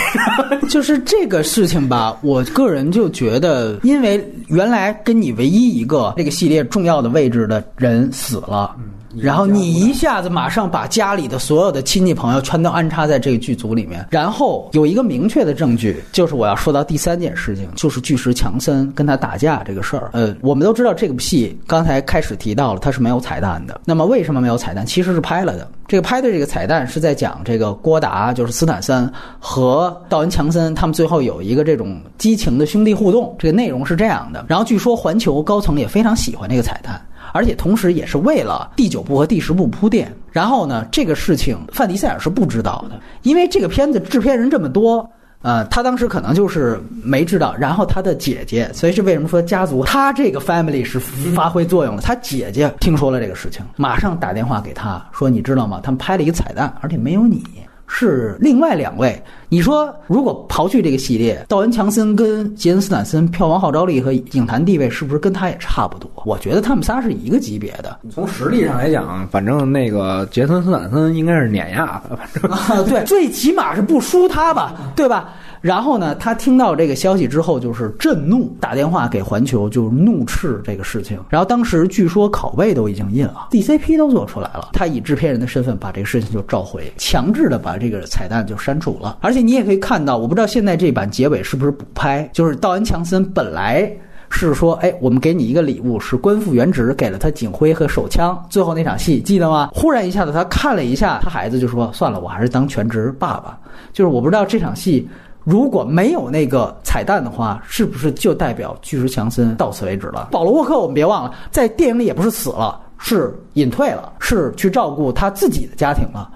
[0.68, 8.74] 就是这个事情吧，我个人就觉得，因为原来跟你唯一一个这个系列重要的位置的人死了。
[9.20, 20.10] 然后你一下子马上把家里的所有的亲戚朋友全都安插在这个剧组里面，然后有一个明确的证据，就是我要说到第三件事情，就是巨石强森跟他打架这个事儿。
[20.12, 23.80] 呃，我们都知道这部戏刚才开始提到了，它是没有彩蛋的。
[23.84, 24.84] 那么为什么没有彩蛋？
[24.86, 25.68] 其实是拍了的。
[25.86, 33.34] 这个拍的这个彩蛋是在讲这个郭达，就是斯坦森和道恩强森他们最后有一个这种激情的兄弟互动。
[33.38, 34.44] 这个内容是这样的。
[34.48, 37.00] 然后据说环球高层也非常喜欢这个彩蛋。
[37.32, 40.12] 而且同时也是为了第九部和第十部铺垫。
[40.30, 45.08] 然后呢，这个事情范迪塞尔是不知道的，因为这个片子制片人这么多，
[45.42, 52.02] 呃，他当时可能就是没知道，然后他的姐姐，所以是为什么说家族他这个 family 是发挥作用的。
[52.02, 55.80] 他姐姐听说了这个事情，马上打电话给他说：“你知道吗？
[55.82, 57.42] 他们拍了一个彩蛋，而且没有你。”
[57.88, 66.10] 是另外两位，你说如果刨去这个系列，道恩·强森跟杰森·斯坦森票房号召力和影坛地位是不是跟他也差不多？
[66.26, 67.98] 我觉得他们仨是一个级别的。
[68.10, 75.32] 从实力上来讲，反正那个杰森斯坦森应该是碾压的，反正啊，对，最起码是不输他吧，对吧？
[75.60, 81.18] 然后呢，他听到这个消息之后就是震怒，打电话给环球，就怒斥这个事情。
[81.28, 89.18] 然后当时据说拷贝都已经印了，DCP 都做出来了，他以制片人的身份把这个事情就召回，强制的把这个彩蛋就删除了。
[89.20, 93.90] 而且你也可以看到，我不知道现在这版结尾是不是补拍，就是道恩·强森本来。
[94.30, 98.38] 是说，哎，我们给你一个礼物，是官复原职，给了他警徽和手枪。
[98.50, 99.70] 最后那场戏记得吗？
[99.72, 103.58] 忽然一下子，他看了一下他孩子，就说：“算了，我还是当全职爸爸。”
[103.90, 105.08] 就是我不知道这场戏
[105.48, 110.28] 如果没有那个彩蛋的话，是不是就代表巨石强森到此为止了？
[110.30, 116.30] 保罗沃克，我们别忘了，在电影里也不是死了，是隐退了，是去照顾他自己的家庭了。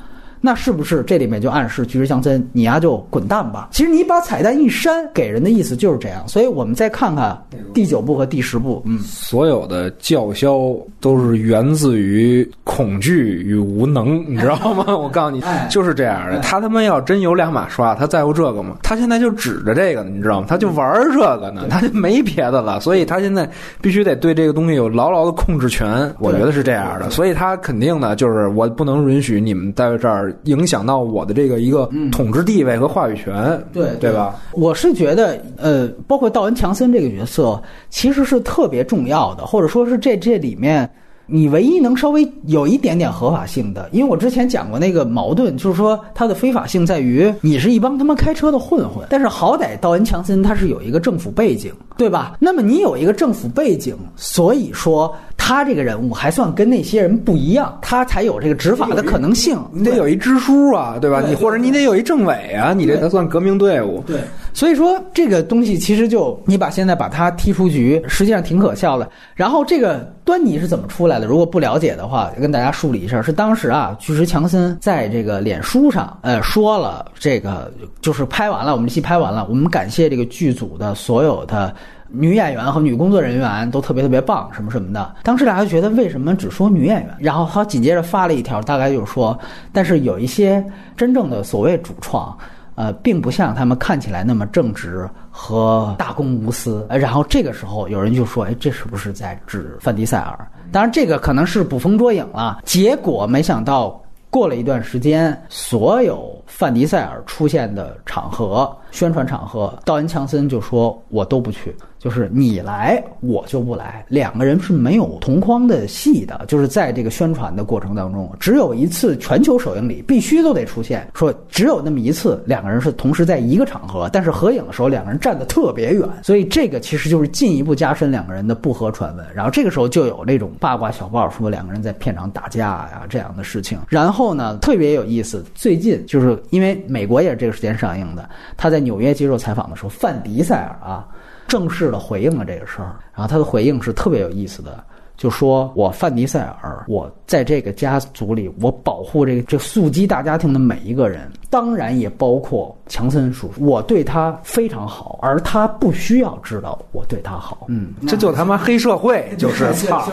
[0.45, 3.69] 那是不是这里面就暗示菊石强森你呀就滚蛋吧？
[3.71, 6.23] 其实你把彩蛋一删，给人的意思就是这样。
[6.27, 7.41] 所以我们再看看
[7.73, 14.97] 第九部和第十部，嗯，所有的叫嚣都是源自于恐惧与无能，你知道吗？
[14.97, 16.41] 我告诉你哎，就是这样的。
[16.41, 18.77] 他他妈要真有两把刷，他在乎这个吗？
[18.83, 20.47] 他现在就指着这个呢，你知道吗？
[20.49, 22.81] 他就玩这个呢，他就没别的了。
[22.81, 23.49] 所以他现在
[23.81, 26.13] 必须得对这个东西有牢牢的控制权。
[26.19, 34.37] 我觉得是这样的，所以他肯定呢就是我不能允许你们在这儿影响到我的这个一个统治地位和话语权，对对吧？
[34.53, 37.61] 我是觉得，呃，包括道恩·强森这个角色，
[37.91, 40.89] 其实是特别重要的，或者说是这这里面。
[41.25, 52.37] 你唯一能稍微有一点点合法性的，因为我之前讲过那个矛盾，就是说它的非法性在于你是一帮他妈开车的混混，但是好歹道恩·强森他是有一个政府背景，对吧？
[52.41, 59.59] 那么你有一个政府背景，所以说他这个人物还算跟那些人不一样，他才有这个执法的可能性。
[59.73, 61.21] 你得有一支书啊，对吧？
[61.21, 64.05] 对你或者你得有一政委啊，你这才算革命队伍。
[64.07, 64.21] 对，
[64.55, 69.11] 所以说这个东西其实就你把现在把他踢出局，实际上挺可笑的。
[69.35, 71.27] 然后这个端倪是怎么出来的？
[71.27, 77.69] 如果不了解的话，跟大家梳理一下，是当时啊，巨石强森在这个脸书上呃说了这个，
[78.01, 81.75] 就是拍完了，我们戏拍完了，我们感谢这个剧组的所有的。
[82.13, 85.15] 女演员和女工作人员都特别特别棒，什么什么的。
[85.23, 87.17] 当时大家就觉得为什么只说女演员？
[87.19, 89.39] 然后他紧接着发了一条，大概就是说，
[89.73, 90.65] 但是有一些
[90.97, 92.37] 真正的所谓主创，
[92.75, 96.87] 呃，并不像他们看起来那么正直和大公无私。
[96.91, 100.39] 然后这个时候有人就说：“哎，这是不是在指范迪塞尔？”
[100.71, 102.61] 当然，这个可能是捕风捉影了。
[102.65, 103.99] 结果没想到。
[104.33, 129.27] 过了一段时间，所有范迪塞尔出现的场合、宣传场合，道恩·强森就说：“我都不去，就是你来我就不来。”两个人是没有同框的戏的，就是在这个宣传的过程当中，只有一次全球首映礼必须都得出现，说只有那么一次，两个人是同时在一个场合，但是合影的时候两个人站得特别远，所以这个其实就是进一步加深两个人的不合传闻。
[129.35, 133.79] 然后这个时候就有那种八卦小报说两个人在片场打架呀这样的事情。
[133.89, 141.09] 然后呢，特别有意思，最近就是因为美国也是这个时间上映的，他在纽约接受采访的时候，范迪塞尔啊
[141.49, 144.85] 正式的回应了这个事儿，然后他的回应是特别有意思的。
[145.23, 157.67] 就说我范迪塞尔，我在这个家族里，我保护这个这素鸡大家庭的每一个人，当然也包括强森叔叔，我对他非常好，而他不需要知道我对他好。
[157.69, 160.11] 嗯，这就他妈黑社会， 就是操，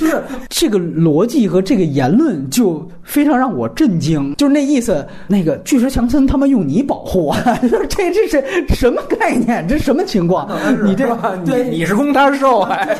[0.00, 7.36] 就是这个逻辑和这个言论就非常让我震惊，就是那意思，那个巨石强森他妈用你保护我，
[7.90, 8.42] 这这是
[8.74, 9.68] 什么概念？
[9.68, 10.48] 这什么情况？
[10.82, 12.96] 你这个 对你是攻他是受，还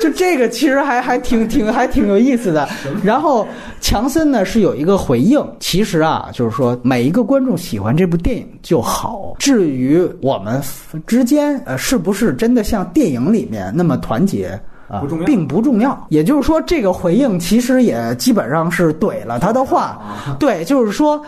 [0.00, 2.68] 就这个其实还还挺 挺还挺有意思的。
[3.02, 3.46] 然后
[3.80, 9.34] 强森呢是有一个回应，其实啊，就是说每一个观众喜欢这部电影就好。
[9.38, 10.62] 至于我们
[11.06, 14.48] 之间呃是不是真的像电影里面那么团结？
[14.88, 16.06] 啊不重要，并不重要。
[16.10, 20.00] 也就是说，这个回应其实也基本上是怼了他的话。
[20.38, 21.22] 对，就是说。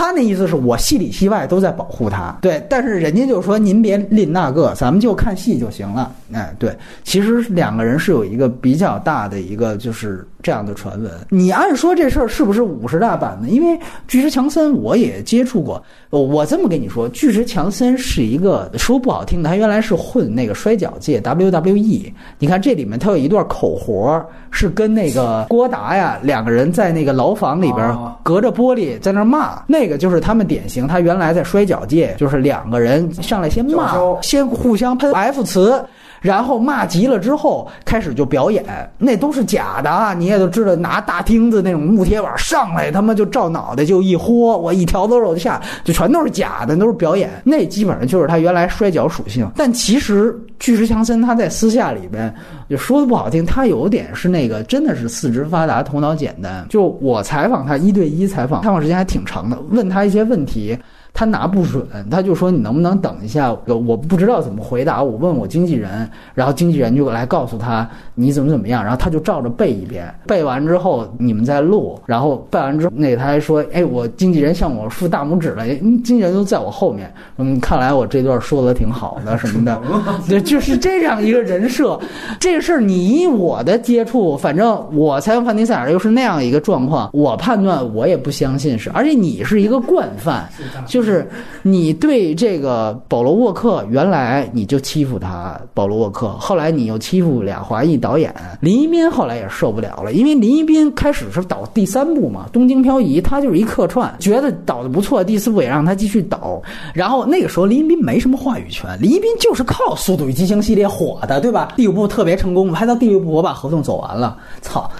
[0.00, 6.10] 他那意思是我戏里戏外都在保护他，对，但是人家就说您别吝那个，咱们就看戏就行了。
[6.32, 6.74] 哎，对，
[7.04, 11.10] 其实两个人是有一个比较大的一个就是这样的传闻。
[11.28, 13.48] 你按说这事儿是不是五十大板呢？
[13.48, 22.12] 因为巨石强森我也接触过，我我这么跟你说，巨石强森是一个说不好听的，他原来是混那个摔跤界 WWE。
[22.38, 35.82] 你看这里面他有一段口活是跟那个郭达呀两个人在那个牢房里边哦隔着玻璃在那骂，那个就是他们典型，他原来在摔跤界就是两个人上来先骂，先互相喷 F 词。
[36.20, 38.64] 然后骂急了之后，开始就表演，
[38.98, 40.12] 那都是假的啊！
[40.12, 47.30] 你也都知道，拿大钉子那种木铁板上来，他妈就照脑袋就一豁，我一条子肉就下，就全都是假的，都是表演。
[47.44, 49.50] 那基本上就是他原来摔跤属性。
[49.56, 52.32] 但其实巨石强森他在私下里边，
[52.68, 56.66] 就说的不好听，他有点是那个真的是四肢发达，头脑简单。
[56.68, 60.78] 就我采访他一对一采访，采访时间还挺长的，问他一些问题。
[61.12, 63.54] 他拿不准，他就说你能不能等一下？
[63.66, 79.80] 我不知道怎么回答，我问我经纪人，然后经纪人就来告诉他你怎么怎么样，然后他就照着背一遍，背完之后你们再录，然后背完之后那他还说，哎，我经纪人向我竖大拇指了，嗯经纪人都在我后面，嗯，看来我这段说的挺好的什么的，
[80.28, 81.98] 对，就是这样一个人设。
[82.38, 90.48] 这个事儿你我的接触，反正我采访范迪塞尔又是那样一个状况，我判断我也不相信是，而且你是一个惯犯，
[90.86, 91.26] 就就是
[91.62, 106.60] 你对这个保罗沃克，原来你就欺负他保罗沃克，后来你又欺负俩华裔导演林一斌，后来也受不了了，因为林一斌开始是导第三部嘛，《东京漂移》，他就是一客串，觉得导的不错，第四部也让他继续导，
[106.92, 111.72] 然后那个时候林一斌没什么话语权，林一斌就是靠《速度与激情》系列火的，对吧？
[111.76, 114.90] 第五部特别成功，拍到第六部我把合同走完了，操！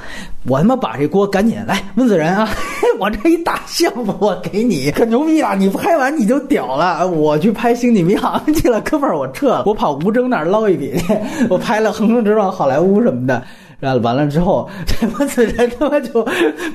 [0.46, 2.48] 我他妈把这锅赶紧来，温子仁啊！
[2.98, 5.54] 我这一大项目我给你，可牛逼了！
[5.54, 7.06] 你拍完你就屌了。
[7.06, 11.16] 我去拍《星际迷航》去了，哥们儿我撤了，我跑吴征那儿捞一笔去，
[11.50, 13.42] 我拍了《横冲直撞》好莱坞什么的。
[13.78, 16.26] 然后完了之后，这温子仁他妈就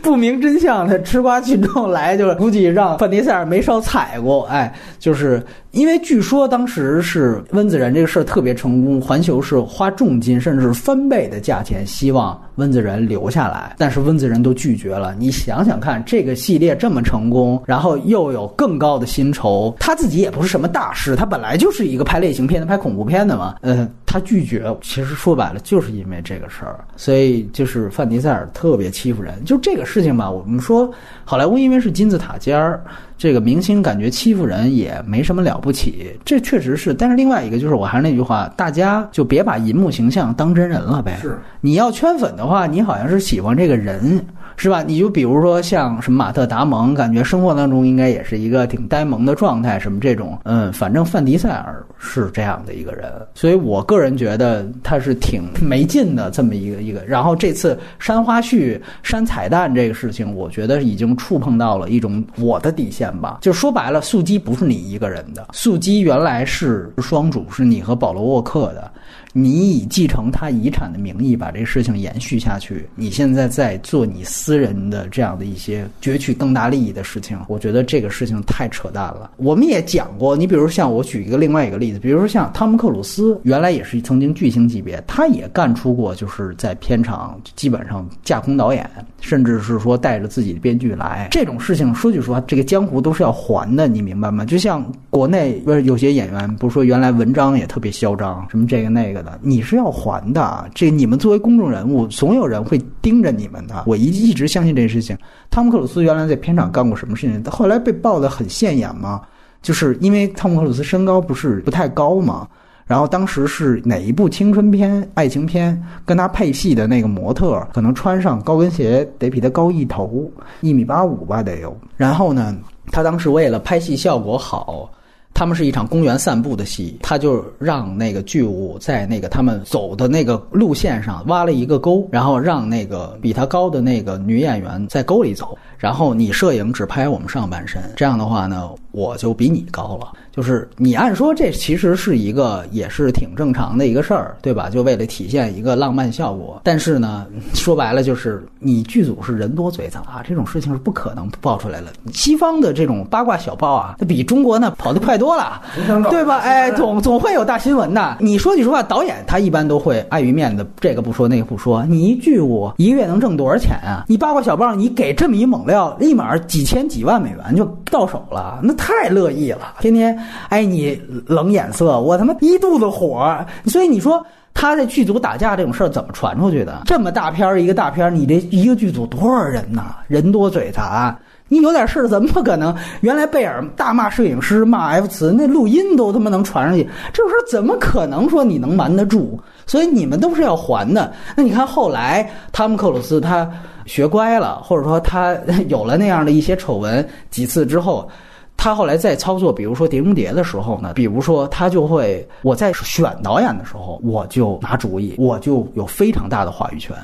[0.01, 4.45] 不明真相的吃瓜群众来，就是估计让范迪塞尔没少踩过。
[4.45, 5.43] 哎，就是
[5.75, 15.13] 因为据说当时是温子仁这个事儿特别成功，环球是花重金甚至翻倍的价钱，希望温子仁留下来，但是温子仁都拒绝了。
[15.19, 23.57] 你想想看，这个系列这么成功，然后又有更高的薪酬，他自己也不是什么大师，他本来就是一个拍类型片的、拍恐怖片的嘛。
[23.59, 29.43] 嗯，他拒绝，其实说白了就是因为这个事儿，所以就是范迪塞尔特别欺负人。
[29.43, 30.89] 就这个事情吧，我们说
[31.27, 32.83] 好莱坞因为是金字塔尖儿，
[33.17, 36.93] 这个明星感觉欺负人也没什么了不起，这确实是。
[36.93, 41.17] 但是另外一个就是，我还是那句话，大家就别把银幕形象当真人了呗。
[41.19, 44.23] 是，你要圈粉的话，你好像是喜欢这个人。
[44.57, 44.83] 是吧？
[44.83, 57.03] 你就比如说像什么马特·达蒙，感觉生活当中应该也是一个挺呆萌的状态，什么这种，嗯，反正范迪塞尔是这样的一个人，所以我个人觉得他是挺没劲的这么一个一个。
[57.05, 63.39] 然后这次删花絮、删彩蛋这个事情，我觉得已经触碰到了一种我的底线吧。
[63.41, 68.91] 就说白了，素姬不是你一个人的，素姬原来是双主，是你和保罗·沃克的。
[69.37, 79.31] 你以继承他遗产的名义把这事情延续下去，你现在在做你私人的这样的一些攫取更大利益的事情，我觉得这个事情太扯淡了。
[79.35, 88.89] 我们也讲过，你比如像我举一个另外一个例子，比如说像汤姆克鲁斯，原来也是曾经巨星级别，他也干出过就是在片场基本上架空导演，
[89.19, 91.93] 甚至是说带着自己的编剧来这种事情。
[91.93, 94.45] 说句实话，这个江湖都是要还的，你明白吗？
[94.45, 100.69] 就像国内不是有些演员，不是说原来文章也特别嚣张，什么这个那个你是要还的。
[100.73, 103.83] 这你们作为公众人物，总有人会盯着你们的。
[103.87, 105.17] 我一一直相信这事情。
[105.49, 107.43] 汤姆克鲁斯原来在片场干过什么事情？
[107.51, 109.21] 后来被爆得很现眼吗？
[109.61, 112.47] 就是因为汤姆克鲁斯身高不是不太高嘛。
[112.85, 120.31] 然后当时是哪一部青春片、爱情片跟他配戏的那个模特，可能穿上高跟鞋得比他高一头，
[120.61, 121.75] 一米八五吧得有。
[121.97, 122.55] 然后呢，
[122.91, 124.87] 他当时为了拍戏效果好，
[125.35, 140.13] 他们是一场公园散步的戏，他就让那个剧务在那个他们走的那个路线上挖了一个沟，然后让那个比他高的那个女演员在沟里走，然后你摄影只拍我们上半身，这样的话呢，我就比你高了。
[140.31, 144.69] 就是你按说这其实是一个也是挺正常的一个事儿，对吧？
[144.69, 146.59] 就为了体现一个浪漫效果。
[146.61, 151.89] 但是呢，说白了就是你剧组是人多嘴杂啊，这种事情是不可能爆出来了。
[152.11, 155.61] 西方的这种八卦小报啊，它比中国呢跑得快多了，
[156.09, 156.39] 对吧？
[156.39, 158.17] 哎，总总会有大新闻的。
[158.19, 161.85] 你说句实话，导演他一般都会碍于面子，这个不说那个不说。
[161.85, 164.03] 你一剧务一个月能挣多少钱啊？
[164.09, 170.19] 你八卦小报你给这么一猛料，立马几千几万美元就到手了，那太乐意了，天天。
[170.49, 173.33] 哎，你冷眼色，我他妈一肚子火，
[173.67, 174.21] 所以你说
[174.53, 176.81] 他在剧组打架这种事儿怎么传出去的？
[176.85, 179.95] 这么大片儿一个大片儿，你这一个剧组多少人呐？
[180.07, 181.17] 人多嘴杂。
[181.47, 182.75] 你有点事儿，怎么可能？
[183.01, 189.39] 原来贝尔大骂摄影师、骂 F 词，那录音都他妈能传上去，这种事怎么可能说你能瞒得住？
[189.67, 191.13] 所以你们都是要还的。
[191.35, 193.49] 那你看后来汤姆克鲁斯他
[193.85, 198.09] 学乖了，或者说他有了那样的一些丑闻几次之后。
[198.57, 206.95] 他后来在操作，比如说《碟中谍》的时候呢，比如说他就会，我在选导演的时候，我就拿主意，我就有非常大的话语权。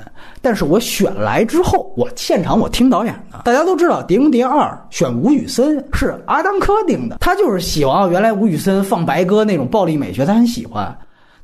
[0.42, 3.42] 但是我选来之后，我现场我听导演的。
[3.44, 10.98] 大家都知道，《碟中谍二》选吴宇森是阿当科定的，他就是喜欢原来吴宇森放白鸽那种暴力美学，他很喜欢。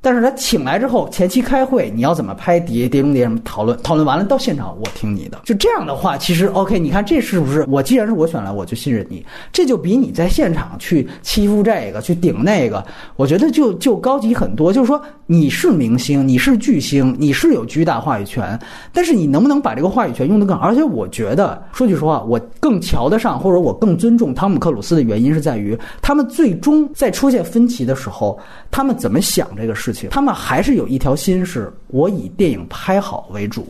[0.08, 12.82] 但是他请来之后，前期开会，你要怎么拍《碟碟中谍》什么讨论，讨论完了到现场我听你的，就这样的话，其实 OK，你看这是不是我既然是我选来，我就信任你，这就比你在现场去欺负这个去顶那个，
[13.18, 14.72] 我觉得就就高级很多。
[14.72, 18.58] 就是说你是明星，你是巨星，你是有巨大话语权，
[18.94, 20.64] 但是你能不能把这个话语权用得更好？
[20.64, 28.40] 而且我觉得说句实话，我更瞧得上或者我更尊重汤姆克鲁斯的原因是在于，他们最终在出现分歧的时候，
[28.72, 29.97] 他们怎么想这个事情？
[30.12, 33.68] 他们还是有一条心是，我以电影拍好为主。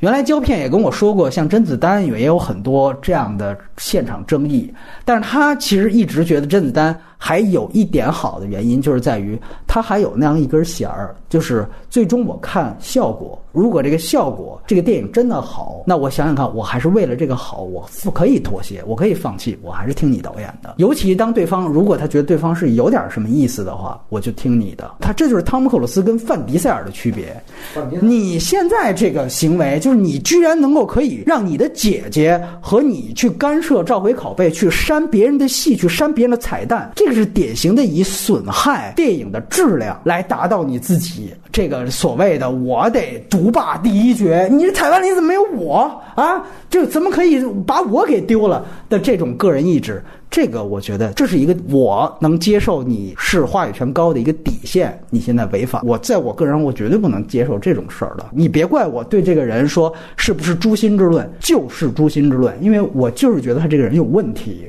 [0.00, 4.70] 原来胶片也跟我说过，像甄子丹也有很多这样的现场争议，
[5.06, 13.38] 但是他其实一直觉得甄子丹还有一点好的原因，就是在于他还有那样一根弦儿，就是最终我看效果。
[13.52, 20.74] 如果这个效果，这个电影真的好，那我想想看，我还是为了这个好，我不可以妥协，我可以放弃，我还是听你导演的。
[20.76, 24.96] 尤其当对方如果他觉得对方是有点什么意思的话，我就听你的。
[25.00, 27.34] 他这就是汤姆克鲁斯跟范迪塞尔的区别。
[28.02, 44.48] 你现在这个行为，就是你居然能够可以让你的姐姐和你去干涉、召回拷贝、去删别人的戏、去删别人的彩蛋，这个是典型的以损害电影的质量来达到你自己这个所谓的“我得独霸第一绝”。
[44.52, 46.44] 你这台湾里怎么没有我啊？
[46.68, 50.02] 这怎么可以把我给丢了的这种个人意志？
[50.28, 55.00] 这个我觉得这是一个我能接受你是话语权高的一个底线。
[55.08, 58.26] 你现在违反我，在我个人我绝对不能接受这种事儿的。
[58.32, 64.66] 你别怪我对这个人说是不是诛心之论，就是诛心之论，因为我就是觉得他这个人有问题。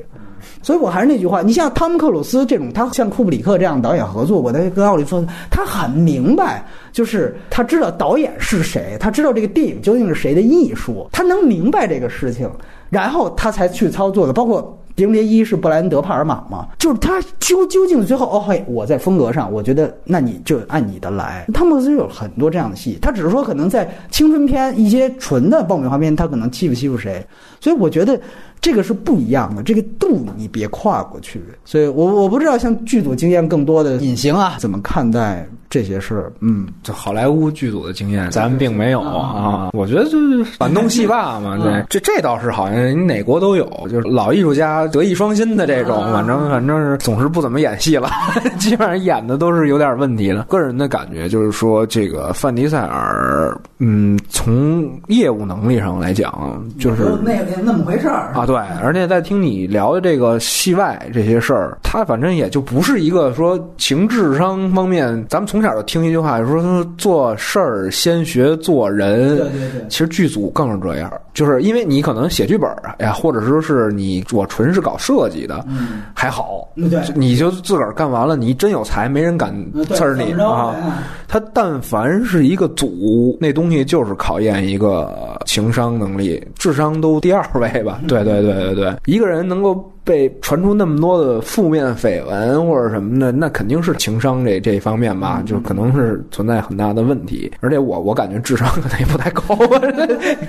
[0.62, 12.50] 所以我还是那句话，你像汤姆克鲁斯这种，他像库布里克这样的导演合作过，他跟奥利弗，他很明白，就是他知道导演是谁，他知道这个电影究竟是谁的艺术，他能明白这个事情，
[12.90, 14.74] 然后他才去操作的，包括。
[15.00, 16.66] 《碟中谍一》是布莱恩德·帕尔玛嘛？
[16.76, 21.46] 就是他究究竟最后哦嘿，我在风格上，我觉得那你就按你的来。
[21.54, 27.24] 汤姆斯有很多这样的戏，他只是说可能在青春片一些纯的爆米花片，他可能欺负欺负谁，
[27.60, 28.20] 所以我觉得
[28.60, 31.42] 这个是不一样的，这个度你别跨过去。
[31.64, 36.32] 所以我我不知道像剧组经验更多的隐形啊，怎么看待这些事儿？
[36.40, 39.70] 嗯，就好莱坞剧组的经验，咱们并没有啊。
[39.72, 48.10] 我觉得就是反动戏霸嘛，对，这这倒是好像你哪国都有，就是老艺术家德艺双馨的这种，反正反正是总是不怎么演戏了，
[48.58, 50.42] 基本上演的都是有点问题的。
[50.44, 69.36] 个人的感觉就是说，这个范迪塞尔，嗯，从业务能力上来讲，就是那那么回事儿啊，对，而且在听你聊的这个戏外这些事儿，他反正也就不是一个说情智商方面，咱们从小就听一句话，说说做事儿先学做人。
[69.36, 80.74] 对对对其实剧组更是这样，就是因为你可能写剧本啊，呀，或者说是你我纯是搞设计的，嗯还好，嗯对你就自个儿干完了，你真有才，没人敢嗯对刺儿你啊。
[80.82, 80.92] 哎
[81.30, 88.00] 他但凡是一个组，那东西就是考验一个情商能力，智商都第二位吧？
[88.08, 97.52] 对对对对对，一个人能够被传出那么多的负面绯闻或者什么的，那肯定是情商这这一方面吧，就可能是存在很大的问题。
[97.60, 99.44] 而且我我感觉智商可能也不太高，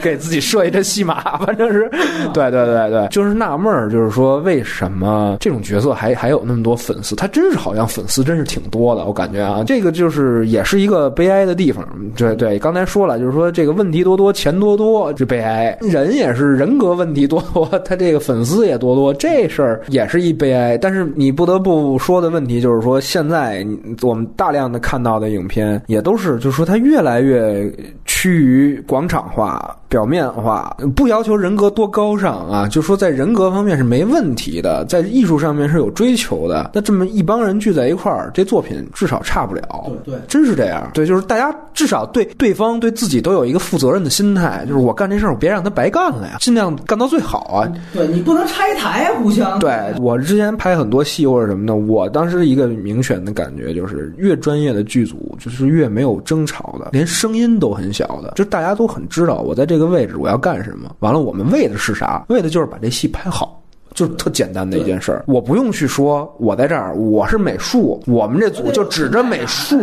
[0.01, 1.89] 给自己设一这戏码，反正是，
[2.33, 7.13] 对对对对，就是纳闷儿，就是说为什么这种角色还还有那么多粉丝？
[7.13, 11.85] 他真是好像粉丝真是挺多的，我感觉啊，这个就是也是一个悲哀的地方。
[12.15, 15.77] 对对，刚才说了，就是说这个问题多多，钱多多，这悲哀。
[15.81, 20.77] 人也是人格问题多多，他这个粉丝也多多，这事儿也是一悲哀。
[20.77, 23.65] 但是你不得不说的问题就是说，现在
[24.01, 27.69] 我们大量的看到的影片也都是，就是说它越来越
[28.05, 36.71] 趋于广场化、表面化，不要求人格多高尚啊，就说在人格方面是没问题的，在艺术上面是有追求的。
[36.73, 39.61] 那这么一帮人聚在一块儿，这作品至少差不了。
[40.05, 40.89] 对对真是这样。
[40.93, 47.67] 对，就是大家至少对对方对自己都有一个负责任的心态，就是我干这事儿，我别让他白干了呀，尽量干到最好啊。
[47.93, 60.95] 对你不能拆台，互相 对我之前拍很多戏或者什么的，我当时一个明显的感觉就是，越专业的剧组就是越没有争吵的，连声音都很小的，就大家都很知道我在这个位置我要干什么。
[60.99, 62.25] 完了，我们为的是啥？
[62.29, 63.61] 为的就是把这戏拍好。
[63.93, 69.79] 就是特简单的一件事儿，我不用去说，我在这儿，我是美术，我们这组就指着美术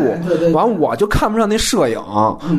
[0.53, 2.01] 完我就看不上那摄影，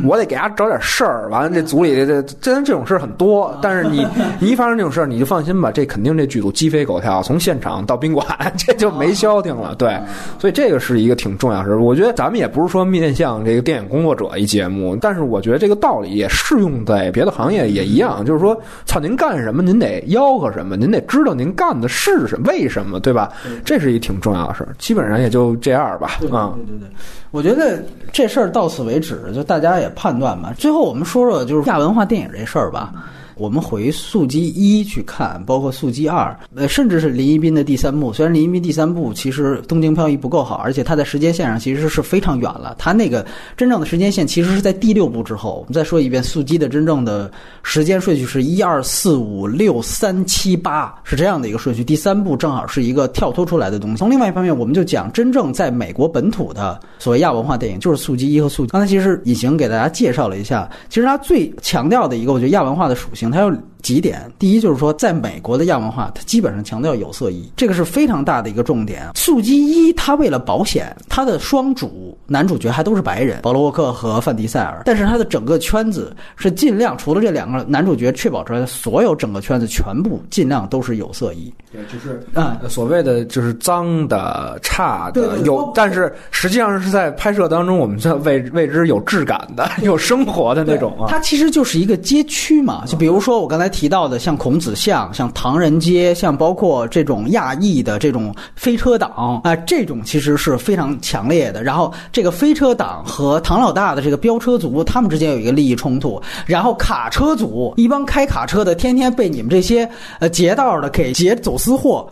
[0.05, 1.29] 我得给他找点事儿。
[1.29, 4.05] 完了，这组里这真这种事儿很多，但是你
[4.39, 8.25] 你 一发生这种事儿，你就放心吧，这肯定这剧组鸡飞狗跳，从现场到宾馆，
[8.57, 9.75] 这就没消停了。
[9.75, 9.97] 对，
[10.39, 11.81] 所以这个是一个挺重要的事儿。
[11.81, 23.31] 我觉得咱们也不是说面向这个电影工作者一节目，但是我觉得这个道理也适用在别的行业也一样，就是说，操，您干什么，您得吆喝什么，您得知道您干的是什么，为什么，对吧？
[23.63, 24.75] 这是一挺重要的事儿。
[24.79, 26.89] 基本上也就这样吧，啊、对对对，
[27.31, 30.53] 我觉得这事儿到此为止，就大家也判断吧。
[30.57, 32.91] 最后我们说说就是亚文化电影这事儿吧。
[33.37, 38.11] 我们回《速激一》去看，包括《速激二》，呃，甚至是林一斌的第三部。
[38.11, 42.75] 虽然林一斌第三部其实东京漂移不够好，而且他在时间线上其实是非常远了。
[42.77, 45.57] 他那个真正的时间线其实是在第六部之后。
[45.59, 47.31] 我们再说一遍，《速激》的真正的
[47.63, 51.83] 时间顺序是一二四五六三七八，是这样的一个顺序。
[51.83, 53.97] 第三部正好是一个跳脱出来的东西。
[53.97, 58.69] 从另外一方面，我们就讲真正在美国本土的所谓亚文化电影，就是《速激一》和《速激》。
[58.71, 64.29] 刚才其实隐形给大家介绍了一下，其实它最强调的一个，我觉得亚文化的属性，它有几点。
[64.39, 69.03] 第一就是说，在美国的亚文化，它基本上强调有色衣，这个是非常大的一个重点。
[69.17, 81.53] 《速激一》它为了保险，它的双主男主角还都是白人，保罗沃克和范迪塞尔，但是它的整个圈子是尽量除了这两个男主角确保出来的，所有整个圈子全部尽量都是有色衣。
[81.71, 91.07] 对，就是啊、所谓的就是脏的、差的，对对对有，但是实际上是在拍摄当中，我们在为为之有质感的、 有生活的那种啊。
[91.09, 101.63] 它其实就是一个街区嘛，就比如如说我刚才提到的，像孔子像、像唐人街、像包括这种亚裔的这种飞车党啊、这种其实是非常强烈的。
[101.63, 106.21] 然后这个飞车党和唐老大的这个飙车族，他们之间有一个利益冲突。
[106.45, 109.89] 然后卡车族一帮开卡车的，天天被你们这些
[110.19, 112.07] 呃劫道的给劫走私货。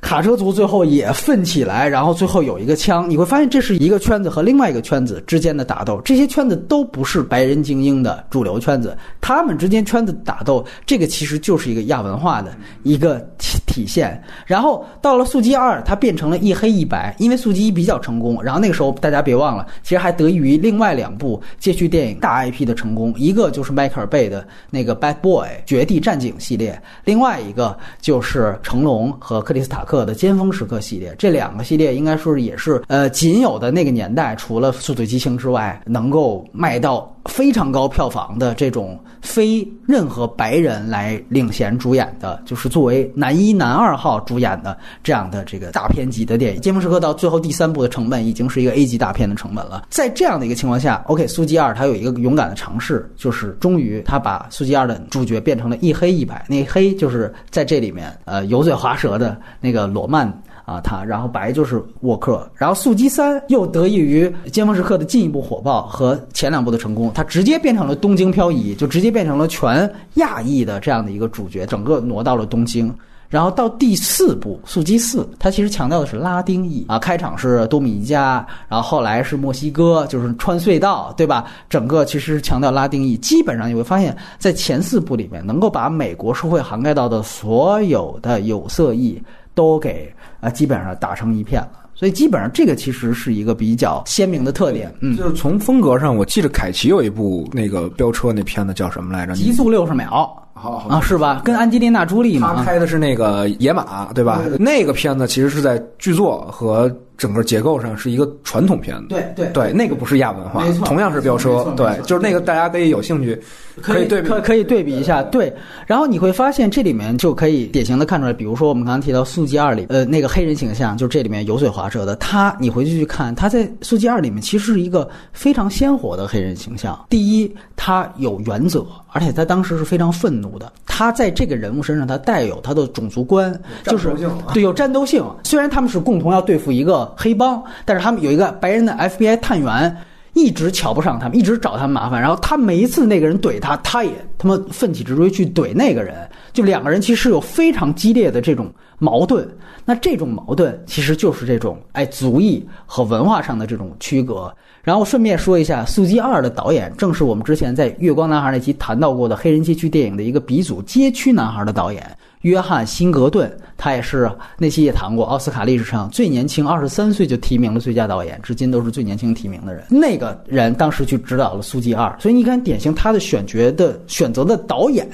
[0.00, 6.00] 卡车族最后也奋起来，然后最后有一个枪，你会发现这是一个圈子和另外一个圈子之间的打斗。
[6.04, 12.52] 这些圈子都不是白人精英的主流圈子，他们之间圈子打斗，这个其实就是一个亚文化的
[12.82, 14.20] 一个体体现。
[14.46, 18.42] 然后到了《速激二》，它变成了一黑一白，因为《速激一》比较成功。
[18.42, 31.12] 然后那个时候大家别忘了，其实还得益于另外两部街区电影大 IP 的成功，一个就是迈克尔贝的那个《Bad Boy》绝地战警系列，另外一个就是成龙和克里斯塔克的尖峰时刻系列。
[31.18, 46.60] 这两个系列应该说是也是呃仅有的那个年代，除了《速度与激情》之外，能够卖到非常高票房的这种非任何白人来领衔主演的，就是作为男一、男二号主演的这样的这个大片级的电影。
[46.62, 49.86] 《尖峰时刻》到最后第三部的成本已经是一个 A 级大片的成本了。
[49.90, 60.32] 在这样的一个情况下，OK，速激二它有一个勇敢的尝试，就是终于他把速激二的主角变成了一黑一白，那黑就是在这里面呃油嘴滑舌的那个罗曼。
[60.70, 72.94] 啊，他，然后白就是沃克，然后速激三又得益于尖峰时刻的进一步火爆和前两部的成功，他直接变成了东京漂移，就直接变成了全亚裔的这样的一个主角，整个挪到了东京。
[73.28, 81.46] 然后到第四部《速激四》，它其实强调的是拉丁裔啊，开场是多米尼加，然后后来是墨西哥，就是穿隧道，对吧？
[81.68, 83.16] 整个其实强调拉丁裔。
[83.18, 89.22] 基本上你会发现在前四部里面，能够把美国社会涵盖到的所有的有色裔
[89.60, 90.10] 都给
[90.40, 91.72] 啊，基本上打成一片了。
[91.94, 94.90] 所以基本上这个其实是一个比较鲜明的特点。
[95.00, 99.34] 嗯，就是从风格上，我记得凯奇有一部那个飙车那片子叫什么来着？
[99.34, 101.40] 极速六十秒好好啊，是吧？
[101.44, 104.42] 跟安吉丽娜·朱莉嘛，他拍的是那个野马，对吧？
[104.58, 109.06] 那个片子其实是在剧作和整个结构上是一个传统片子。
[109.08, 113.40] 对对对，那个不是亚文化没错，同样是飙车对，就是那个大家可以有兴趣
[113.80, 114.28] 可以对比。
[114.28, 115.52] 可可以对比一下，对。
[115.86, 126.98] 然后你会发现这里面就可以典型的看出来，比如说我们刚刚提到《速激二》里，呃，那个黑人形象，就是这里面油嘴滑舌的他，你回去去看，他在《速激二》里面其实是一个非常鲜活的黑人形象。
[127.08, 130.72] 第一，他有原则，而且他当时是非常愤怒的。
[130.86, 133.52] 他在这个人物身上，他带有他的种族观，
[133.84, 134.14] 就是
[134.52, 135.24] 对有战斗性。
[135.44, 139.96] 虽然他们是共同要对付一个黑帮，但是他们有一个白人的 FBI 探员。
[140.32, 142.20] 一直瞧不上他们，一直找他们麻烦。
[142.20, 146.16] 然后他每一次那个人怼他，他也他妈奋起直追去怼那个人。
[146.52, 149.46] 就两个人其实有非常激烈的这种矛盾。
[149.84, 154.54] 那这种矛盾其实就是这种哎族裔和文化上的这种区隔。
[154.82, 162.02] 然后顺便说一下，《速激二》的导演正是我们之前在《月光男孩》那期谈到过的黑人街区电影的一个鼻祖——街区男孩的导演
[162.40, 169.84] 约翰辛格顿，他也是那期也谈过奥斯卡历史上最年轻，二十三岁就提名了最佳导演，至今都是最年轻提名的人。
[169.90, 175.06] 那个人当时去指导了《速激二》，所以你看，典型他的选角的选择的导演。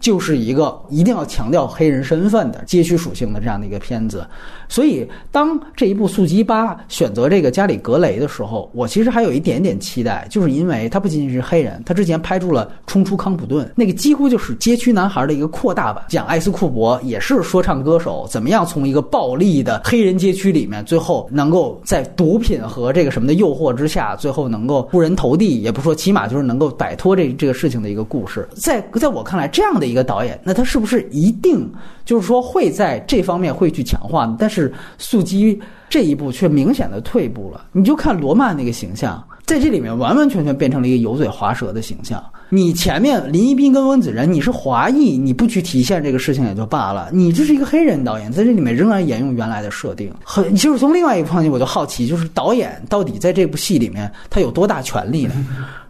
[0.00, 4.24] 就是一个一定要强调黑人身份的街区属性的这样的一个片子，
[4.68, 28.48] 所以当这一部《速激八》选择这个加里·格雷的时候，我其实还有一点点期待，就是因为他不仅仅是黑人，他之前拍出了《冲出康普顿》，那个几乎就是街区男孩的一个扩大版，讲艾斯库伯也是说唱歌手，怎么样从一个暴力的黑人街区里面，最后能够在毒品和这个什么的诱惑之下，最后能够出人头地，也不说，起码就是能够摆脱这这个事情的一个故事。
[28.54, 29.87] 在在我看来，这样的。
[29.88, 31.68] 一个导演，那他是不是一定
[32.04, 34.36] 就是说会在这方面会去强化呢？
[34.38, 35.58] 但是速激
[35.88, 37.64] 这一步却明显的退步了。
[37.72, 42.22] 你就看罗曼那个形象，在这里面完完全全变成了一个油嘴滑舌的形象。
[42.50, 50.10] 你前面林一斌跟温子仁，你是华裔，你不去体现这个事情也就罢了，你这是一个黑人导演，在这里面仍然沿用原来的设定。
[50.24, 55.34] 很就是从另外一个方面，我就好奇，就是导演到底在这部戏里面他有多大权力呢？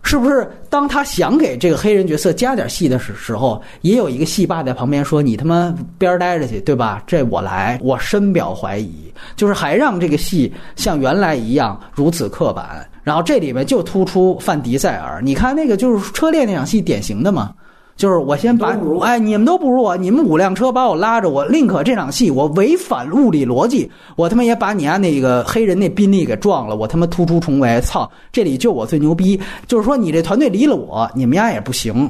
[0.03, 7.03] 是不是当他想给这个黑人角色加点戏的时时候，也有一个戏霸在旁边说：“你他妈边儿待着去，对吧？
[7.07, 12.89] 这我来。”我深表怀疑，就是还让这个戏像原来一样如此刻板。
[13.03, 17.53] 然后这里面就突出范迪塞尔，你看那个就是车裂那场戏，典型的嘛。
[17.99, 29.39] 就是我先把哎，你们都不如我，你们五辆车把我拉着，我宁可这场戏我违反物理逻辑，我他妈也把你家那个黑人那宾利给撞了，我他妈突出重围，操，这里就我最牛逼。
[29.67, 32.09] 就是说你这团队离了我，你们家也不行。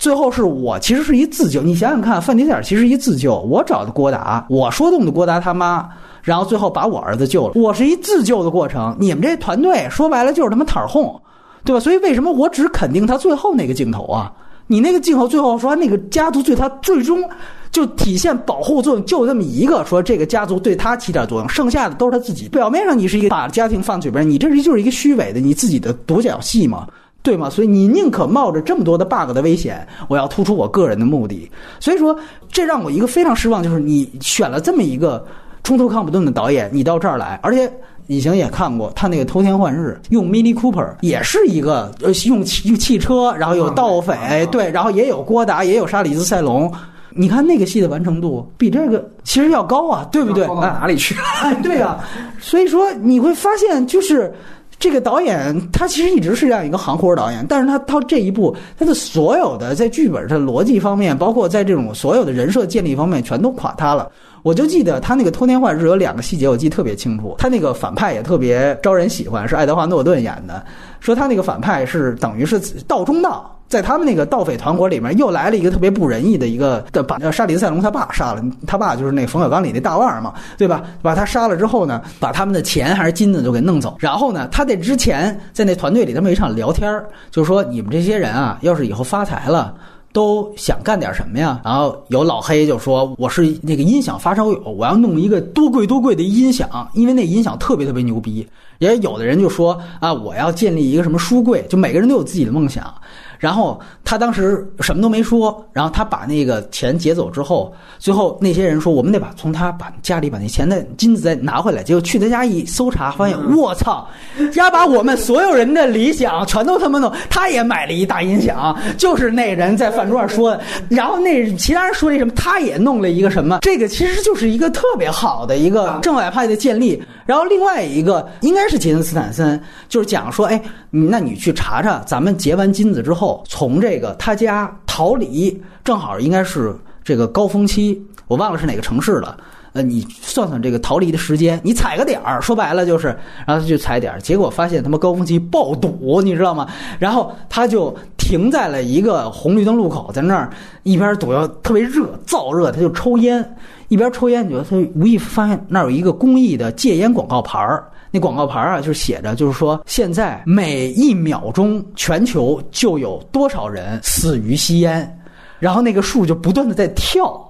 [0.00, 5.88] 最后是我其实是一自救，你想想看，范迪塞尔其实一自救，我找的郭达，我说动的郭达他妈，
[6.22, 8.96] 然后最后把我儿子救了，我是一自救的过程。
[8.98, 11.20] 你们这团队说白了就是他妈摊儿哄，
[11.62, 11.78] 对吧？
[11.78, 14.32] 所以为什么我只肯定他最后那个镜头啊？
[14.70, 17.28] 你那个镜头最后说那个家族对他最终
[17.72, 22.48] 就体现保护作用，就这么一个说这个家族对他起点作用，剩下的都是他自己。
[22.48, 26.86] 表面上你是一个把家庭放嘴边，你这是就是一个虚伪的你自己的独角戏嘛，
[27.20, 27.50] 对吗？
[27.50, 31.50] 所以你宁可冒着这么多的 bug 的危险，我要突出我个人的目的。
[31.80, 32.16] 所以说，
[32.48, 35.26] 这让我一个非常失望，就是你选了这么一个
[35.64, 37.68] 冲突康普顿的导演，你到这儿来，而且。
[38.10, 46.68] 以前也看过他那个偷天换日，用 Mini Cooper 也是一个呃用汽汽车，然后有盗匪，对，然后也有郭达，也有沙里兹塞隆。
[47.10, 50.44] 你看那个戏的完成度比这个其实要高啊，对不对？
[50.44, 51.14] 到哪里去？
[51.40, 52.04] 哎，对啊，
[52.40, 54.34] 所以说你会发现，就是
[54.76, 64.10] 这个导演他其实一直是这样一个行活导演，但是他到这一步，他的所有的在剧本的逻辑方面，包括在这种所有的人设建立方面，全都垮塌了。
[64.42, 67.34] 我就记得他那个偷天换日有两个细节，我记得特别清楚。
[67.38, 70.64] 他那个反派也特别招人喜欢，是爱德华诺顿演的。
[71.00, 78.42] 说他那个反派是等于是道中道，在他们那个盗匪团伙里面又来了一个特别不仁义的一个，把沙里斯塞隆他爸杀了。
[78.66, 80.82] 他爸就是那冯小刚里那大腕嘛，对吧？
[81.02, 83.96] 把他杀了之后呢，把他们的钱还是金子就给弄走。
[83.98, 89.74] 然后呢，他在之前在那团队里，他们一场聊天就是说你们这些人啊，要是以后发财了。
[90.12, 91.60] 都想干点什么呀？
[91.64, 98.46] 然后有老黑就说：“我是那个音响发烧友，我要弄一个多贵多贵的音响，因为那音响特别特别牛逼。”
[98.78, 102.92] 也有的人就说：“啊，我要建立一个什么书柜。”就每个人都有自己的梦想。
[103.40, 111.82] 然后他当时什么都没说，然后他把那个钱劫走之后，最后那些人说我们得把从他把家里把那钱的金子再拿回来。
[111.82, 114.06] 结果去他家一搜查，发现我操，
[114.52, 117.10] 家把我们所有人的理想全都他妈弄。
[117.30, 120.60] 他也买了一大音响，就是那人在饭桌上说的。
[120.90, 123.60] 然后那其他人说那什么，他也弄了一个什么。
[123.62, 127.02] 这个其实就是一个特别好的一个正外派的建立。
[127.24, 129.58] 然后另外一个应该是杰森斯坦森，
[129.88, 130.60] 就是讲说，哎，
[130.90, 133.29] 那你去查查，咱们劫完金子之后。
[133.46, 136.74] 从这个他家逃离，正好应该是
[137.04, 139.36] 这个高峰期，我忘了是哪个城市了。
[139.72, 143.06] 呃，你算算这个逃离的时间，你踩个点儿，说白了就是，
[143.46, 146.66] 然后他就踩点儿，结果发现他妈高峰期爆堵，你知道吗？
[146.98, 150.50] 然后他就停在了一个红绿灯路口，在那儿
[150.82, 157.84] 一边堵要特别热，燥热，他就抽烟，一边抽烟，你说他无意发现那儿有一个公益的戒烟广告牌儿。
[158.10, 165.18] 那广告牌啊，就是写着，就是说现在每一秒钟全球就有多少人死于吸烟，
[165.58, 167.40] 然后那个数就不断的在跳，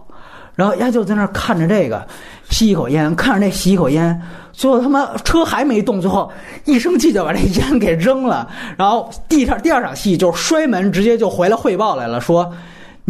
[0.54, 2.06] 然后丫就在那儿看着这个，
[2.50, 4.20] 吸一口烟，看着那吸一口烟，
[4.52, 6.30] 最后他妈车还没动，最后
[6.66, 8.46] 一生气就把这烟给扔了，
[8.76, 12.52] 然后第二第二场戏就摔门，直接就回来汇报来了，说。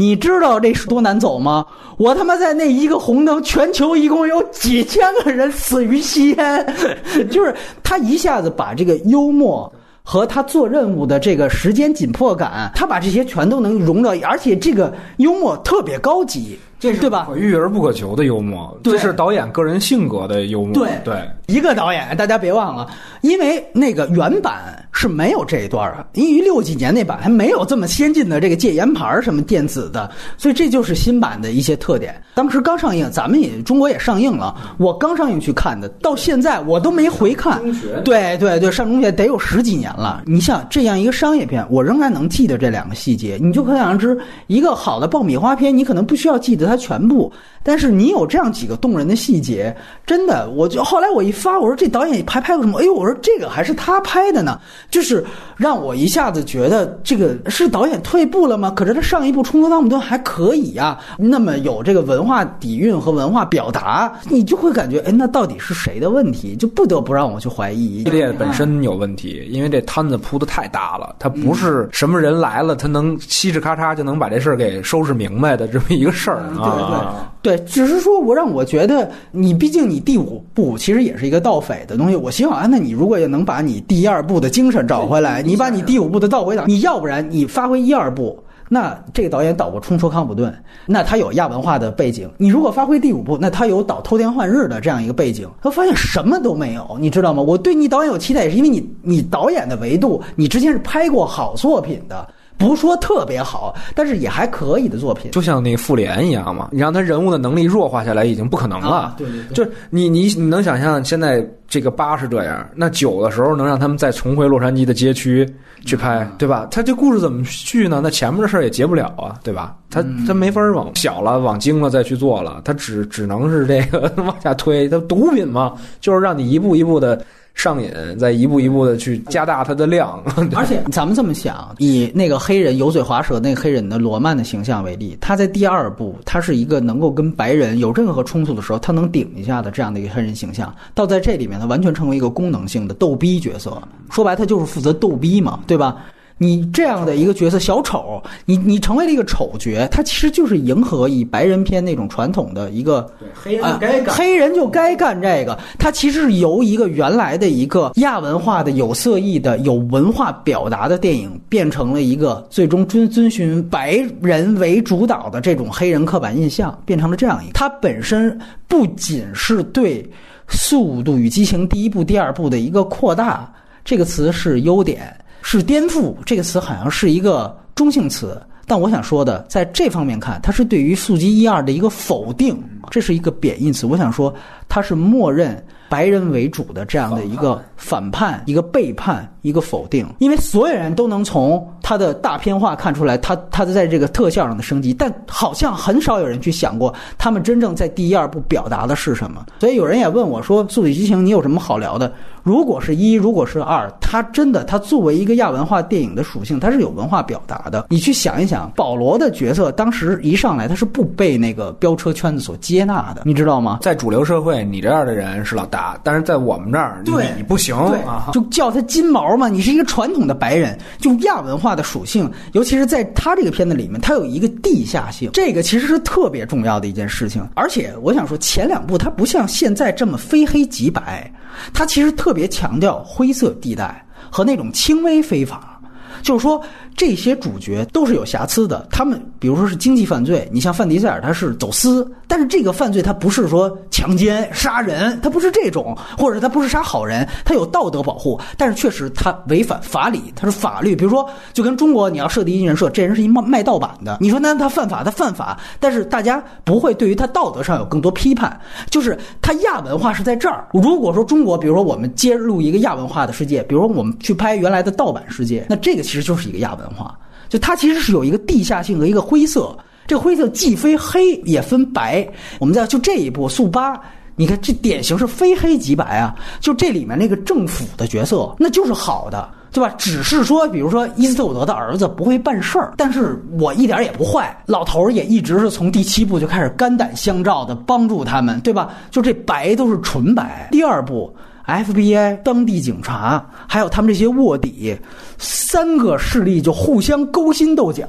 [0.00, 1.66] 你知道这是多难走吗？
[1.98, 6.74] 我他妈在那一个红灯，全球一共有几千个人死于吸烟，
[7.30, 9.70] 就是他一下子把这个幽默
[10.02, 16.58] 和他做任务的这个时间紧迫感，他把这些全都能融到，而且这个幽默特别高级。
[16.80, 17.26] 这是对吧？
[17.28, 20.72] 可遇而不可求的幽默，这是导演个人性格的幽默。
[20.72, 22.88] 对对，一个导演，大家别忘了，
[23.20, 32.18] 因为那个原版是没有这一段的，因为六几年那版还没有这么先进的这个戒烟牌儿什么电子的，所以这就是新版的一些特点。
[32.34, 37.60] 当时刚上映，咱们也中国也上映了，我刚上映去看的，到现在我都没回看。
[37.60, 40.22] 中学对对对，上中学得有十几年了。
[40.24, 47.32] 你像这样一个商业片，我仍然能记得这两个细节，你就可想而知，一个好的爆米花片，你可能不需要记得它全部，
[47.64, 49.76] 但是你有这样几个动人的细节，
[50.06, 52.78] 真的，我就后来我一发，我说这导演还拍过什么？
[52.78, 55.24] 哎呦，我说这个还是他拍的呢，就是
[55.56, 58.70] 让我一下子觉得这个是导演退步了吗？
[58.70, 66.54] 可是他上一部《冲锋汤姆顿》还可以呀、那么有这个文化底蕴和文化表达，你就会感觉，哎，那到底是谁的问题？
[66.54, 68.04] 就不得不让我去怀疑。
[68.04, 77.26] 系列本身有问题，因为这摊子铺的太大了，他不是什么人来了，他能嘁哧咔嚓就能把这事儿给收拾明白的这么一个事儿啊。
[77.42, 82.16] 对对，只是说我让我觉得，你毕竟你第五部其实也是一个盗匪的东西。
[82.16, 88.38] 我希望啊，那你如果也能把你第二部的精神找回来，你把你第五部的倒回档，你要不然你发挥一二部。
[88.72, 90.52] 那这个导演导过《冲出康普顿》，
[90.86, 92.30] 那他有亚文化的背景。
[92.36, 95.48] 你如果发挥第五部，那他有导偷天换日的这样一个背景。
[95.60, 97.42] 他发现什么都没有，你知道吗？
[97.42, 102.28] 我对你导演有期待，也是因为你你导演的维度，你之前是拍过好作品的，
[102.60, 105.30] 不说特别好，但是也还可以的作品。
[105.32, 108.88] 就像那个复联一样嘛，你让他人物的能力弱化下来已经不可能了。
[108.88, 115.48] 啊对对对就是你你你能想象现在这个八是这样，那九的时候能让他们再重回洛杉矶的街区
[115.86, 116.68] 去拍，对吧？
[116.70, 118.00] 他这故事怎么续呢？
[118.02, 119.74] 那前面的事儿也结不了啊，对吧？
[119.88, 124.88] 他他没法往小了、往精了再去做了，他只只能是这个 往下推。
[124.88, 127.24] 他毒品嘛，就是让你一步一步的
[127.54, 130.22] 上瘾，再一步一步的去加大它的量。
[130.56, 140.74] 而且咱们这么想，以那个黑人油嘴滑舌那个黑人的罗曼的形象为例，他在第二部，他是一个能够跟白人有任何冲突的时候，他能顶一下的这样的一个黑人形象。
[140.94, 143.80] 到在这里面，他完全成为一个功能性的逗逼角色。
[144.10, 145.96] 说白，他就是负责逗逼嘛，对吧？
[146.42, 155.58] 你这样的一个角色，小丑，你你成为了一个丑角，他其实就是迎合以白人片那种传统的一个黑啊，黑人就该干这个。
[155.78, 167.52] 他其实是由一个原来的一个亚文化的有色艺的有文化表达的电影，变成了一个最终遵遵循白人为主导的这种黑人刻板印象，变成了这样一个。
[167.52, 170.02] 它本身不仅是对
[170.48, 173.52] 《速度与激情》第一部、第二部的一个扩大，
[173.84, 178.40] 这个词是优点，是颠覆这个词好像是一个中性词。
[178.66, 182.56] 但我想说的，在这方面看，它是对于速激一二的一个否定，
[182.88, 183.84] 这是一个贬义词。
[183.84, 184.32] 我想说，
[184.68, 190.06] 它是默认白人为主的这样的一个反叛、一个背叛、一个否定。
[190.20, 199.44] 因为所有人都能从它的大片化看出来，它它的在这个特效上的升级，但好像很少有人去想过，他们真正在第一、二部表达的是什么。
[199.58, 202.12] 所以有人也问我说，《速度与激情》你有什么好聊的？
[202.44, 207.86] 如果是一，如果是二，它真的，它作为一个亚文化电影的属性，它是有文化表达的。
[207.90, 213.80] 你去想一想，保罗的角色当时一上来，他是不被那个飙车圈子所接纳的，你知道吗？
[213.82, 218.28] 在主流社会，你这样的人是老大，但是在我们这儿，对你不行对啊。
[218.32, 219.48] 就叫他金毛嘛。
[219.48, 227.46] 你是一个传统的白人，就亚文化的属性，尤其是在他这个片子里面，它有一个地下性，这个其实是特别重要的一件事情。
[227.54, 231.32] 而且我想说，前两部它不像现在这么非黑即白，
[231.72, 235.80] 它其实特别强调灰色地带和那种轻微非法。
[236.22, 236.62] 就是说，
[237.00, 238.86] 这些主角都是有瑕疵的。
[238.90, 250.94] 他们比如说是经济犯罪，你像范迪塞尔他是走私，但是这个犯罪他不是说强奸、杀人，他不是这种，或者是他不是杀好人，他有道德保护，但是确实他违反法理，他是法律。
[250.94, 258.60] 比如说，就跟中国你要设定一人设，这人是一卖卖盗版的，你说那他犯法，他犯法，但是大家不会对于他道德上有更多批判，
[258.90, 260.68] 就是他亚文化是在这儿。
[260.74, 267.18] 如果说中国，比如说我们揭露一个亚文化的世界，比如说我们去拍原来的盗版世界，那这个其实就是一个亚文化，
[267.48, 269.76] 就它其实是有一个地下性和一个灰色。
[270.06, 272.28] 这灰色既非黑也分白。
[272.58, 274.00] 我们在就这一部速八。
[274.34, 276.34] 你看，这典型是非黑即白啊！
[276.60, 279.94] 就这里面那个政府的角色，那就是好的，对吧？
[279.98, 288.94] 只是说，比如说伊斯特伍德的儿子不会办事儿，但是我一点也不坏，老头儿也一直是从第七部就开始肝胆相照的帮助他们，对吧？
[289.10, 290.68] 就这白都是纯白。
[290.72, 291.32] 第二部。
[291.78, 294.96] FBI、当地警察，还有他们这些卧底，
[295.38, 298.06] 三个势力就互相勾心斗角。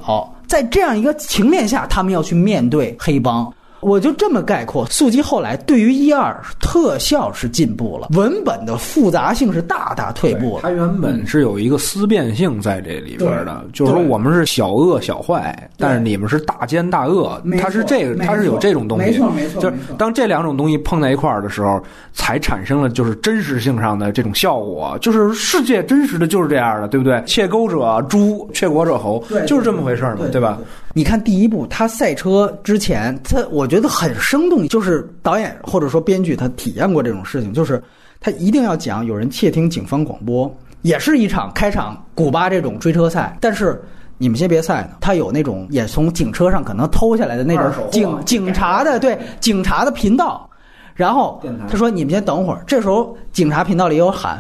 [0.48, 3.52] 在这样一个情面下，他们要去面对黑帮。
[3.82, 10.62] 我就这么概括，速激后来对于一二特效是进步了，文本的复杂性是大大退步了。
[10.64, 19.06] 它原本是有一个思辨性在这里边的，对就是说我们是小恶小坏，但是你们是大奸大恶它是这个，它是有这种东西。
[19.06, 21.82] 没错没错就是当这两种东西碰在一块儿的时候，
[22.14, 24.98] 才产生了就是真实性上的这种效果。
[25.02, 27.22] 就是世界真实的就是这样的，对不对？
[27.26, 30.58] 窃钩者诛，窃国者侯对，就是这么回事儿嘛，对吧？？
[30.94, 37.82] 你看第一部，他赛车之前，他我觉得很生动，就是导演或者说编剧他体验过这种事情，就是
[38.20, 43.82] 他一定要讲有人窃听警方广播，也是一场开场古巴这种追车赛，但是。
[44.18, 50.48] 你们先别赛呢，他有那种也从警车上可能偷下来的那种警警察的对警察的频道，
[50.94, 54.40] 然后他说你们先等会儿，这时候警察频道里有喊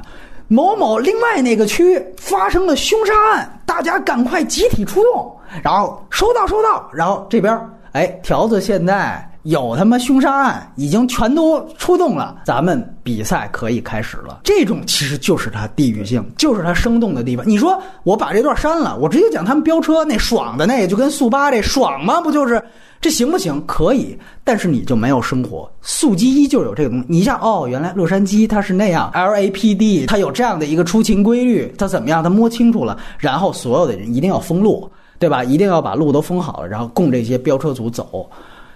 [0.51, 5.33] 某某另外那个区发生了凶杀案，大家赶快集体出动。
[5.63, 7.57] 然后收到收到，然后这边
[7.93, 14.41] 哎条子现在有他妈凶杀案，已经全都出动了，咱们比赛可以开始了。
[14.43, 17.47] 这种其实就是它地域性，就是它生动的地方。
[17.47, 22.21] 你说我把这段删了，我直接讲他们飙车那爽的那也，就跟速八这爽吗？
[22.21, 22.63] 不就是？
[23.01, 23.59] 这行不行？
[23.65, 25.67] 可以，但是你就没有生活。
[25.81, 32.21] 速激一就有这个东西，你一下哦，原来洛杉矶它是那样， LAPD 它有这样的一个出勤规律，它怎么样？
[32.23, 34.87] 它摸清楚了，然后所有的人一定要封路，
[35.17, 35.43] 对吧？
[35.43, 38.29] 一定要把路都封好了，然后供这些飙车族走。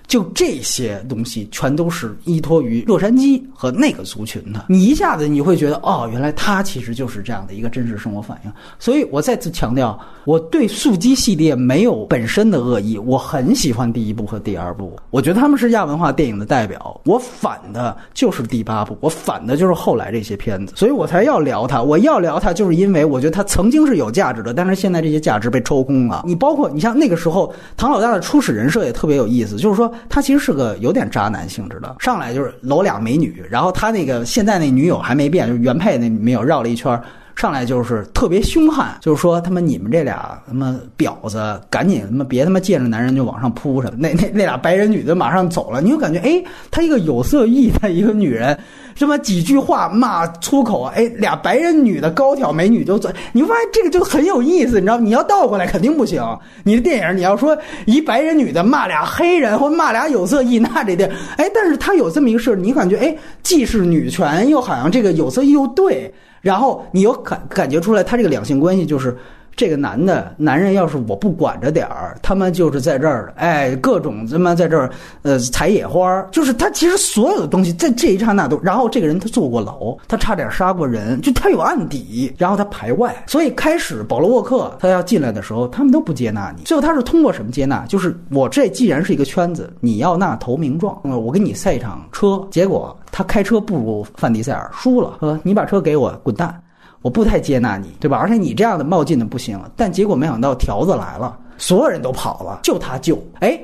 [0.07, 8.52] 就这些东西全都是依托于洛杉矶和那个族群的，你一下子你会觉得哦，原来它其实就是这样的一个真实生活反应。
[8.80, 16.99] 所以我再次强调，我对速激系列没有本身的恶意，我很喜欢第一部和第二部，我觉得他们是亚文化电影的代表。
[17.06, 21.82] 我反的就是第八部，我反的就是后来这些片子，所以我才要聊它。
[21.82, 26.23] 我要聊它，就是因为我觉得它曾经是有价值的，但是现在这些价值被抽空了。
[26.26, 37.00] 你包括你像那个时候唐老大的初始人设也特别有意思，就是说他其实是个有点渣男性质的，上来就是搂俩美女，然后他那个现在那女友还没变，就是原配那女友绕了一圈。
[37.36, 43.95] 上来就是特别凶悍，就是说他妈你们这俩他妈婊子，赶紧他妈别他妈见着男人就往上扑什么。
[43.99, 46.41] 那那那俩白人女的马上走了，你就感觉哎，
[46.72, 48.57] 她一个有色艺的一个女人，
[48.95, 54.98] 什么几句话骂粗口，哎，俩白人女的高挑美女就走，你发现这个就很有意思，你知道？
[54.98, 56.24] 你要倒过来肯定不行。
[56.64, 63.14] 你的电影你要说一白人女的骂俩黑人或骂俩有色艺，那这电影哎，但是他有这么一个事，你感觉哎，
[63.44, 66.14] 既是女权，又好像这个有色艺又对。
[66.46, 69.18] 然后你有感感觉出来，他这个两性关系就是
[69.56, 74.90] 这个男的，男人要是我不管着点儿，他们就是在这儿，哎，各种他妈在这儿，
[75.22, 87.86] 呃，采野花儿，就是他其实所有的东西在这一刹那都，然后这个人他坐过牢，他差点杀过人，就他有案底，然后他排外，所以开始保罗沃克他要进来的时候，他们都不接纳你，最后他是通过什么接纳？
[87.88, 96.61] 就是我这既然是一个圈子，你要纳投名状，我给你赛一场车，结果他开车不如范迪塞尔，输了，呃，你把车给我，滚蛋。
[97.06, 98.18] 我不太接纳你，对吧？
[98.18, 99.61] 而且你这样的冒进的不行。
[99.76, 103.23] 但结果没想到条子来了，所有人都跑了，就他救。
[103.41, 103.60] 哎，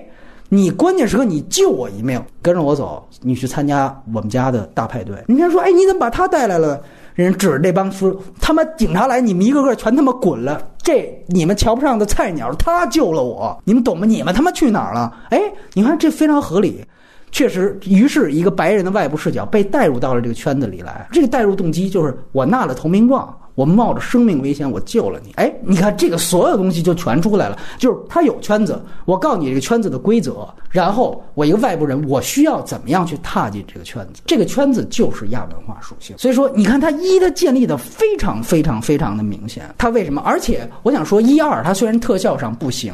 [0.48, 5.16] 你关键时刻你救我一命，跟着我走，你去参加我们家的大派对。
[5.28, 6.80] 人家说，哎，你怎么把他带来了？
[7.16, 10.62] 人指着这帮夫他妈警察来，你们一个个全他妈滚了！
[10.84, 14.06] 这你们瞧不上的菜鸟，他救了我，你们懂吗？
[14.06, 15.12] 你们他妈去哪儿了？
[15.32, 15.42] 哎，
[15.74, 16.86] 你看这非常合理。
[17.32, 21.08] 确实，于是一个白人的外部视角被带入到了这个圈子里来。
[21.12, 25.32] 这个带入动机就是我纳了投名状，我冒着生命危险我救了你。
[25.36, 34.22] 哎，你看这个所有东西就全出来了，就是他有圈子，我告诉你这个圈子的规则，然后我一个外部人，我需要怎么样去踏进这个圈子？
[34.26, 36.18] 这个圈子就是亚文化属性。
[36.18, 39.64] 所以说，你看它一的建立的非常非常非常的明显。
[39.78, 40.22] 它为什么？
[40.26, 42.94] 而且我想说，一二它虽然特效上不行，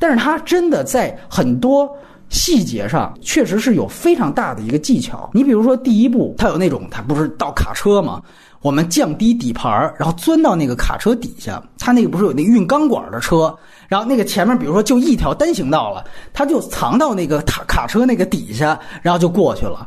[0.00, 1.88] 但是它真的在很多。
[2.30, 5.30] 细节上确实是有非常大的一个技巧。
[5.32, 8.22] 你比如说第一步，它有那种，它不是倒卡车吗？
[8.60, 11.62] 我们降低底盘，然后钻到那个卡车底下。
[11.78, 13.56] 它那个不是有那运钢管的车，
[13.86, 19.86] 然后那个前面比如说就一条单行道了，它就藏到那个卡卡车那个底下，然后就过去了。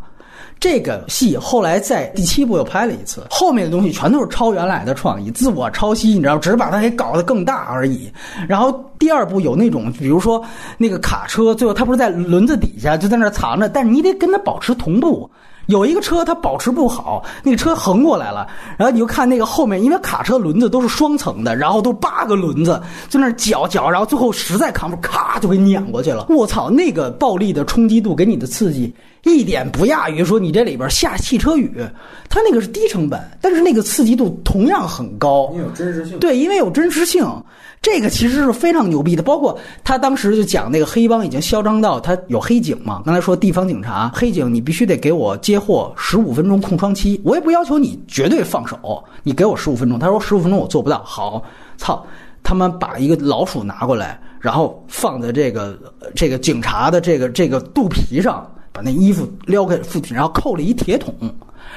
[0.61, 8.09] 这个戏后来在第七部又拍了一次，后面的东西全都是抄原来的创意，自我抄袭，你知道，只是把它给搞得更大而已。
[8.47, 10.39] 然后第二部有那种，比如说
[10.77, 15.27] 那个卡车，最后它不是在轮子底下就在那藏着，但是你得跟它保持同步。
[15.67, 18.45] 有一个车它保持不好，那个车横过来了，
[18.77, 26.25] 然后你就看那个后面，因为卡车轮子都是双层的，然后都八个轮子在那搅搅，然后最后实在扛不住，咔就给碾过去了。
[26.29, 28.93] 我操，那个暴力的冲击度给你的刺激
[29.23, 31.71] 一点不亚于说你这里边下汽车雨，
[32.29, 35.53] 它那个是低成本，但是那个刺激度同样很高。
[35.57, 36.17] 有真实性。
[36.19, 37.25] 对，因为有真实性。
[37.81, 39.23] 这个其实是非常牛逼的。
[39.23, 49.97] 包括他当时就讲那个黑帮已经嚣张到他有黑警嘛，刚才说地方警察，黑警你必须得给我接货十五分钟空窗期，我也不要求你绝对放手，你给我十五分钟。
[49.97, 51.43] 他说十五分钟我做不到，好，
[51.77, 52.05] 操，
[52.43, 55.75] 他们把一个老鼠拿过来，然后放在这个
[56.15, 61.13] 这个警察的这个这个肚皮上，把那衣服撩开附体，然后扣了一铁桶。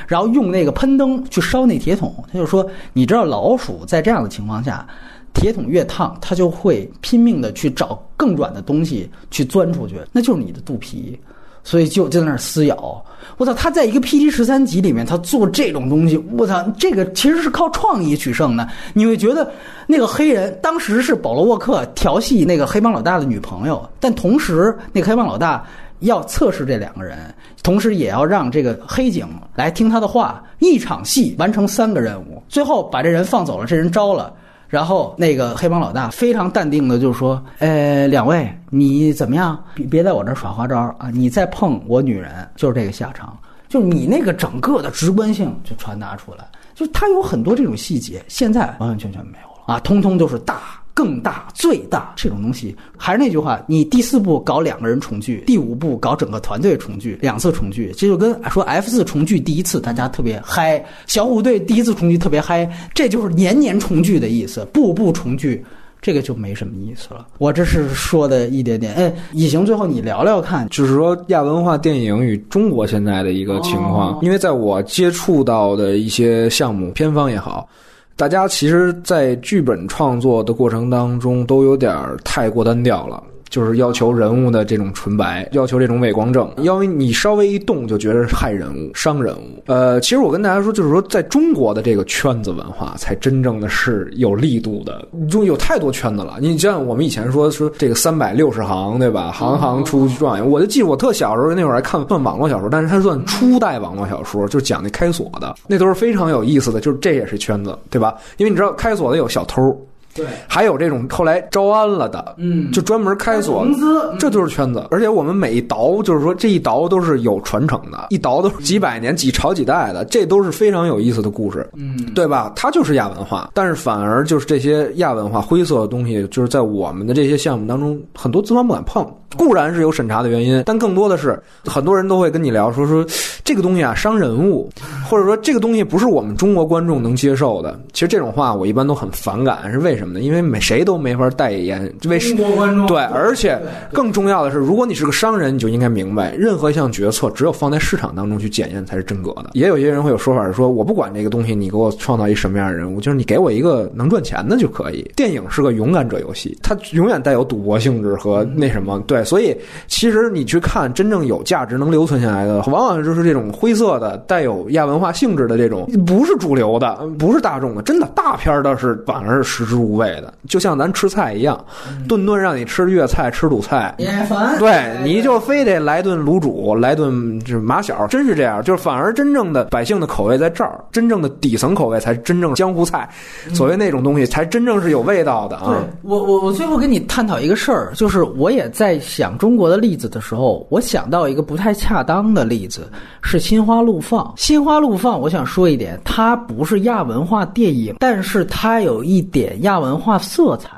[0.09, 4.85] 然后用那个喷灯去烧那铁桶，他就说，你知道老鼠在这样的情况下，
[5.33, 11.17] 铁桶越烫，它就会拼命的去找更软的东西去钻出去，那就是你的肚皮，
[11.63, 13.05] 所以就就在那儿撕咬。
[13.37, 14.31] 我操，他在一个 P.T.
[14.31, 18.69] 十三集里面，他做这种东西，我操，这个其实是靠创意取胜的。
[18.95, 19.49] 你会觉得
[19.87, 25.65] 那个黑人当时是保罗沃克调戏那个黑帮老大的女朋友，但同时那个黑帮老大。
[26.01, 34.35] 要测试这两个人，同时也要让这个黑警来听他的话，一场戏完成三个任务，最后把这人放走了，这人招了，
[34.69, 39.63] 然后那个黑帮老大非常淡定的就说：“呃，两位，你怎么样？
[39.75, 41.11] 别别在我这耍花招啊！
[41.13, 43.37] 你再碰我女人，就是这个下场。
[43.69, 46.45] 就你那个整个的直观性就传达出来，
[46.75, 50.61] 就他有很多这种细节，现在完完全全没有了啊，通通都是大。”
[50.95, 65.65] 更大、最大这种东西，还是那句话，你第四部搞两个人重聚，第五部搞整个团队重聚，两次重聚，这就跟说 F 四重聚第一次大家特别嗨，小虎队第一次重聚特别嗨，这就是年年重聚的意思，步步重聚，
[66.01, 67.27] 这个就没什么意思了。
[67.39, 68.95] 我这是说的一点点。
[68.95, 77.69] 哎，以行，最后你聊聊看，就是说亚文化电影与中国现在的一个情况，因为在我接触到的一些项目，片方也好。
[78.17, 81.93] 大家其实，在剧本创作的过程当中，都有点
[82.25, 83.21] 太过单调了。
[83.49, 89.63] 就是要求人物的这种纯白，要求这种伪光正，因为你稍微一动就觉得是害人物、伤人物。
[89.67, 95.07] 呃，其实我跟大家说，就是说，在中国的这个圈子文化，才真正的是有力度的。
[95.31, 99.31] 中有太多圈子了，你像我们以前说说这个三百六十行，对吧？
[99.33, 100.51] 行行出状元。
[100.51, 106.81] 我就记得我特小时候那会儿还看算网络小说，但是它算初代网络小说，就讲那开锁的，那都是非常有意思的。
[106.81, 108.17] 就是这也是圈子，对吧？
[108.37, 109.75] 因为你知道开锁的有小偷。
[110.15, 114.87] 对，还有这种后来招安了的，嗯，就专门开锁，公司，这就是圈子。
[114.91, 122.53] 而且我们每一倒，就是说这一倒都是有传承的，一倒都是几百年、几朝几代的，这都是非常有意思的故事，嗯，对吧？
[122.55, 129.05] 它就是亚文化，但是反而就是这些亚文化灰色的东西，就是在我们的这些项目当中，很多资方不敢碰。
[129.37, 133.05] 固然是有审查的原因，但更多的是很多人都会跟你聊说说
[133.45, 134.71] 这个东西啊伤人物，
[135.09, 137.79] 或者说这个东西不是我们中国观众能接受的。
[137.93, 140.21] 其实这种话我一般都很反感，是为什么呢？
[140.21, 143.61] 因为没谁都没法代言，为中国观众对，而且
[143.93, 149.51] 更重要的是，如果你是个商人，你就应该明白，任何一项决策只有放在市场当中去检验才是真格的。
[149.53, 155.11] 也有些人会有说法是说，我不管这个东西，你给我创造一什么样的人物，就是你给我一个能赚钱的就可以。
[155.17, 159.57] 电影是个勇敢者游戏，它永远带有赌博性质和那什么对，所以
[159.89, 170.33] 其实你去看真正有价值能留存下来的，往往就是这种灰色的、带有亚文化性质的这种，不是主流的，不是大众的，真的大片儿倒是反而是食之无味的。
[170.49, 171.63] 就像咱吃菜一样，
[172.09, 174.59] 顿顿让你吃粤菜、吃鲁菜，也烦。
[174.59, 178.63] 对，你就非得来顿卤煮，来顿就是马小，真是这样。
[178.63, 183.09] 就是反而真正的百姓的口味在这儿，真正的底层口味才真正江湖菜，
[183.53, 185.85] 所谓那种东西才真正是有味道的对啊。
[186.03, 192.91] 我，我我最后跟你探讨一个事儿，就是我也在想中国的例子的时候，我想到一个不太恰当的例子，
[193.23, 194.25] 是《心花怒放》。
[194.37, 200.69] 《心花怒放》，我想说一点，它不是亚文化电影，但是它有一点亚文化色彩。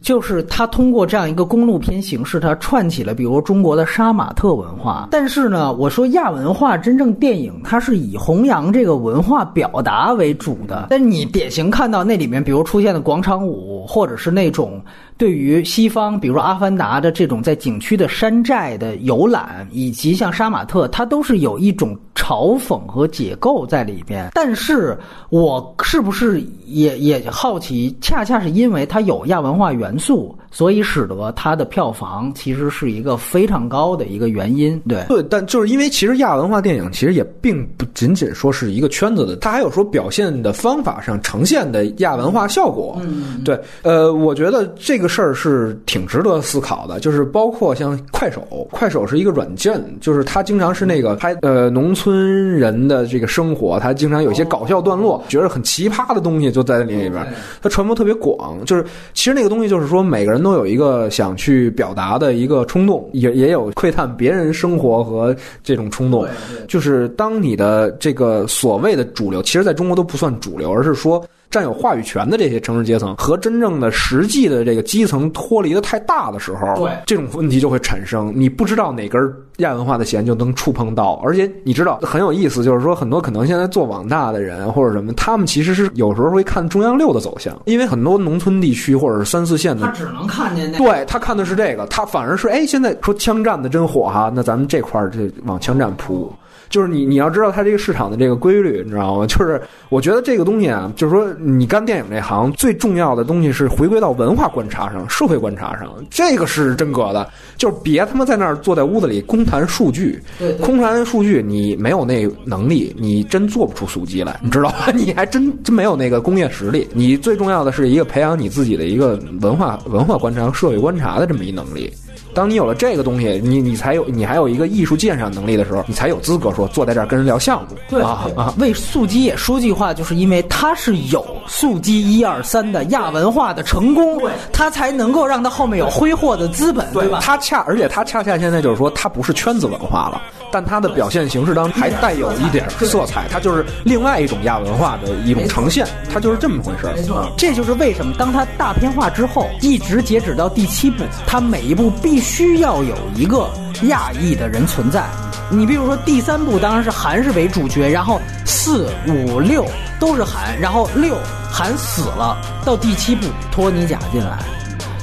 [0.00, 5.08] 就是它通过这样一个公路片形式，它串起了比如中国的杀马特文化。
[5.10, 10.88] 但是呢，我说亚文化真正电影，它是以弘扬这个文化表达为主的。
[10.90, 14.78] 但你典型看到那里面，比如出现的广场舞，或者是那种
[15.16, 24.30] 对于西方，比如说《阿凡达》的这种在景区的山寨的游览，以及像杀马特，它都是有一种嘲讽和解构在里边。
[24.34, 24.98] 但是
[25.30, 34.78] 我是不是也也好奇，恰恰是因为它有亚文化元素，所以使得它的票房其实是一个非常高的一个原因。
[34.80, 43.00] 对，对，但就是因为其实亚文化电影其实也并不仅仅说是一个圈子的，它还有说表现的方法上呈现的亚文化效果。
[43.02, 57.26] 嗯，对，呃，我觉得这个事儿是挺值得思考的，就是包括像快手，快手是一个软件，就是它经常是那个拍呃农村人的这个生活，它经常有一些搞笑段落，觉得很奇葩的东西就在那里边，
[57.62, 58.64] 它传播特别广。
[58.64, 66.26] 就是其实那个东西就是说每个人都有一个想去表达的一个冲动，也也有窥探别人生活和这种冲动。
[66.68, 71.24] 就是当你的这个所谓的主流，其实在中国都不算主流，而是说
[71.54, 78.32] 占有话语权的这些城市阶层和真正的实际的这个基层脱离的太大的时候，对这种问题就会产生。
[78.34, 96.32] 你不知道哪根亚文化的弦就能触碰到，而且你知道很有意思，就是说很多可能现在做网大的人或者什么，他们其实是有时候会看中央六的走向，因为很多农村地区或者是三四线的他只能看见那对他看的是这个，他反而是哎，现在说枪战的真火哈，那咱们这块儿就往枪战扑。
[96.74, 99.24] 就是你你要知道它这个市场的这个规律，你知道吗？
[99.30, 107.30] 就是我觉得这个东西啊，就是说你干电影这行最重要的东西是回归到文化观察上、社会观察上，这个是真格的。
[107.56, 110.20] 就是别他妈在那儿坐在屋子里空谈数据，
[110.60, 114.90] 空谈数据，你没有那能力，你真做不出速激来，你知道吧？
[114.92, 116.88] 你还真真没有那个工业实力。
[116.92, 121.92] 你最重要的是一个培养你自己的一个文化文化观察、社会观察的这么一能力。
[122.34, 127.76] 当你有了这个东西，你你才有你还有一个艺术鉴赏能力的时候，你才有资格说坐在这儿跟人聊项目。
[127.88, 134.20] 对啊啊，为素鸡也说句话，就是因为他是有素鸡一二三的亚文化的成功，
[134.52, 137.20] 他才能够让他后面有挥霍的资本，对吧？
[137.22, 140.20] 它恰而且他恰恰现在就是说，他不是圈子文化了，
[140.50, 146.94] 但他的表现形式当中还带有一点色彩，它就是另外一种亚文化的一种呈现，它就是这么回事儿。
[146.96, 153.48] 没错，这就是为什么当他大片化之后，一直截止到第七部，他每一部必须要有一个
[153.82, 155.04] 亚裔的人存在。
[155.50, 159.64] 你比如说第三部当然是韩是为主角，然后四五六
[160.00, 161.16] 都是韩，然后六
[161.52, 164.38] 韩死了，到第七部托尼贾进来。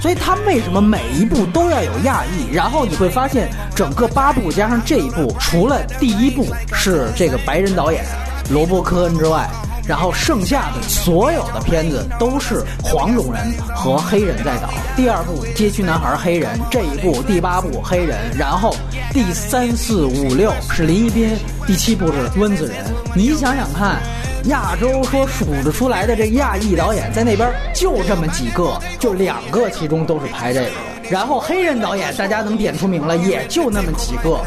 [0.02, 2.52] 所以他为什么每一部都要有亚裔？
[2.52, 8.04] 然后你会发现，整个八部加上这一部，除了第一部是这个白人导演
[8.50, 9.48] 罗伯·科恩之外，
[9.88, 14.70] 然后剩下的所有的片子都是黄种人和黑人在导。
[14.96, 18.76] 第二部《街区男孩》黑人，这一部第八部黑人，然后
[19.12, 22.86] 第三四五六是林一斌，第七部是温子仁。
[23.16, 24.00] 你想想看。
[24.46, 31.01] 亚洲说数得出来的这亚裔导演在那边就这么几个，就两个，其中都是拍这个的。
[31.12, 34.40] 然后黑人导演大家能点出名了，也就那么几个。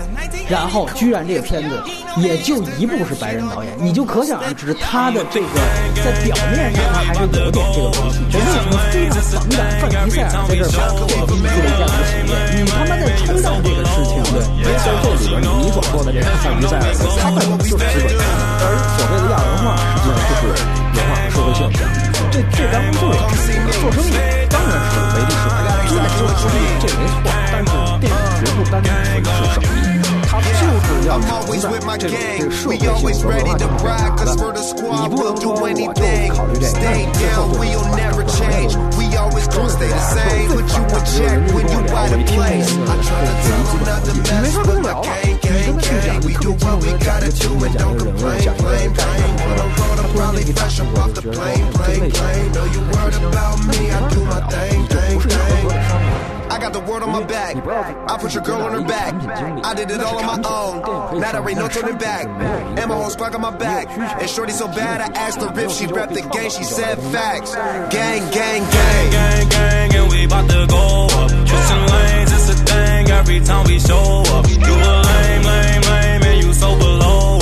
[0.49, 1.79] 然后居然这个片子
[2.17, 5.47] 也就一部是白人导演，你就可想而知他的这个
[6.01, 8.25] 在表面上他还是有点这个东西。
[8.33, 12.33] 我为什么非常反感范迪塞尔在这儿搞这个一系列这样的企业？
[12.57, 14.41] 你他妈在冲淡这个事情，对？
[14.81, 16.89] 在这里边，你所说的这个范迪塞尔，
[17.21, 20.49] 他根本就是资本家，而所谓的亚文化，实际上就是
[20.97, 21.85] 文化和社会现象。
[22.33, 23.21] 这这当中就有
[23.81, 24.17] 做生意，
[24.49, 27.15] 当然是唯利是图，资本就是图利，这没错。
[27.53, 27.71] 但是
[28.01, 28.89] 电影绝不单纯
[29.25, 29.93] 是生意，
[30.27, 30.63] 它就是
[31.07, 31.37] 要承载
[31.97, 34.33] 这种这个社会性和文化性表达的。
[34.95, 35.83] 你不能说我就
[36.35, 38.75] 考虑这个，但是最后就是把整个行业都。
[38.75, 39.77] 真的是
[40.75, 42.21] 这样，最反感
[44.05, 46.97] 就是人家跟我聊，我一听这个，我一
[47.31, 49.61] 基本上你没法跟我聊
[49.95, 50.03] 了。
[50.35, 55.14] 你跟他去讲，你特别激动的讲一个情节，讲一个人
[56.55, 57.57] I got the world on my back.
[57.67, 59.13] I put your girl on her back.
[59.65, 61.21] I did it all on my own.
[61.21, 62.27] Now there ain't no turning back.
[62.79, 63.89] And my whole squad on my back.
[64.21, 66.51] And shorty so bad, I asked her if she rep the game.
[66.51, 67.57] She said facts.
[67.57, 69.11] Gang, gang, gang.
[69.11, 71.31] gang, gang, and we bout to go up.
[71.31, 74.49] Switching lanes, it's a thing every time we show up.
[74.49, 77.34] You a lame, lame, lame, and you so below